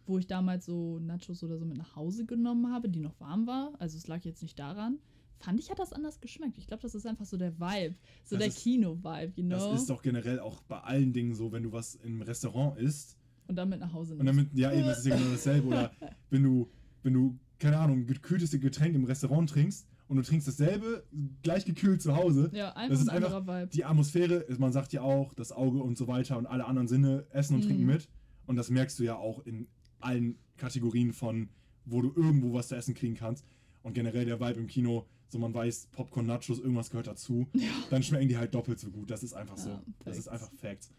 wo 0.06 0.18
ich 0.18 0.28
damals 0.28 0.66
so 0.66 1.00
Nachos 1.00 1.42
oder 1.42 1.58
so 1.58 1.64
mit 1.64 1.76
nach 1.76 1.96
Hause 1.96 2.24
genommen 2.24 2.72
habe, 2.72 2.88
die 2.88 3.00
noch 3.00 3.18
warm 3.18 3.48
war, 3.48 3.72
also 3.80 3.98
es 3.98 4.06
lag 4.06 4.24
jetzt 4.24 4.42
nicht 4.42 4.56
daran, 4.58 4.98
fand 5.38 5.60
ich, 5.60 5.70
hat 5.70 5.78
das 5.78 5.92
anders 5.92 6.20
geschmeckt. 6.20 6.58
Ich 6.58 6.66
glaube, 6.66 6.82
das 6.82 6.94
ist 6.94 7.06
einfach 7.06 7.24
so 7.26 7.36
der 7.36 7.58
Vibe, 7.58 7.94
so 8.24 8.36
Das 8.36 8.44
der 8.46 8.54
Kino-Vibe, 8.54 9.32
you 9.36 9.44
know? 9.44 9.56
Das 9.56 9.80
ist 9.82 9.90
doch 9.90 10.02
generell 10.02 10.40
auch 10.40 10.62
bei 10.62 10.78
allen 10.80 11.12
Dingen 11.12 11.34
so, 11.34 11.52
wenn 11.52 11.62
du 11.62 11.72
was 11.72 11.94
im 11.96 12.22
Restaurant 12.22 12.78
isst 12.78 13.16
Und 13.48 13.56
dann 13.56 13.68
mit 13.68 13.80
nach 13.80 13.92
Hause 13.92 14.14
und 14.16 14.26
damit, 14.26 14.48
ja 14.54 14.72
eben, 14.72 14.86
das 14.86 14.98
ist 14.98 15.06
ja 15.06 15.16
genau 15.16 15.30
dasselbe. 15.30 15.68
Oder 15.68 15.92
wenn 16.30 16.42
du, 16.42 16.68
wenn 17.02 17.12
du, 17.12 17.38
keine 17.58 17.78
Ahnung, 17.78 18.06
gekühltes 18.06 18.50
Getränk 18.52 18.94
im 18.94 19.04
Restaurant 19.04 19.48
trinkst 19.50 19.86
und 20.08 20.16
du 20.16 20.22
trinkst 20.22 20.46
dasselbe, 20.48 21.04
gleich 21.42 21.64
gekühlt 21.64 22.00
zu 22.02 22.16
Hause. 22.16 22.50
Ja, 22.52 22.72
einfach 22.74 22.90
Das 22.90 23.00
ist 23.02 23.08
ein 23.08 23.22
einfach 23.24 23.46
Vibe. 23.46 23.68
Die 23.72 23.84
Atmosphäre, 23.84 24.46
man 24.58 24.72
sagt 24.72 24.92
ja 24.92 25.02
auch, 25.02 25.34
das 25.34 25.52
Auge 25.52 25.78
und 25.82 25.96
so 25.98 26.06
weiter 26.08 26.38
und 26.38 26.46
alle 26.46 26.64
anderen 26.64 26.88
Sinne 26.88 27.26
essen 27.30 27.54
und 27.56 27.62
trinken 27.62 27.82
Mhm. 27.82 27.88
mit. 27.92 28.08
Und 28.46 28.56
das 28.56 28.70
merkst 28.70 28.98
du 28.98 29.04
ja 29.04 29.16
auch 29.16 29.44
in 29.46 29.66
allen 30.00 30.38
Kategorien 30.56 31.12
von, 31.12 31.48
wo 31.84 32.00
du 32.02 32.12
irgendwo 32.14 32.52
was 32.52 32.68
zu 32.68 32.76
essen 32.76 32.94
kriegen 32.94 33.14
kannst. 33.14 33.44
Und 33.82 33.94
generell 33.94 34.24
der 34.24 34.40
Vibe 34.40 34.60
im 34.60 34.66
Kino, 34.66 35.06
so 35.28 35.38
man 35.38 35.52
weiß, 35.52 35.88
Popcorn, 35.92 36.26
Nachos, 36.26 36.58
irgendwas 36.58 36.90
gehört 36.90 37.06
dazu. 37.06 37.46
Dann 37.90 38.02
schmecken 38.02 38.28
die 38.28 38.36
halt 38.36 38.54
doppelt 38.54 38.78
so 38.78 38.90
gut. 38.90 39.10
Das 39.10 39.22
ist 39.22 39.32
einfach 39.34 39.56
so. 39.56 39.70
Ja, 39.70 39.82
das 40.04 40.18
ist 40.18 40.24
Facts. 40.28 40.42
einfach 40.42 40.52
Facts. 40.58 40.90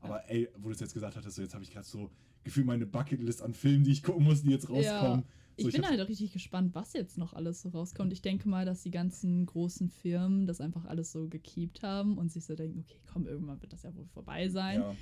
Aber 0.00 0.28
ey, 0.30 0.48
wo 0.58 0.68
du 0.68 0.74
es 0.74 0.80
jetzt 0.80 0.94
gesagt 0.94 1.16
hattest, 1.16 1.36
so 1.36 1.42
jetzt 1.42 1.54
habe 1.54 1.64
ich 1.64 1.70
gerade 1.70 1.86
so 1.86 2.10
gefühlt 2.44 2.66
meine 2.66 2.86
Bucketlist 2.86 3.42
an 3.42 3.54
Filmen, 3.54 3.84
die 3.84 3.92
ich 3.92 4.02
gucken 4.02 4.24
muss, 4.24 4.42
die 4.42 4.50
jetzt 4.50 4.68
rauskommen. 4.68 5.24
Ich 5.56 5.64
So, 5.64 5.72
bin 5.72 5.86
halt 5.88 6.00
auch 6.00 6.08
richtig 6.08 6.32
gespannt, 6.32 6.74
was 6.74 6.92
jetzt 6.92 7.16
noch 7.16 7.32
alles 7.32 7.62
so 7.62 7.70
rauskommt. 7.70 8.12
Ich 8.12 8.20
denke 8.20 8.48
mal, 8.48 8.66
dass 8.66 8.82
die 8.82 8.90
ganzen 8.90 9.46
großen 9.46 9.88
Firmen 9.88 10.46
das 10.46 10.60
einfach 10.60 10.84
alles 10.84 11.12
so 11.12 11.28
gekeept 11.28 11.82
haben 11.82 12.18
und 12.18 12.30
sich 12.30 12.44
so 12.44 12.54
denken, 12.54 12.80
okay, 12.80 13.00
komm, 13.10 13.26
irgendwann 13.26 13.60
wird 13.62 13.72
das 13.72 13.82
ja 13.82 13.94
wohl 13.96 14.06
vorbei 14.12 14.48
sein. 14.48 14.80
ja, 14.80 14.94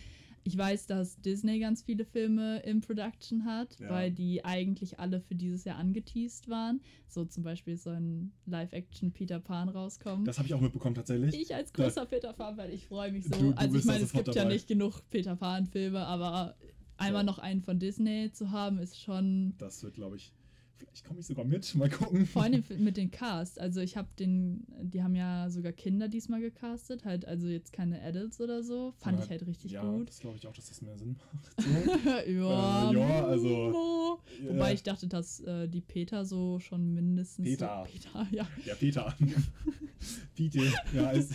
Ich 0.47 0.59
weiß, 0.59 0.87
dass 0.87 1.19
Disney 1.23 1.59
ganz 1.59 1.83
viele 1.83 2.05
Filme 2.05 2.59
in 2.61 2.83
Production 2.83 3.47
hat, 3.47 3.79
Ja. 3.81 3.89
weil 3.89 4.11
die 4.13 4.45
eigentlich 4.45 5.01
alle 5.01 5.21
für 5.23 5.35
dieses 5.35 5.65
Jahr 5.65 5.79
angeteased 5.79 6.49
waren. 6.51 6.83
So 7.09 7.25
zum 7.25 7.43
Beispiel 7.45 7.79
soll 7.79 7.95
ein 7.97 8.33
Live-Action 8.45 9.11
Peter 9.13 9.41
Pan 9.41 9.71
rauskommen. 9.71 10.27
das 10.27 10.37
habe 10.39 10.47
ich 10.47 10.53
auch 10.55 10.61
mitbekommen 10.61 10.95
tatsächlich. 10.95 11.35
ich 11.41 11.55
als 11.55 11.73
großer 11.73 12.05
Peter 12.05 12.35
Pan, 12.35 12.59
weil 12.59 12.73
ich 12.75 12.87
freue 12.87 13.11
mich 13.11 13.25
so. 13.25 13.31
Du- 13.31 13.53
du 13.53 13.57
also 13.57 13.79
ich 13.79 13.85
da 13.87 13.93
meine, 13.93 14.05
es 14.05 14.13
gibt 14.13 14.29
ja 14.29 14.35
dabei. 14.35 14.53
nicht 14.53 14.69
genug 14.69 15.01
Peter 15.11 15.35
Pan-Filme, 15.35 16.01
aber 16.07 16.57
einmal 16.99 17.23
Ja. 17.23 17.27
noch 17.27 17.39
einen 17.39 17.63
von 17.63 17.79
Disney 17.79 18.31
zu 18.31 18.51
haben, 18.51 18.79
ist 18.79 19.01
schon 19.01 19.55
Das 19.57 19.83
wird, 19.83 19.95
glaube 19.95 20.17
ich, 20.17 20.31
vielleicht 20.77 21.05
komme 21.05 21.21
ich 21.21 21.27
sogar 21.27 21.45
mit. 21.45 21.75
Mal 21.75 21.91
gucken. 21.91 22.27
Vor 22.27 22.43
allem 22.43 22.65
mit 22.79 22.97
den 22.97 23.11
Cast. 23.11 23.61
Also 23.61 23.81
ich 23.81 23.97
habe 23.97 24.09
den, 24.19 24.67
die 24.83 25.03
haben 25.03 25.15
ja 25.15 25.51
sogar 25.51 25.73
Kinder 25.73 26.09
diesmal 26.09 26.41
gecastet, 26.41 27.05
halt 27.05 27.25
also 27.25 27.47
jetzt 27.49 27.73
keine 27.73 28.01
Adults 28.03 28.41
oder 28.41 28.63
so. 28.63 28.95
Fand 28.99 29.17
Aber 29.17 29.25
ich 29.25 29.31
halt 29.31 29.47
richtig 29.47 29.73
ja, 29.73 29.83
gut. 29.83 30.09
das 30.09 30.21
glaube 30.21 30.37
ich 30.37 30.47
auch, 30.47 30.55
dass 30.55 30.69
das 30.69 30.83
mehr 30.83 30.97
Sinn 30.97 31.17
macht. 31.17 31.51
So. 31.59 32.01
ja, 32.31 32.91
Äh, 32.91 32.99
ja, 32.99 33.27
also. 33.27 34.19
Wobei 34.43 34.71
äh, 34.71 34.75
ich 34.75 34.83
dachte, 34.83 35.07
dass 35.07 35.41
äh, 35.41 35.69
die 35.69 35.81
Peter 35.81 36.25
so 36.25 36.59
schon 36.61 36.95
mindestens. 36.95 37.45
Peter. 37.45 37.87
So, 37.87 37.93
Peter, 37.93 38.27
ja. 38.37 38.49
Ja, 38.65 38.75
Peter. 38.75 39.15
Pete, 40.35 40.73
ja, 40.93 41.11
ist 41.13 41.31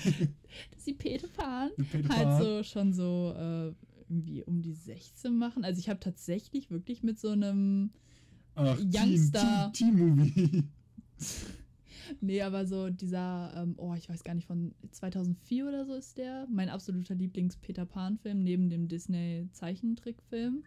Dass 0.72 0.84
die 0.86 0.94
Peter 0.94 1.72
Peter 1.92 2.10
halt 2.10 2.44
so 2.44 2.64
schon 2.64 2.94
so 2.94 3.34
äh, 3.36 3.74
irgendwie 4.10 4.44
um 4.44 4.62
die 4.62 4.74
16 4.74 5.36
machen. 5.36 5.64
Also 5.64 5.80
ich 5.80 5.90
habe 5.90 6.00
tatsächlich 6.00 6.70
wirklich 6.70 7.04
mit 7.04 7.20
so 7.20 7.30
einem. 7.30 7.92
Ach, 8.60 8.80
Youngster. 8.80 9.72
Teen, 9.74 9.96
Teen, 9.96 10.16
Movie. 10.16 10.64
Nee, 12.22 12.42
aber 12.42 12.66
so 12.66 12.90
dieser, 12.90 13.54
ähm, 13.56 13.76
oh, 13.78 13.94
ich 13.94 14.10
weiß 14.10 14.24
gar 14.24 14.34
nicht, 14.34 14.48
von 14.48 14.74
2004 14.92 15.68
oder 15.68 15.86
so 15.86 15.94
ist 15.94 16.18
der. 16.18 16.48
Mein 16.50 16.70
absoluter 16.70 17.16
Lieblings-Peter 17.16 17.86
Pan-Film 17.86 18.44
neben 18.44 18.70
dem 18.70 18.88
Disney-Zeichentrickfilm. 18.88 20.64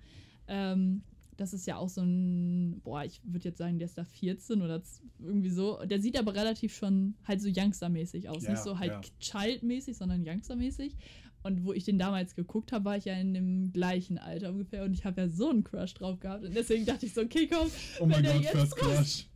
Ähm, 0.49 1.03
das 1.37 1.53
ist 1.53 1.67
ja 1.67 1.77
auch 1.77 1.89
so 1.89 2.03
ein, 2.03 2.81
boah, 2.85 3.05
ich 3.05 3.21
würde 3.25 3.49
jetzt 3.49 3.59
sagen, 3.59 3.79
der 3.79 3.87
ist 3.87 3.99
da 3.99 4.05
14 4.05 4.63
oder 4.63 4.83
irgendwie 5.19 5.51
so. 5.51 5.85
Der 5.85 6.01
sieht 6.01 6.19
aber 6.19 6.35
relativ 6.35 6.75
schon 6.75 7.15
halt 7.25 7.41
so 7.41 7.49
Youngster-mäßig 7.49 8.29
aus. 8.29 8.45
Ja, 8.45 8.51
Nicht 8.51 8.63
so 8.63 8.79
halt 8.79 8.93
ja. 8.93 9.01
Child-mäßig, 9.19 9.97
sondern 9.97 10.27
Youngster-mäßig. 10.27 10.97
Und 11.43 11.65
wo 11.65 11.73
ich 11.73 11.85
den 11.85 11.99
damals 11.99 12.35
geguckt 12.37 12.71
habe, 12.73 12.85
war 12.85 12.97
ich 12.97 13.05
ja 13.07 13.15
in 13.15 13.35
dem 13.35 13.73
gleichen 13.73 14.19
Alter 14.19 14.51
ungefähr 14.51 14.85
und 14.85 14.93
ich 14.93 15.05
habe 15.05 15.23
ja 15.23 15.29
so 15.29 15.51
einen 15.51 15.65
Crush 15.65 15.95
drauf 15.95 16.21
gehabt. 16.21 16.45
Und 16.45 16.55
deswegen 16.55 16.87
dachte 16.87 17.07
ich 17.07 17.15
so, 17.15 17.23
okay, 17.23 17.49
komm. 17.49 17.69
Oh 18.01 18.07
mein 18.07 18.17
wenn 18.19 18.23
der 18.25 18.35
Gott, 18.35 18.43
jetzt 18.43 18.53
First 18.53 18.77
Crush. 18.77 19.27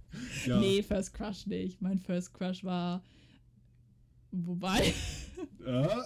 Ja. 0.47 0.61
Nee, 0.61 0.83
First 0.83 1.15
Crush 1.15 1.47
nicht. 1.47 1.83
Mein 1.83 1.99
First 1.99 2.33
Crush 2.33 2.63
war. 2.65 3.03
Wobei. 4.31 4.93
Ja. 5.67 6.05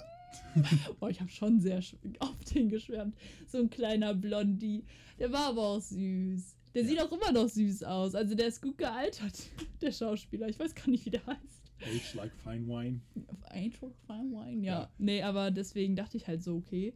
Boah, 1.00 1.10
ich 1.10 1.20
habe 1.20 1.30
schon 1.30 1.60
sehr 1.60 1.80
auf 2.20 2.44
den 2.52 2.68
geschwärmt. 2.68 3.14
So 3.46 3.58
ein 3.58 3.70
kleiner 3.70 4.14
Blondie. 4.14 4.84
Der 5.18 5.32
war 5.32 5.48
aber 5.48 5.62
auch 5.62 5.80
süß. 5.80 6.56
Der 6.74 6.82
Ja. 6.82 6.88
sieht 6.88 7.00
auch 7.00 7.12
immer 7.12 7.32
noch 7.32 7.48
süß 7.48 7.82
aus. 7.84 8.14
Also 8.14 8.34
der 8.34 8.46
ist 8.46 8.62
gut 8.62 8.78
gealtert, 8.78 9.34
der 9.82 9.92
Schauspieler. 9.92 10.48
Ich 10.48 10.58
weiß 10.58 10.74
gar 10.74 10.88
nicht, 10.88 11.04
wie 11.04 11.10
der 11.10 11.26
heißt. 11.26 11.38
Age 11.82 12.14
like 12.14 12.32
fine 12.44 12.66
wine. 12.66 13.00
Angel 13.52 13.92
Fine 14.06 14.32
Wine, 14.32 14.64
ja. 14.66 14.80
Ja. 14.80 14.90
Nee, 14.98 15.22
aber 15.22 15.50
deswegen 15.50 15.96
dachte 15.96 16.16
ich 16.16 16.26
halt 16.26 16.42
so, 16.42 16.56
okay, 16.56 16.94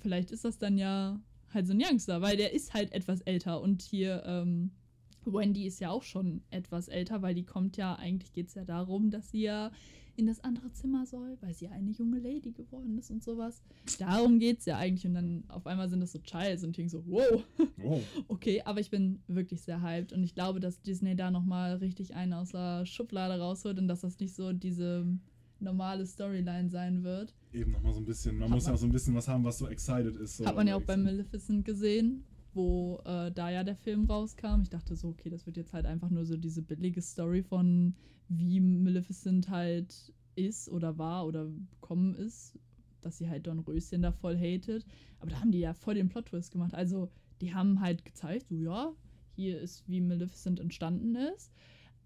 vielleicht 0.00 0.30
ist 0.30 0.44
das 0.44 0.58
dann 0.58 0.78
ja 0.78 1.20
halt 1.52 1.66
so 1.66 1.72
ein 1.72 1.82
Youngster, 1.82 2.20
weil 2.22 2.36
der 2.36 2.52
ist 2.52 2.74
halt 2.74 2.92
etwas 2.92 3.20
älter. 3.22 3.60
Und 3.60 3.82
hier, 3.82 4.22
ähm, 4.26 4.70
Wendy 5.24 5.66
ist 5.66 5.80
ja 5.80 5.90
auch 5.90 6.02
schon 6.02 6.42
etwas 6.50 6.88
älter, 6.88 7.22
weil 7.22 7.34
die 7.34 7.44
kommt 7.44 7.76
ja, 7.76 7.94
eigentlich 7.96 8.32
geht 8.32 8.48
es 8.48 8.54
ja 8.54 8.64
darum, 8.64 9.10
dass 9.10 9.30
sie 9.30 9.42
ja 9.42 9.70
in 10.16 10.26
das 10.26 10.42
andere 10.42 10.72
Zimmer 10.72 11.06
soll, 11.06 11.38
weil 11.40 11.54
sie 11.54 11.66
ja 11.66 11.70
eine 11.70 11.92
junge 11.92 12.18
Lady 12.18 12.50
geworden 12.50 12.98
ist 12.98 13.10
und 13.10 13.22
sowas. 13.22 13.62
Darum 14.00 14.40
geht 14.40 14.58
es 14.58 14.64
ja 14.64 14.76
eigentlich. 14.76 15.06
Und 15.06 15.14
dann 15.14 15.44
auf 15.46 15.64
einmal 15.66 15.88
sind 15.88 16.00
das 16.00 16.10
so 16.10 16.18
Childs 16.18 16.64
und 16.64 16.76
ich 16.76 16.90
so, 16.90 17.04
wow, 17.06 17.44
Wow. 17.76 18.02
okay, 18.26 18.60
aber 18.64 18.80
ich 18.80 18.90
bin 18.90 19.20
wirklich 19.28 19.62
sehr 19.62 19.80
hyped 19.80 20.12
und 20.12 20.24
ich 20.24 20.34
glaube, 20.34 20.58
dass 20.58 20.82
Disney 20.82 21.14
da 21.14 21.30
nochmal 21.30 21.76
richtig 21.76 22.16
einen 22.16 22.32
aus 22.32 22.50
der 22.50 22.84
Schublade 22.84 23.38
rausholt 23.40 23.78
und 23.78 23.86
dass 23.86 24.00
das 24.00 24.18
nicht 24.18 24.34
so 24.34 24.52
diese 24.52 25.06
normale 25.60 26.06
Storyline 26.06 26.68
sein 26.70 27.02
wird. 27.02 27.34
Eben 27.52 27.72
nochmal 27.72 27.92
so 27.92 28.00
ein 28.00 28.04
bisschen. 28.04 28.36
Man 28.36 28.48
Hat 28.48 28.54
muss 28.54 28.66
ja 28.66 28.74
auch 28.74 28.78
so 28.78 28.86
ein 28.86 28.92
bisschen 28.92 29.14
was 29.14 29.28
haben, 29.28 29.44
was 29.44 29.58
so 29.58 29.68
excited 29.68 30.16
ist. 30.16 30.36
So 30.38 30.46
Hat 30.46 30.56
man 30.56 30.66
ja 30.66 30.76
auch 30.76 30.82
bei. 30.82 30.96
Maleficent 30.96 31.64
gesehen, 31.64 32.24
wo 32.54 33.00
äh, 33.04 33.30
da 33.32 33.50
ja 33.50 33.64
der 33.64 33.76
Film 33.76 34.04
rauskam. 34.04 34.62
Ich 34.62 34.70
dachte 34.70 34.96
so, 34.96 35.08
okay, 35.08 35.30
das 35.30 35.46
wird 35.46 35.56
jetzt 35.56 35.72
halt 35.72 35.86
einfach 35.86 36.10
nur 36.10 36.24
so 36.24 36.36
diese 36.36 36.62
billige 36.62 37.02
Story 37.02 37.42
von, 37.42 37.94
wie 38.28 38.60
Maleficent 38.60 39.48
halt 39.48 40.12
ist 40.34 40.68
oder 40.68 40.98
war 40.98 41.26
oder 41.26 41.46
bekommen 41.46 42.14
ist, 42.14 42.58
dass 43.00 43.18
sie 43.18 43.28
halt 43.28 43.46
Don 43.46 43.60
Röschen 43.60 44.02
da 44.02 44.12
voll 44.12 44.36
hatet. 44.36 44.84
Aber 45.20 45.30
da 45.30 45.40
haben 45.40 45.52
die 45.52 45.60
ja 45.60 45.74
voll 45.74 45.94
den 45.94 46.08
Plot-Twist 46.08 46.52
gemacht. 46.52 46.74
Also, 46.74 47.10
die 47.40 47.54
haben 47.54 47.80
halt 47.80 48.04
gezeigt, 48.04 48.48
so 48.48 48.54
ja, 48.54 48.92
hier 49.34 49.60
ist, 49.60 49.88
wie 49.88 50.00
Maleficent 50.00 50.60
entstanden 50.60 51.14
ist. 51.14 51.52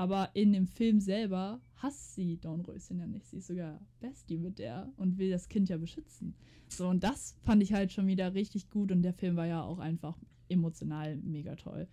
Aber 0.03 0.31
in 0.35 0.53
dem 0.53 0.67
Film 0.67 0.99
selber 0.99 1.61
hasst 1.77 2.17
sie 2.17 2.37
Don 2.37 2.61
Röschen 2.63 2.99
ja 2.99 3.07
nicht. 3.07 3.25
Sie 3.29 3.37
ist 3.37 3.47
sogar 3.47 3.81
Bestie 4.01 4.37
mit 4.37 4.59
der 4.59 4.93
und 4.97 5.17
will 5.17 5.31
das 5.31 5.49
Kind 5.49 5.69
ja 5.69 5.77
beschützen. 5.79 6.35
So, 6.69 6.89
und 6.89 7.05
das 7.05 7.37
fand 7.45 7.63
ich 7.63 7.73
halt 7.73 7.93
schon 7.93 8.09
wieder 8.09 8.35
richtig 8.35 8.69
gut 8.69 8.91
und 8.91 9.03
der 9.03 9.13
Film 9.13 9.37
war 9.37 9.47
ja 9.47 9.63
auch 9.63 9.79
einfach 9.79 10.19
emotional 10.49 11.19
mega 11.19 11.55
toll. 11.55 11.87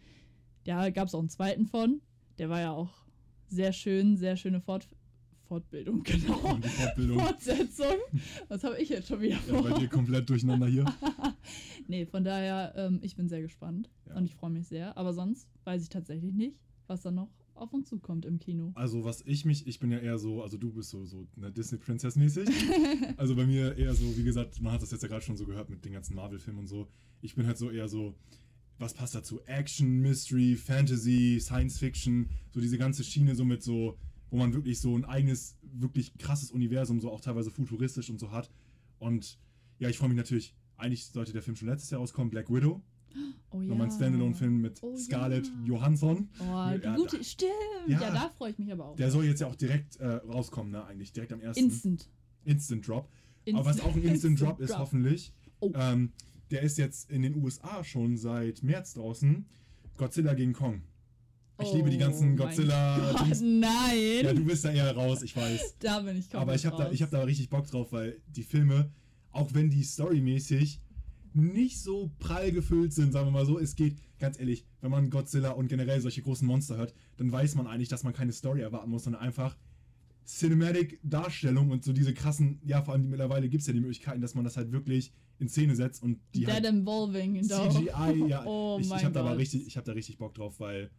Ja, 0.65 0.89
gab 0.89 1.07
es 1.07 1.13
auch 1.13 1.19
einen 1.19 1.29
zweiten 1.29 1.67
von. 1.67 2.01
Der 2.39 2.49
war 2.49 2.59
ja 2.59 2.71
auch 2.71 3.05
sehr 3.47 3.73
schön, 3.73 4.17
sehr 4.17 4.37
schöne 4.37 4.59
Fort 4.59 4.87
Fortbildung, 5.47 6.01
genau. 6.03 6.33
Fortbildung. 6.33 7.19
Fortsetzung. 7.19 7.95
Was 8.47 8.63
habe 8.63 8.79
ich 8.81 8.89
jetzt 8.89 9.07
schon 9.07 9.21
wieder 9.21 9.35
Ja, 9.35 9.39
vor? 9.53 9.69
bei 9.69 9.77
dir 9.79 9.87
komplett 9.87 10.27
durcheinander 10.27 10.65
hier. 10.65 10.85
nee, 11.87 12.07
von 12.07 12.23
daher, 12.23 12.73
ähm, 12.75 12.99
ich 13.03 13.15
bin 13.15 13.29
sehr 13.29 13.41
gespannt 13.43 13.91
Ja. 14.07 14.15
und 14.15 14.25
ich 14.25 14.33
freue 14.35 14.49
mich 14.49 14.67
sehr. 14.67 14.97
Aber 14.97 15.13
sonst 15.13 15.47
weiß 15.65 15.83
ich 15.83 15.89
tatsächlich 15.89 16.33
nicht, 16.33 16.57
was 16.87 17.01
da 17.03 17.11
noch 17.11 17.29
auf 17.61 17.73
uns 17.73 17.89
zukommt 17.89 18.25
im 18.25 18.39
Kino. 18.39 18.71
Also 18.75 19.03
was 19.03 19.21
ich 19.25 19.45
mich, 19.45 19.67
ich 19.67 19.79
bin 19.79 19.91
ja 19.91 19.99
eher 19.99 20.17
so, 20.17 20.41
also 20.43 20.57
du 20.57 20.71
bist 20.71 20.89
so, 20.89 21.05
so 21.05 21.27
eine 21.37 21.51
Disney 21.51 21.77
Princess 21.77 22.15
mäßig. 22.15 22.49
also 23.17 23.35
bei 23.35 23.45
mir 23.45 23.77
eher 23.77 23.93
so, 23.93 24.17
wie 24.17 24.23
gesagt, 24.23 24.61
man 24.61 24.73
hat 24.73 24.81
das 24.81 24.91
jetzt 24.91 25.01
ja 25.01 25.07
gerade 25.07 25.23
schon 25.23 25.37
so 25.37 25.45
gehört 25.45 25.69
mit 25.69 25.83
den 25.85 25.93
ganzen 25.93 26.15
Marvel-Filmen 26.15 26.59
und 26.59 26.67
so. 26.67 26.87
Ich 27.21 27.35
bin 27.35 27.45
halt 27.45 27.57
so 27.57 27.69
eher 27.69 27.87
so, 27.87 28.15
was 28.77 28.93
passt 28.93 29.15
dazu? 29.15 29.41
Action, 29.45 29.99
Mystery, 30.01 30.55
Fantasy, 30.55 31.39
Science 31.39 31.77
Fiction, 31.77 32.29
so 32.49 32.61
diese 32.61 32.77
ganze 32.77 33.03
Schiene 33.03 33.35
so 33.35 33.45
mit 33.45 33.61
so, 33.61 33.97
wo 34.29 34.37
man 34.37 34.53
wirklich 34.53 34.79
so 34.79 34.97
ein 34.97 35.05
eigenes, 35.05 35.57
wirklich 35.61 36.17
krasses 36.17 36.51
Universum, 36.51 36.99
so 36.99 37.11
auch 37.11 37.21
teilweise 37.21 37.51
futuristisch 37.51 38.09
und 38.09 38.19
so 38.19 38.31
hat. 38.31 38.49
Und 38.97 39.37
ja, 39.79 39.89
ich 39.89 39.97
freue 39.97 40.09
mich 40.09 40.17
natürlich, 40.17 40.55
eigentlich 40.77 41.05
sollte 41.07 41.33
der 41.33 41.41
Film 41.41 41.55
schon 41.55 41.67
letztes 41.67 41.89
Jahr 41.89 41.99
rauskommen, 41.99 42.31
Black 42.31 42.49
Widow. 42.49 42.81
Oh 43.51 43.61
ja. 43.61 43.67
Nochmal 43.69 43.87
ein 43.87 43.91
Standalone-Film 43.91 44.61
mit 44.61 44.81
Oh 44.83 44.95
Scarlett 44.95 45.47
ja. 45.47 45.53
Johansson. 45.65 46.29
Oh, 46.39 46.43
die 46.77 46.83
Ja, 46.83 46.95
gute, 46.95 47.23
stimmt. 47.23 47.51
Ja, 47.87 48.01
Ja. 48.01 48.11
da 48.11 48.29
freue 48.37 48.51
ich 48.51 48.57
mich 48.59 48.71
aber 48.71 48.85
auch. 48.89 48.95
Der 48.95 49.09
soll 49.11 49.25
jetzt 49.25 49.41
ja 49.41 49.47
auch 49.47 49.55
direkt 49.55 49.95
äh, 49.97 50.05
rauskommen, 50.07 50.71
ne, 50.71 50.83
eigentlich. 50.85 51.11
Direkt 51.13 51.33
am 51.33 51.41
ersten. 51.41 51.63
Instant. 51.65 52.09
Instant 52.45 52.87
Drop. 52.87 53.09
Instant- 53.45 53.57
Aber 53.67 53.69
was 53.75 53.81
auch 53.81 53.95
ein 53.95 54.01
Instant 54.03 54.39
Drop 54.41 54.59
ist, 54.59 54.69
Drop. 54.71 54.79
hoffentlich, 54.79 55.33
Oh. 55.61 55.71
ähm, 55.75 56.11
der 56.51 56.61
ist 56.61 56.77
jetzt 56.77 57.09
in 57.11 57.21
den 57.21 57.35
USA 57.43 57.83
schon 57.83 58.17
seit 58.17 58.63
März 58.63 58.93
draußen. 58.93 59.45
Godzilla 59.97 60.33
gegen 60.33 60.53
Kong. 60.53 60.81
Ich 61.61 61.73
liebe 61.73 61.89
die 61.89 61.97
ganzen 61.97 62.33
Oh 62.39 62.43
Godzilla. 62.45 63.11
Gott, 63.11 63.25
Dings. 63.27 63.41
nein. 63.41 64.23
Ja, 64.23 64.33
du 64.33 64.45
bist 64.45 64.63
da 64.63 64.71
eher 64.71 64.95
raus, 64.95 65.21
ich 65.23 65.35
weiß. 65.35 65.75
da 65.79 65.99
bin 65.99 66.15
ich 66.15 66.29
komplett 66.29 66.41
Aber 66.41 66.55
ich 66.55 66.65
habe 66.65 66.77
da, 66.77 66.91
ich 66.91 67.01
hab 67.01 67.09
da 67.11 67.21
richtig 67.23 67.49
Bock 67.49 67.67
drauf, 67.67 67.91
weil 67.91 68.21
die 68.27 68.43
Filme, 68.43 68.89
auch 69.31 69.53
wenn 69.53 69.69
die 69.69 69.83
storymäßig 69.83 70.79
nicht 71.35 71.81
so 71.81 72.11
prall 72.19 72.51
gefüllt 72.51 72.93
sind, 72.93 73.11
sagen 73.11 73.27
wir 73.27 73.31
mal 73.31 73.45
so, 73.45 73.59
es 73.59 73.75
geht, 73.75 73.97
ganz 74.19 74.39
ehrlich, 74.39 74.65
wenn 74.81 74.91
man 74.91 75.09
Godzilla 75.09 75.51
und 75.51 75.67
generell 75.67 76.01
solche 76.01 76.21
großen 76.21 76.47
Monster 76.47 76.77
hört, 76.77 76.93
dann 77.17 77.31
weiß 77.31 77.55
man 77.55 77.67
eigentlich, 77.67 77.89
dass 77.89 78.03
man 78.03 78.13
keine 78.13 78.31
Story 78.31 78.61
erwarten 78.61 78.89
muss, 78.89 79.03
sondern 79.03 79.21
einfach 79.21 79.57
Cinematic-Darstellung 80.25 81.71
und 81.71 81.83
so 81.83 81.91
diese 81.91 82.13
krassen, 82.13 82.59
ja, 82.63 82.81
vor 82.81 82.93
allem 82.93 83.09
mittlerweile 83.09 83.49
gibt 83.49 83.61
es 83.61 83.67
ja 83.67 83.73
die 83.73 83.79
Möglichkeiten, 83.79 84.21
dass 84.21 84.35
man 84.35 84.43
das 84.43 84.57
halt 84.57 84.71
wirklich 84.71 85.11
in 85.39 85.49
Szene 85.49 85.75
setzt 85.75 86.03
und 86.03 86.19
die 86.35 86.41
Dead 86.41 86.51
halt 86.51 86.65
Involving. 86.65 87.41
CGI, 87.41 88.27
ja, 88.27 88.45
Oh 88.45 88.77
ich, 88.79 88.85
ich 88.85 88.89
mein 88.89 89.03
habe 89.03 89.13
da 89.13 89.31
richtig, 89.31 89.65
ich 89.65 89.77
habe 89.77 89.85
da 89.85 89.93
richtig 89.93 90.17
Bock 90.17 90.35
drauf, 90.35 90.59
weil 90.59 90.91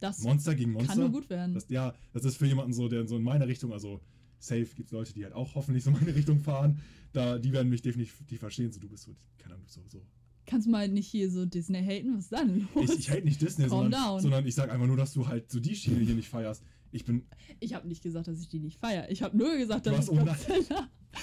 Das 0.00 0.22
Monster 0.22 0.54
gegen 0.54 0.72
Monster, 0.72 0.94
kann 0.94 0.98
nur 1.00 1.10
gut 1.10 1.30
werden. 1.30 1.54
das, 1.54 1.68
ja, 1.68 1.94
das 2.12 2.24
ist 2.24 2.38
für 2.38 2.46
jemanden 2.46 2.72
so, 2.72 2.88
der 2.88 3.06
so 3.06 3.16
in 3.16 3.22
meine 3.22 3.46
Richtung, 3.46 3.72
also 3.72 4.00
safe 4.38 4.66
gibt 4.74 4.88
es 4.88 4.92
Leute, 4.92 5.12
die 5.12 5.24
halt 5.24 5.34
auch 5.34 5.54
hoffentlich 5.54 5.84
so 5.84 5.90
in 5.90 5.96
meine 5.96 6.14
Richtung 6.14 6.40
fahren, 6.40 6.80
da, 7.12 7.38
die 7.38 7.52
werden 7.52 7.68
mich 7.68 7.82
definitiv 7.82 8.22
verstehen, 8.38 8.72
so 8.72 8.80
du 8.80 8.88
bist 8.88 9.04
so, 9.04 9.16
keine 9.38 9.54
Ahnung, 9.54 9.66
so, 9.68 9.80
so. 9.88 10.02
Kannst 10.46 10.66
du 10.66 10.70
mal 10.70 10.88
nicht 10.88 11.08
hier 11.08 11.28
so 11.30 11.44
Disney 11.44 11.82
haten? 11.82 12.14
Was 12.16 12.24
ist 12.24 12.32
dann 12.32 12.68
los? 12.74 12.90
Ich, 12.90 13.00
ich 13.00 13.10
hate 13.10 13.24
nicht 13.24 13.40
Disney, 13.40 13.66
Calm 13.66 13.82
sondern, 13.82 14.02
down. 14.02 14.20
sondern 14.20 14.46
ich 14.46 14.54
sag 14.54 14.70
einfach 14.70 14.86
nur, 14.86 14.96
dass 14.96 15.12
du 15.12 15.26
halt 15.26 15.50
so 15.50 15.58
die 15.58 15.74
Schiene 15.74 16.00
hier 16.00 16.14
nicht 16.14 16.28
feierst. 16.28 16.62
Ich 16.92 17.04
bin, 17.04 17.26
Ich 17.58 17.74
habe 17.74 17.88
nicht 17.88 18.02
gesagt, 18.02 18.28
dass 18.28 18.40
ich 18.40 18.48
die 18.48 18.60
nicht 18.60 18.78
feiere. 18.78 19.10
Ich 19.10 19.22
habe 19.22 19.36
nur 19.36 19.56
gesagt, 19.56 19.86
dass 19.86 20.08
ich 20.08 20.68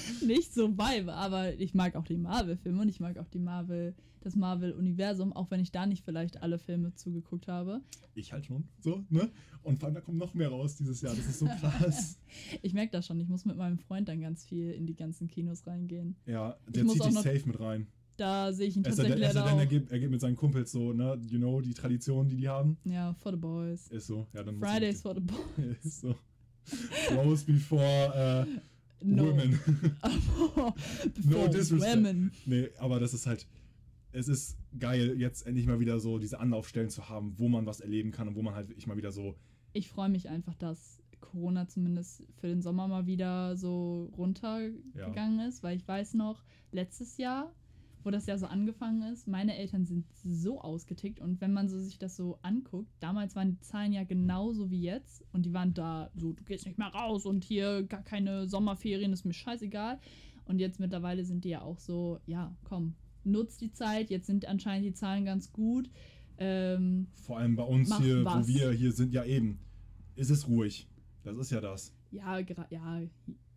nicht 0.25 0.53
so 0.53 0.77
vibe. 0.77 1.13
Aber 1.13 1.53
ich 1.59 1.73
mag 1.73 1.95
auch 1.95 2.05
die 2.05 2.17
Marvel-Filme 2.17 2.81
und 2.81 2.89
ich 2.89 2.99
mag 2.99 3.17
auch 3.17 3.27
die 3.27 3.39
Marvel, 3.39 3.95
das 4.21 4.35
Marvel-Universum, 4.35 5.33
auch 5.33 5.51
wenn 5.51 5.59
ich 5.59 5.71
da 5.71 5.85
nicht 5.85 6.03
vielleicht 6.03 6.41
alle 6.41 6.59
Filme 6.59 6.93
zugeguckt 6.95 7.47
habe. 7.47 7.81
ich 8.15 8.31
halt 8.33 8.45
schon, 8.45 8.65
so, 8.79 9.03
ne? 9.09 9.29
Und 9.63 9.79
vor 9.79 9.87
allem, 9.87 9.95
da 9.95 10.01
kommt 10.01 10.17
noch 10.17 10.33
mehr 10.33 10.49
raus 10.49 10.75
dieses 10.75 11.01
Jahr, 11.01 11.15
das 11.15 11.25
ist 11.25 11.39
so 11.39 11.45
krass. 11.45 12.19
Ich 12.61 12.73
merke 12.73 12.91
das 12.91 13.05
schon. 13.05 13.19
Ich 13.21 13.29
muss 13.29 13.45
mit 13.45 13.57
meinem 13.57 13.77
Freund 13.77 14.09
dann 14.09 14.19
ganz 14.19 14.45
viel 14.45 14.71
in 14.71 14.85
die 14.85 14.95
ganzen 14.95 15.27
Kinos 15.27 15.65
reingehen. 15.67 16.15
ja, 16.25 16.57
der 16.67 16.85
zieht 16.87 17.05
dich 17.05 17.13
safe 17.13 17.43
mit 17.45 17.59
rein. 17.59 17.87
Da 18.17 18.53
sehe 18.53 18.67
ich 18.67 18.75
ihn 18.75 18.83
tatsächlich 18.83 19.19
leider 19.19 19.43
denn, 19.43 19.57
er 19.57 19.65
auch. 19.65 19.69
geht, 19.69 19.91
er 19.91 19.99
geht 19.99 20.11
mit 20.11 20.21
seinen 20.21 20.35
Kumpels 20.35 20.71
so, 20.71 20.93
ne? 20.93 21.19
You 21.27 21.39
know, 21.39 21.61
die 21.61 21.73
Tradition, 21.73 22.27
die 22.29 22.35
die 22.35 22.47
haben. 22.47 22.77
Ja, 22.83 23.13
for 23.15 23.31
the 23.31 23.37
boys. 23.37 23.87
Ist 23.87 24.07
so, 24.07 24.27
ja, 24.33 24.43
dann 24.43 24.59
Fridays 24.59 25.01
for 25.01 25.15
the 25.15 25.21
boys. 25.21 25.77
Ist 25.83 26.01
so. 26.01 26.15
Bros 27.09 27.43
before 27.43 28.45
äh, 28.47 28.59
No. 29.03 29.27
women. 29.27 29.59
Before 31.15 31.49
disrespect. 31.49 31.97
women. 31.97 32.31
nee, 32.45 32.69
aber 32.77 32.99
das 32.99 33.13
ist 33.13 33.25
halt, 33.25 33.47
es 34.11 34.27
ist 34.27 34.57
geil, 34.79 35.19
jetzt 35.19 35.45
endlich 35.45 35.65
mal 35.65 35.79
wieder 35.79 35.99
so 35.99 36.19
diese 36.19 36.39
Anlaufstellen 36.39 36.89
zu 36.89 37.09
haben, 37.09 37.33
wo 37.37 37.49
man 37.49 37.65
was 37.65 37.79
erleben 37.79 38.11
kann 38.11 38.27
und 38.27 38.35
wo 38.35 38.41
man 38.41 38.55
halt 38.55 38.69
wirklich 38.69 38.87
mal 38.87 38.97
wieder 38.97 39.11
so, 39.11 39.35
Ich 39.73 39.89
freue 39.89 40.09
mich 40.09 40.29
einfach, 40.29 40.55
dass 40.55 40.99
Corona 41.19 41.67
zumindest 41.67 42.23
für 42.39 42.47
den 42.47 42.61
Sommer 42.61 42.87
mal 42.87 43.07
wieder 43.07 43.55
so 43.57 44.11
runtergegangen 44.17 45.47
ist, 45.47 45.63
weil 45.63 45.77
ich 45.77 45.87
weiß 45.87 46.13
noch, 46.13 46.43
letztes 46.71 47.17
Jahr, 47.17 47.51
wo 48.03 48.11
das 48.11 48.25
ja 48.25 48.37
so 48.37 48.45
angefangen 48.45 49.01
ist, 49.13 49.27
meine 49.27 49.57
Eltern 49.57 49.85
sind 49.85 50.05
so 50.23 50.59
ausgetickt 50.59 51.19
und 51.19 51.41
wenn 51.41 51.53
man 51.53 51.69
so 51.69 51.79
sich 51.79 51.97
das 51.97 52.15
so 52.15 52.37
anguckt, 52.41 52.91
damals 52.99 53.35
waren 53.35 53.51
die 53.51 53.59
Zahlen 53.59 53.93
ja 53.93 54.03
genauso 54.03 54.69
wie 54.69 54.81
jetzt 54.81 55.23
und 55.31 55.45
die 55.45 55.53
waren 55.53 55.73
da 55.73 56.09
so, 56.15 56.33
du 56.33 56.43
gehst 56.43 56.65
nicht 56.65 56.77
mehr 56.77 56.89
raus 56.89 57.25
und 57.25 57.43
hier 57.43 57.83
gar 57.83 58.03
keine 58.03 58.47
Sommerferien, 58.47 59.13
ist 59.13 59.25
mir 59.25 59.33
scheißegal. 59.33 59.99
Und 60.45 60.59
jetzt 60.59 60.79
mittlerweile 60.79 61.23
sind 61.23 61.45
die 61.45 61.49
ja 61.49 61.61
auch 61.61 61.79
so, 61.79 62.19
ja, 62.25 62.53
komm, 62.63 62.95
nutzt 63.23 63.61
die 63.61 63.71
Zeit, 63.71 64.09
jetzt 64.09 64.27
sind 64.27 64.45
anscheinend 64.45 64.85
die 64.85 64.93
Zahlen 64.93 65.25
ganz 65.25 65.53
gut. 65.53 65.89
Ähm, 66.37 67.07
vor 67.13 67.37
allem 67.37 67.55
bei 67.55 67.63
uns 67.63 67.95
hier, 67.99 68.25
was. 68.25 68.43
wo 68.43 68.47
wir 68.47 68.71
hier 68.71 68.91
sind, 68.91 69.13
ja 69.13 69.23
eben, 69.23 69.59
ist 70.15 70.29
es 70.29 70.47
ruhig. 70.47 70.87
Das 71.23 71.37
ist 71.37 71.51
ja 71.51 71.61
das. 71.61 71.93
Ja, 72.11 72.39
ja, 72.39 73.01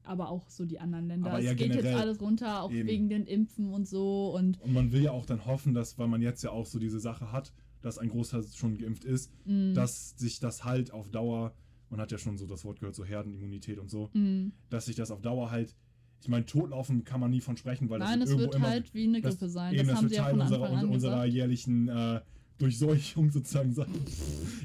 aber 0.06 0.30
auch 0.30 0.48
so 0.48 0.64
die 0.64 0.78
anderen 0.78 1.06
Länder. 1.08 1.30
Aber 1.30 1.38
es 1.38 1.44
ja, 1.46 1.54
geht 1.54 1.74
jetzt 1.74 1.86
alles 1.86 2.20
runter, 2.20 2.62
auch 2.62 2.70
Eben. 2.70 2.88
wegen 2.88 3.08
den 3.08 3.26
Impfen 3.26 3.72
und 3.72 3.86
so. 3.86 4.34
Und 4.36 4.60
Und 4.60 4.72
man 4.72 4.92
will 4.92 5.02
ja 5.02 5.10
auch 5.12 5.26
dann 5.26 5.44
hoffen, 5.46 5.74
dass, 5.74 5.98
weil 5.98 6.08
man 6.08 6.22
jetzt 6.22 6.42
ja 6.42 6.50
auch 6.50 6.66
so 6.66 6.78
diese 6.78 7.00
Sache 7.00 7.32
hat, 7.32 7.52
dass 7.82 7.98
ein 7.98 8.08
Großteil 8.08 8.44
schon 8.54 8.78
geimpft 8.78 9.04
ist, 9.04 9.32
mh, 9.44 9.74
dass 9.74 10.10
sich 10.16 10.40
das 10.40 10.64
halt 10.64 10.92
auf 10.92 11.08
Dauer, 11.10 11.54
man 11.90 12.00
hat 12.00 12.10
ja 12.10 12.18
schon 12.18 12.36
so 12.38 12.46
das 12.46 12.64
Wort 12.64 12.80
gehört, 12.80 12.94
so 12.96 13.04
Herdenimmunität 13.04 13.78
und 13.78 13.90
so, 13.90 14.10
mh. 14.12 14.50
dass 14.70 14.86
sich 14.86 14.96
das 14.96 15.10
auf 15.10 15.20
Dauer 15.20 15.50
halt, 15.50 15.74
ich 16.22 16.28
meine, 16.28 16.46
totlaufen 16.46 17.04
kann 17.04 17.20
man 17.20 17.30
nie 17.30 17.40
von 17.40 17.56
sprechen, 17.56 17.88
weil 17.90 17.98
nein, 17.98 18.20
das 18.20 18.30
es 18.30 18.34
irgendwo 18.34 18.46
wird 18.52 18.54
immer, 18.56 18.68
halt 18.68 18.94
wie 18.94 19.04
eine 19.04 19.20
das, 19.20 19.38
Grippe 19.38 19.50
sein. 19.50 19.74
eben, 19.74 19.80
Das 19.80 19.88
das 19.88 19.96
haben 19.96 20.04
wird 20.04 20.14
ja 20.14 20.22
Teil 20.22 20.32
von 20.32 20.40
unserer, 20.40 20.88
unserer 20.90 21.24
jährlichen 21.26 21.88
äh, 21.88 22.20
Durchseuchung 22.58 23.30
sozusagen 23.30 23.72
sein. 23.74 23.92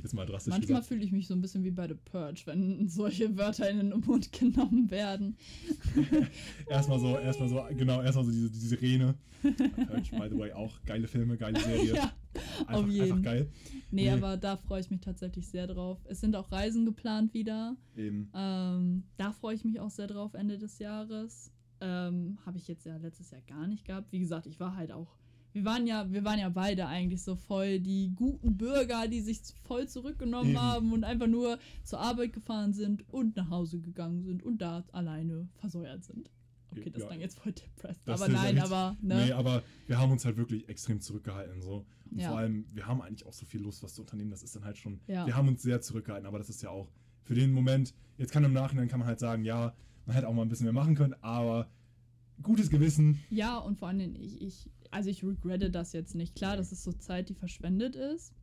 Jetzt 0.01 0.13
mal 0.13 0.25
drastisch 0.25 0.51
Manchmal 0.51 0.81
fühle 0.83 1.03
ich 1.03 1.11
mich 1.11 1.27
so 1.27 1.33
ein 1.33 1.41
bisschen 1.41 1.63
wie 1.63 1.71
bei 1.71 1.87
The 1.87 1.95
Purge, 1.95 2.41
wenn 2.45 2.87
solche 2.87 3.37
Wörter 3.37 3.69
in 3.69 3.77
den 3.77 3.99
Mund 3.99 4.31
genommen 4.39 4.89
werden. 4.89 5.35
Erstmal 6.69 6.99
so, 6.99 7.17
erstmal 7.17 7.49
so, 7.49 7.61
genau, 7.77 8.01
erstmal 8.01 8.25
so 8.25 8.31
diese, 8.31 8.49
diese 8.49 8.67
Sirene. 8.69 9.15
Purge, 9.41 10.11
by 10.17 10.29
the 10.29 10.37
way, 10.37 10.51
auch 10.53 10.71
geile 10.85 11.07
Filme, 11.07 11.35
geile 11.37 11.59
Serie. 11.63 11.95
ja, 11.95 12.11
einfach, 12.67 12.73
auf 12.75 12.87
jeden. 12.89 13.01
einfach 13.11 13.21
geil. 13.23 13.49
nee, 13.91 14.03
Nee. 14.03 14.09
aber 14.11 14.37
da 14.37 14.55
freue 14.55 14.79
ich 14.81 14.89
mich 14.91 15.01
tatsächlich 15.01 15.47
sehr 15.47 15.67
drauf. 15.67 15.99
Es 16.07 16.21
sind 16.21 16.35
auch 16.35 16.51
Reisen 16.51 16.85
geplant 16.85 17.33
wieder. 17.33 17.75
Eben. 17.97 18.29
Ähm, 18.35 19.03
da 19.17 19.31
freue 19.31 19.55
ich 19.55 19.65
mich 19.65 19.79
auch 19.79 19.89
sehr 19.89 20.07
drauf 20.07 20.33
Ende 20.35 20.57
des 20.57 20.79
Jahres. 20.79 21.51
Ähm, 21.81 22.37
Habe 22.45 22.57
ich 22.59 22.67
jetzt 22.67 22.85
ja 22.85 22.95
letztes 22.97 23.31
Jahr 23.31 23.41
gar 23.47 23.67
nicht 23.67 23.83
gehabt. 23.85 24.11
Wie 24.11 24.19
gesagt, 24.19 24.45
ich 24.45 24.59
war 24.59 24.75
halt 24.75 24.91
auch. 24.91 25.17
Wir 25.53 25.65
waren 25.65 25.85
ja, 25.87 26.09
wir 26.11 26.23
waren 26.23 26.39
ja 26.39 26.49
beide 26.49 26.87
eigentlich 26.87 27.21
so 27.23 27.35
voll 27.35 27.79
die 27.79 28.13
guten 28.15 28.57
Bürger, 28.57 29.07
die 29.07 29.19
sich 29.21 29.41
voll 29.63 29.87
zurückgenommen 29.87 30.51
Eben. 30.51 30.61
haben 30.61 30.93
und 30.93 31.03
einfach 31.03 31.27
nur 31.27 31.59
zur 31.83 31.99
Arbeit 31.99 32.33
gefahren 32.33 32.73
sind 32.73 33.03
und 33.09 33.35
nach 33.35 33.49
Hause 33.49 33.79
gegangen 33.79 34.23
sind 34.23 34.43
und 34.43 34.61
da 34.61 34.83
alleine 34.91 35.49
versäuert 35.55 36.03
sind. 36.05 36.29
Okay, 36.71 36.89
das 36.89 37.01
Ja. 37.01 37.07
klang 37.09 37.19
jetzt 37.19 37.37
voll 37.37 37.51
depressed. 37.51 38.07
Aber 38.07 38.27
nein, 38.29 38.55
richtig- 38.55 38.63
aber 38.63 38.95
ne? 39.01 39.25
Nee, 39.25 39.31
aber 39.33 39.61
wir 39.87 39.97
haben 39.99 40.11
uns 40.11 40.23
halt 40.23 40.37
wirklich 40.37 40.69
extrem 40.69 41.01
zurückgehalten. 41.01 41.61
So. 41.61 41.85
Und 42.09 42.19
Ja. 42.19 42.29
vor 42.29 42.37
allem, 42.37 42.65
wir 42.73 42.87
haben 42.87 43.01
eigentlich 43.01 43.25
auch 43.25 43.33
so 43.33 43.45
viel 43.45 43.59
Lust, 43.61 43.83
was 43.83 43.93
zu 43.93 44.01
unternehmen. 44.01 44.31
Das 44.31 44.43
ist 44.43 44.55
dann 44.55 44.63
halt 44.63 44.77
schon. 44.77 45.01
Ja. 45.07 45.25
Wir 45.25 45.35
haben 45.35 45.49
uns 45.49 45.61
sehr 45.61 45.81
zurückgehalten, 45.81 46.25
aber 46.27 46.37
das 46.37 46.49
ist 46.49 46.61
ja 46.61 46.69
auch 46.69 46.89
für 47.23 47.35
den 47.35 47.51
Moment. 47.51 47.93
Jetzt 48.17 48.31
kann 48.31 48.43
im 48.45 48.53
Nachhinein 48.53 48.87
kann 48.87 48.99
man 48.99 49.07
halt 49.09 49.19
sagen, 49.19 49.43
ja, 49.43 49.75
man 50.05 50.15
hätte 50.15 50.29
auch 50.29 50.33
mal 50.33 50.43
ein 50.43 50.49
bisschen 50.49 50.63
mehr 50.63 50.73
machen 50.73 50.95
können, 50.95 51.13
aber 51.21 51.69
gutes 52.41 52.69
Gewissen. 52.69 53.19
Ja, 53.29 53.57
und 53.57 53.77
vor 53.77 53.89
allem, 53.89 54.15
ich, 54.15 54.41
ich, 54.41 54.69
also 54.91 55.09
ich 55.09 55.23
regrette 55.23 55.71
das 55.71 55.93
jetzt 55.93 56.15
nicht. 56.15 56.35
Klar, 56.35 56.57
das 56.57 56.71
ist 56.71 56.83
so 56.83 56.91
Zeit, 56.91 57.29
die 57.29 57.33
verschwendet 57.33 57.95
ist. 57.95 58.33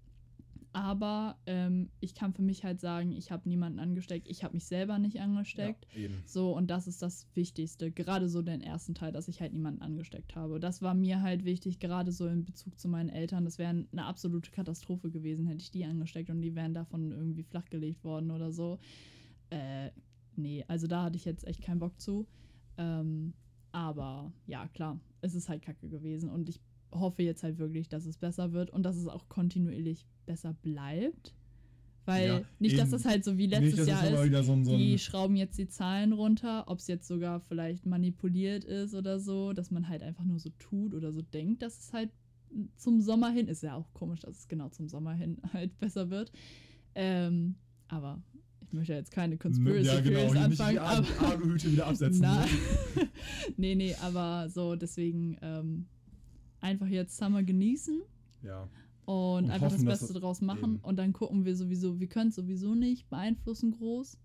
Aber 0.73 1.39
ähm, 1.47 1.89
ich 2.01 2.15
kann 2.15 2.35
für 2.35 2.43
mich 2.43 2.63
halt 2.63 2.81
sagen, 2.81 3.13
ich 3.13 3.31
habe 3.31 3.49
niemanden 3.49 3.79
angesteckt, 3.79 4.29
ich 4.29 4.45
habe 4.45 4.55
mich 4.55 4.67
selber 4.67 4.99
nicht 4.99 5.21
angesteckt. 5.21 5.87
Ja. 5.95 6.09
So, 6.27 6.55
und 6.55 6.69
das 6.69 6.87
ist 6.87 7.01
das 7.01 7.27
Wichtigste. 7.35 7.91
Gerade 7.91 8.29
so 8.29 8.43
den 8.43 8.61
ersten 8.61 8.95
Teil, 8.95 9.11
dass 9.11 9.29
ich 9.29 9.41
halt 9.41 9.55
niemanden 9.55 9.81
angesteckt 9.81 10.37
habe. 10.37 10.61
Das 10.61 10.83
war 10.83 10.95
mir 10.95 11.23
halt 11.23 11.45
wichtig, 11.45 11.81
gerade 11.81 12.13
so 12.13 12.27
in 12.27 12.45
Bezug 12.45 12.79
zu 12.79 12.89
meinen 12.89 13.09
Eltern. 13.09 13.45
Das 13.45 13.59
wäre 13.59 13.71
eine 13.71 14.05
absolute 14.05 14.51
Katastrophe 14.51 15.11
gewesen, 15.11 15.47
hätte 15.47 15.63
ich 15.63 15.71
die 15.71 15.85
angesteckt 15.85 16.29
und 16.29 16.43
die 16.43 16.55
wären 16.55 16.75
davon 16.75 17.13
irgendwie 17.13 17.45
flachgelegt 17.45 18.05
worden 18.05 18.31
oder 18.31 18.53
so. 18.53 18.79
Äh, 19.51 19.91
nee, 20.37 20.65
also 20.69 20.87
da 20.87 21.05
hatte 21.05 21.17
ich 21.17 21.25
jetzt 21.25 21.47
echt 21.47 21.63
keinen 21.63 21.79
Bock 21.79 21.99
zu. 21.99 22.27
Ähm, 22.77 23.33
aber 23.73 24.33
ja, 24.47 24.67
klar, 24.69 24.99
es 25.21 25.35
ist 25.35 25.49
halt 25.49 25.63
kacke 25.63 25.89
gewesen 25.89 26.31
und 26.31 26.49
ich 26.49 26.61
hoffe 26.93 27.23
jetzt 27.23 27.43
halt 27.43 27.59
wirklich, 27.59 27.89
dass 27.89 28.07
es 28.07 28.17
besser 28.17 28.53
wird 28.53 28.71
und 28.71 28.83
dass 28.83 28.97
es 28.97 29.07
auch 29.09 29.29
kontinuierlich 29.29 30.07
besser 30.27 30.55
bleibt. 30.55 31.35
Weil 32.07 32.27
Ja, 32.27 32.41
nicht, 32.59 32.79
dass 32.79 32.89
eben. 32.89 32.93
das 32.93 33.05
halt 33.05 33.23
so 33.25 33.37
wie 33.37 33.47
letztes 33.47 33.73
Nicht, 33.73 33.81
dass 33.81 33.87
Jahr 33.89 34.05
es 34.05 34.11
ist. 34.31 34.47
so 34.47 34.53
ein, 34.53 34.65
so 34.65 34.73
ein 34.73 34.79
die 34.79 34.99
schrauben 34.99 35.37
jetzt 35.37 35.59
die 35.59 35.69
Zahlen 35.69 36.15
runter, 36.15 36.65
ob 36.67 36.79
es 36.79 36.87
jetzt 36.87 37.07
sogar 37.07 37.41
vielleicht 37.41 37.85
manipuliert 37.85 38.65
ist 38.65 38.95
oder 38.95 39.21
so, 39.21 39.53
dass 39.53 39.71
man 39.71 39.89
halt 39.91 40.03
einfach 40.03 40.25
nur 40.25 40.39
so 40.39 40.49
tut 40.59 40.95
oder 40.95 41.13
so 41.13 41.21
denkt, 41.21 41.61
dass 41.61 41.79
es 41.79 41.93
halt 41.93 42.11
zum 42.77 43.03
Sommer 43.03 43.29
hin 43.29 43.47
ist. 43.47 43.63
Ja 43.63 43.77
auch 43.77 43.93
komisch, 43.93 44.21
dass 44.21 44.39
es 44.39 44.49
genau 44.49 44.71
zum 44.71 44.89
Sommer 44.89 45.13
hin 45.13 45.37
halt 45.53 45.79
besser 45.79 46.09
wird. 46.09 46.33
Ähm, 46.95 47.57
aber 47.89 48.23
ich 48.69 48.75
möchte 48.75 48.93
jetzt 48.93 49.11
keine 49.11 49.37
Conspiracy 49.39 49.87
ja, 49.87 50.01
genau, 50.01 50.19
Theories 50.19 50.33
hier 50.39 50.49
nicht 50.49 50.61
die 50.61 50.79
anfangen. 50.79 50.79
Aber- 50.79 51.27
Arguhüte 51.33 51.73
wieder 51.73 51.87
absetzen. 51.87 52.21
Na, 52.23 52.41
ne? 52.45 52.47
nee, 53.57 53.75
nee, 53.75 53.95
aber 54.03 54.49
so 54.51 54.77
deswegen 54.77 55.37
ähm, 55.43 55.87
einfach 56.61 56.87
jetzt 56.89 57.17
Summer 57.17 57.43
genießen 57.43 58.03
Ja. 58.43 58.69
und, 59.07 59.45
Und 59.45 59.51
einfach 59.51 59.71
hoffen, 59.73 59.87
das 59.87 60.01
Beste 60.01 60.19
draus 60.21 60.41
machen 60.43 60.75
eben. 60.75 60.85
und 60.85 60.97
dann 60.97 61.13
gucken 61.13 61.45
wir 61.45 61.57
sowieso, 61.57 61.99
wir 61.99 62.09
können 62.09 62.29
es 62.29 62.35
sowieso 62.37 62.75
nicht 62.75 63.09
beeinflussen 63.09 63.71
groß. 63.73 64.19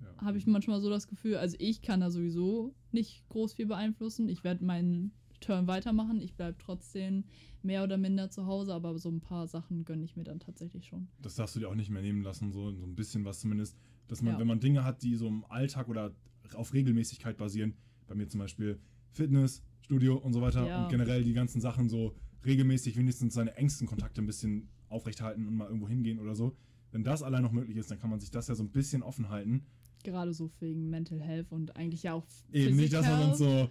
ja. 0.00 0.24
habe 0.24 0.38
ich 0.38 0.46
manchmal 0.46 0.80
so 0.80 0.88
das 0.88 1.06
Gefühl, 1.06 1.36
also 1.36 1.56
ich 1.58 1.82
kann 1.82 2.00
da 2.00 2.10
sowieso 2.10 2.74
nicht 2.92 3.28
groß 3.28 3.52
viel 3.54 3.66
beeinflussen. 3.66 4.28
Ich 4.30 4.42
werde 4.42 4.64
meinen 4.64 5.12
Turn 5.40 5.66
weitermachen. 5.66 6.20
Ich 6.20 6.34
bleibe 6.34 6.56
trotzdem 6.58 7.24
mehr 7.62 7.82
oder 7.84 7.96
minder 7.96 8.30
zu 8.30 8.46
Hause, 8.46 8.72
aber 8.74 8.98
so 8.98 9.10
ein 9.10 9.20
paar 9.20 9.46
Sachen 9.46 9.84
gönne 9.84 10.04
ich 10.04 10.16
mir 10.16 10.24
dann 10.24 10.40
tatsächlich 10.40 10.86
schon. 10.86 11.08
Das 11.20 11.34
darfst 11.34 11.56
du 11.56 11.60
dir 11.60 11.68
auch 11.68 11.74
nicht 11.74 11.90
mehr 11.90 12.02
nehmen 12.02 12.22
lassen, 12.22 12.52
so, 12.52 12.70
so 12.72 12.84
ein 12.84 12.94
bisschen 12.94 13.24
was 13.24 13.40
zumindest. 13.40 13.76
Dass 14.08 14.22
man, 14.22 14.34
Ja. 14.34 14.40
wenn 14.40 14.46
man 14.46 14.60
Dinge 14.60 14.84
hat, 14.84 15.02
die 15.02 15.16
so 15.16 15.26
im 15.26 15.44
Alltag 15.48 15.88
oder 15.88 16.12
auf 16.54 16.72
Regelmäßigkeit 16.72 17.36
basieren, 17.36 17.74
bei 18.06 18.14
mir 18.14 18.28
zum 18.28 18.38
Beispiel 18.38 18.78
Fitness, 19.10 19.62
Studio 19.80 20.16
und 20.16 20.32
so 20.32 20.40
weiter 20.40 20.66
Ja. 20.66 20.84
und 20.84 20.90
generell 20.90 21.24
die 21.24 21.32
ganzen 21.32 21.60
Sachen 21.60 21.88
so 21.88 22.14
regelmäßig 22.44 22.96
wenigstens 22.96 23.34
seine 23.34 23.56
engsten 23.56 23.86
Kontakte 23.88 24.20
ein 24.22 24.26
bisschen 24.26 24.68
aufrechthalten 24.88 25.46
und 25.48 25.54
mal 25.56 25.66
irgendwo 25.66 25.88
hingehen 25.88 26.20
oder 26.20 26.36
so. 26.36 26.56
Wenn 26.92 27.02
das 27.02 27.22
allein 27.24 27.42
noch 27.42 27.50
möglich 27.50 27.76
ist, 27.76 27.90
dann 27.90 27.98
kann 27.98 28.10
man 28.10 28.20
sich 28.20 28.30
das 28.30 28.46
ja 28.46 28.54
so 28.54 28.62
ein 28.62 28.70
bisschen 28.70 29.02
offen 29.02 29.28
halten. 29.28 29.64
Gerade 30.04 30.32
so 30.32 30.52
wegen 30.60 30.88
Mental 30.88 31.20
Health 31.20 31.50
und 31.50 31.74
eigentlich 31.76 32.04
ja 32.04 32.12
auch 32.14 32.24
Eben 32.52 32.76
nicht, 32.76 32.92
dass 32.92 33.06
man 33.06 33.22
uns 33.30 33.38
Physical. 33.38 33.64
so 33.64 33.70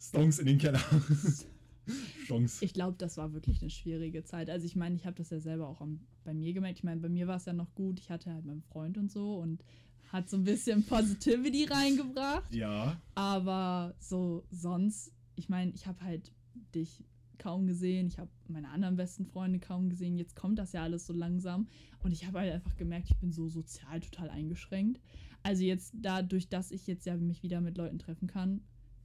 Stonks 0.00 0.38
in 0.38 0.46
den 0.46 0.58
Keller. 0.58 0.80
Stonks. 2.24 2.62
Ich 2.62 2.72
glaube, 2.72 2.96
das 2.98 3.16
war 3.16 3.32
wirklich 3.32 3.60
eine 3.60 3.70
schwierige 3.70 4.24
Zeit. 4.24 4.48
Also 4.48 4.66
ich 4.66 4.76
meine, 4.76 4.94
ich 4.96 5.06
habe 5.06 5.16
das 5.16 5.30
ja 5.30 5.40
selber 5.40 5.68
auch 5.68 5.80
am, 5.80 6.00
bei 6.24 6.34
mir 6.34 6.52
gemerkt. 6.52 6.78
Ich 6.78 6.84
meine, 6.84 7.00
bei 7.00 7.08
mir 7.08 7.26
war 7.26 7.36
es 7.36 7.44
ja 7.44 7.52
noch 7.52 7.74
gut. 7.74 8.00
Ich 8.00 8.10
hatte 8.10 8.32
halt 8.32 8.44
meinen 8.44 8.62
Freund 8.62 8.96
und 8.98 9.10
so 9.10 9.38
und 9.38 9.62
hat 10.08 10.28
so 10.28 10.36
ein 10.36 10.44
bisschen 10.44 10.82
Positivity 10.86 11.66
reingebracht. 11.66 12.54
Ja, 12.54 13.00
Aber 13.14 13.94
so 13.98 14.44
sonst, 14.50 15.12
ich 15.36 15.48
meine, 15.48 15.72
ich 15.72 15.86
habe 15.86 16.00
halt 16.02 16.32
dich 16.74 17.04
kaum 17.38 17.66
gesehen, 17.66 18.06
ich 18.06 18.18
habe 18.18 18.30
meine 18.48 18.68
anderen 18.68 18.96
besten 18.96 19.24
Freunde 19.24 19.58
kaum 19.58 19.88
gesehen. 19.88 20.16
Jetzt 20.16 20.36
kommt 20.36 20.58
das 20.58 20.72
ja 20.72 20.82
alles 20.82 21.06
so 21.06 21.12
langsam 21.12 21.68
und 22.02 22.12
ich 22.12 22.26
habe 22.26 22.40
halt 22.40 22.52
einfach 22.52 22.76
gemerkt, 22.76 23.08
ich 23.10 23.16
bin 23.16 23.32
so 23.32 23.48
sozial 23.48 24.00
total 24.00 24.30
eingeschränkt. 24.30 25.00
Also 25.42 25.62
jetzt 25.64 25.94
dadurch, 25.96 26.48
dass 26.48 26.70
ich 26.70 26.86
jetzt 26.86 27.06
ja 27.06 27.16
mich 27.16 27.42
wieder 27.42 27.62
mit 27.62 27.78
Leuten 27.78 27.98
treffen 27.98 28.28
kann, 28.28 28.60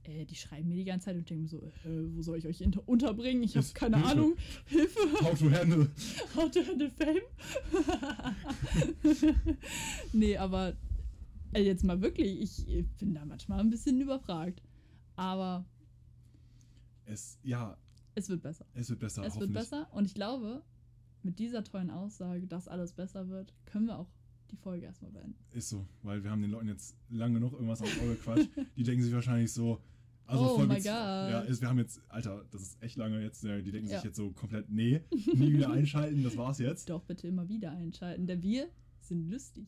äh, 0.08 0.24
die 0.24 0.34
schreiben 0.34 0.68
mir 0.68 0.76
die 0.76 0.84
ganze 0.84 1.06
Zeit 1.06 1.14
und 1.14 1.20
ich 1.20 1.26
denke 1.26 1.42
mir 1.42 1.48
so, 1.48 1.58
äh, 1.84 2.14
wo 2.14 2.22
soll 2.22 2.38
ich 2.38 2.46
euch 2.46 2.62
unterbringen? 2.86 3.42
Ich 3.42 3.56
habe 3.56 3.66
keine 3.74 3.96
Hilfe. 3.96 4.10
Ahnung. 4.10 4.36
Hilfe. 4.66 5.00
how 5.22 5.38
to 5.38 5.50
handle. 5.50 5.88
How 6.36 6.50
to 6.50 6.60
handle 6.66 6.90
fame? 6.90 7.22
nee, 10.12 10.36
aber 10.36 10.74
äh, 11.52 11.62
jetzt 11.62 11.84
mal 11.84 12.00
wirklich, 12.02 12.40
ich 12.40 12.68
äh, 12.68 12.82
bin 12.98 13.14
da 13.14 13.24
manchmal 13.24 13.60
ein 13.60 13.70
bisschen 13.70 14.00
überfragt. 14.00 14.62
Aber 15.16 15.64
Es, 17.04 17.38
ja, 17.42 17.76
es 18.14 18.28
wird 18.28 18.42
besser. 18.42 18.66
es 18.74 18.88
wird 18.90 19.00
besser, 19.00 19.24
es 19.24 19.38
wird 19.38 19.52
besser 19.52 19.88
und 19.92 20.04
ich 20.06 20.14
glaube, 20.14 20.62
mit 21.22 21.38
dieser 21.38 21.64
tollen 21.64 21.90
Aussage, 21.90 22.46
dass 22.46 22.68
alles 22.68 22.92
besser 22.92 23.28
wird, 23.28 23.52
können 23.64 23.86
wir 23.86 23.98
auch 23.98 24.08
die 24.50 24.56
Folge 24.56 24.86
erstmal 24.86 25.10
beenden. 25.10 25.36
Ist 25.52 25.70
so, 25.70 25.84
weil 26.02 26.22
wir 26.22 26.30
haben 26.30 26.40
den 26.42 26.50
Leuten 26.52 26.68
jetzt 26.68 26.96
lange 27.08 27.34
genug 27.34 27.52
irgendwas 27.54 27.82
aufs 27.82 27.98
Ohr 28.00 28.08
gequatscht. 28.10 28.48
Die 28.76 28.84
denken 28.84 29.02
sich 29.02 29.12
wahrscheinlich 29.12 29.52
so, 29.52 29.80
also 30.26 30.56
Oh 30.56 30.58
my 30.66 30.74
z- 30.80 30.84
God. 30.84 30.92
Ja, 30.92 31.40
ist, 31.40 31.60
wir 31.60 31.68
haben 31.68 31.78
jetzt, 31.78 32.00
Alter, 32.08 32.44
das 32.50 32.62
ist 32.62 32.82
echt 32.82 32.96
lange 32.96 33.22
jetzt, 33.22 33.42
die 33.42 33.70
denken 33.70 33.88
Ja. 33.88 33.96
sich 33.98 34.04
jetzt 34.04 34.16
so 34.16 34.30
komplett, 34.32 34.68
nee, 34.70 35.00
nie 35.34 35.52
wieder 35.54 35.70
einschalten, 35.70 36.22
das 36.22 36.36
war's 36.36 36.58
jetzt. 36.58 36.88
Doch 36.90 37.02
bitte 37.04 37.28
immer 37.28 37.48
wieder 37.48 37.70
einschalten, 37.72 38.26
denn 38.26 38.42
wir 38.42 38.68
sind 39.00 39.30
lustig. 39.30 39.66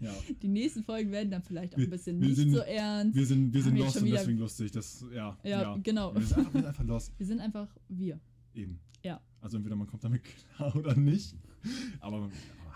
Ja, 0.00 0.12
Die 0.42 0.48
nächsten 0.48 0.82
Folgen 0.84 1.10
werden 1.12 1.30
dann 1.30 1.42
vielleicht 1.42 1.74
auch 1.74 1.78
ein 1.78 1.88
bisschen 1.88 2.20
wir 2.20 2.28
nicht 2.28 2.36
sind- 2.36 2.52
so 2.52 2.58
ernst. 2.58 3.16
wir 3.16 3.24
sind, 3.26 3.54
wir 3.54 3.62
sind 3.62 3.76
lost 3.78 3.96
und 4.02 4.10
deswegen 4.10 4.38
lustig, 4.38 4.70
das, 4.72 5.04
ja, 5.14 5.38
ja, 5.42 5.62
ja. 5.62 5.76
genau. 5.82 6.14
Wir 6.14 6.20
sind 6.26 6.38
einfach, 6.38 6.52
wir 6.54 6.60
sind 6.60 6.66
einfach 6.68 6.84
lost, 6.84 7.12
Wir 7.18 7.26
sind 7.26 7.40
einfach 7.40 7.68
wir. 7.88 8.20
eben. 8.54 8.80
Ja. 9.02 9.20
Also 9.40 9.56
entweder 9.56 9.76
man 9.76 9.86
kommt 9.86 10.04
damit 10.04 10.22
klar 10.56 10.76
oder 10.76 10.94
nicht, 10.94 11.34
aber, 12.00 12.16
aber 12.18 12.30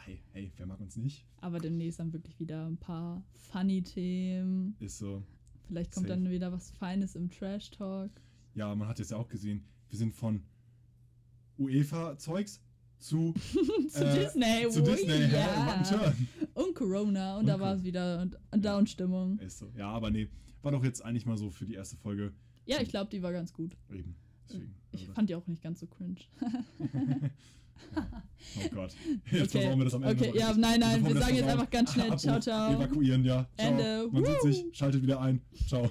hey, 0.06 0.22
hey, 0.32 0.52
wer 0.56 0.64
mag 0.66 0.80
uns 0.80 0.96
nicht? 0.96 1.26
Aber 1.42 1.58
demnächst 1.58 1.98
dann 1.98 2.12
wirklich 2.14 2.38
wieder 2.40 2.66
ein 2.66 2.78
paar 2.78 3.22
funny 3.36 3.82
Themen. 3.82 4.74
Ist 4.80 4.96
so, 4.98 5.22
Vielleicht 5.66 5.92
kommt 5.92 6.08
Safe. 6.08 6.20
dann 6.20 6.30
wieder 6.30 6.52
was 6.52 6.70
Feines 6.72 7.14
im 7.16 7.30
Trash 7.30 7.70
Talk. 7.70 8.10
ja, 8.54 8.74
man 8.74 8.86
hat 8.88 8.98
jetzt 8.98 9.10
ja 9.10 9.16
auch 9.16 9.28
gesehen, 9.28 9.64
wir 9.88 9.98
sind 9.98 10.12
von 10.14 10.42
UEFA-Zeugs 11.58 12.60
zu, 12.98 13.32
zu 13.90 14.04
Äh, 14.04 14.14
Disney. 14.24 14.68
zu 14.70 14.82
Disney, 14.82 15.32
ja. 15.32 16.14
Und 16.54 16.74
Corona. 16.74 17.34
Und, 17.34 17.40
Und 17.40 17.46
da 17.46 17.60
war 17.60 17.74
es 17.74 17.84
wieder 17.84 18.20
und- 18.22 18.36
und 18.50 18.64
Down-Stimmung. 18.64 19.38
Ist 19.38 19.58
so. 19.58 19.70
Ja, 19.76 19.88
aber 19.90 20.10
nee, 20.10 20.28
war 20.62 20.72
doch 20.72 20.84
jetzt 20.84 21.04
eigentlich 21.04 21.26
mal 21.26 21.36
so 21.36 21.50
für 21.50 21.66
die 21.66 21.74
erste 21.74 21.96
Folge 21.96 22.32
Ja, 22.66 22.80
ich 22.80 22.88
glaube, 22.88 23.10
die 23.10 23.22
war 23.22 23.32
ganz 23.32 23.52
gut. 23.52 23.76
eben. 23.92 24.16
Deswegen. 24.48 24.74
Ich 24.92 25.08
fand 25.08 25.28
die 25.30 25.34
auch 25.34 25.46
nicht 25.46 25.62
ganz 25.62 25.80
so 25.80 25.86
cringe. 25.86 26.16
oh 27.96 28.68
Gott. 28.74 28.90
Jetzt 29.30 29.54
Okay. 29.54 29.62
versauen 29.62 29.78
wir 29.78 29.84
das 29.84 29.94
am 29.94 30.02
Ende. 30.02 30.22
Okay, 30.22 30.28
noch 30.30 30.36
ja, 30.36 30.54
nein, 30.56 30.80
nein, 30.80 31.04
wir 31.06 31.14
sagen 31.14 31.34
jetzt 31.34 31.44
versauen. 31.44 31.50
einfach 31.50 31.70
ganz 31.70 31.92
schnell 31.92 32.16
ciao, 32.18 32.40
ciao. 32.40 32.72
Evakuieren, 32.74 33.24
ja. 33.24 33.46
Ciao. 33.56 33.68
Ende. 33.70 34.08
Man 34.12 34.24
sieht 34.24 34.36
Woo. 34.42 34.46
sich, 34.52 34.64
schaltet 34.72 35.02
wieder 35.02 35.20
ein. 35.20 35.40
Ciao. 35.66 35.90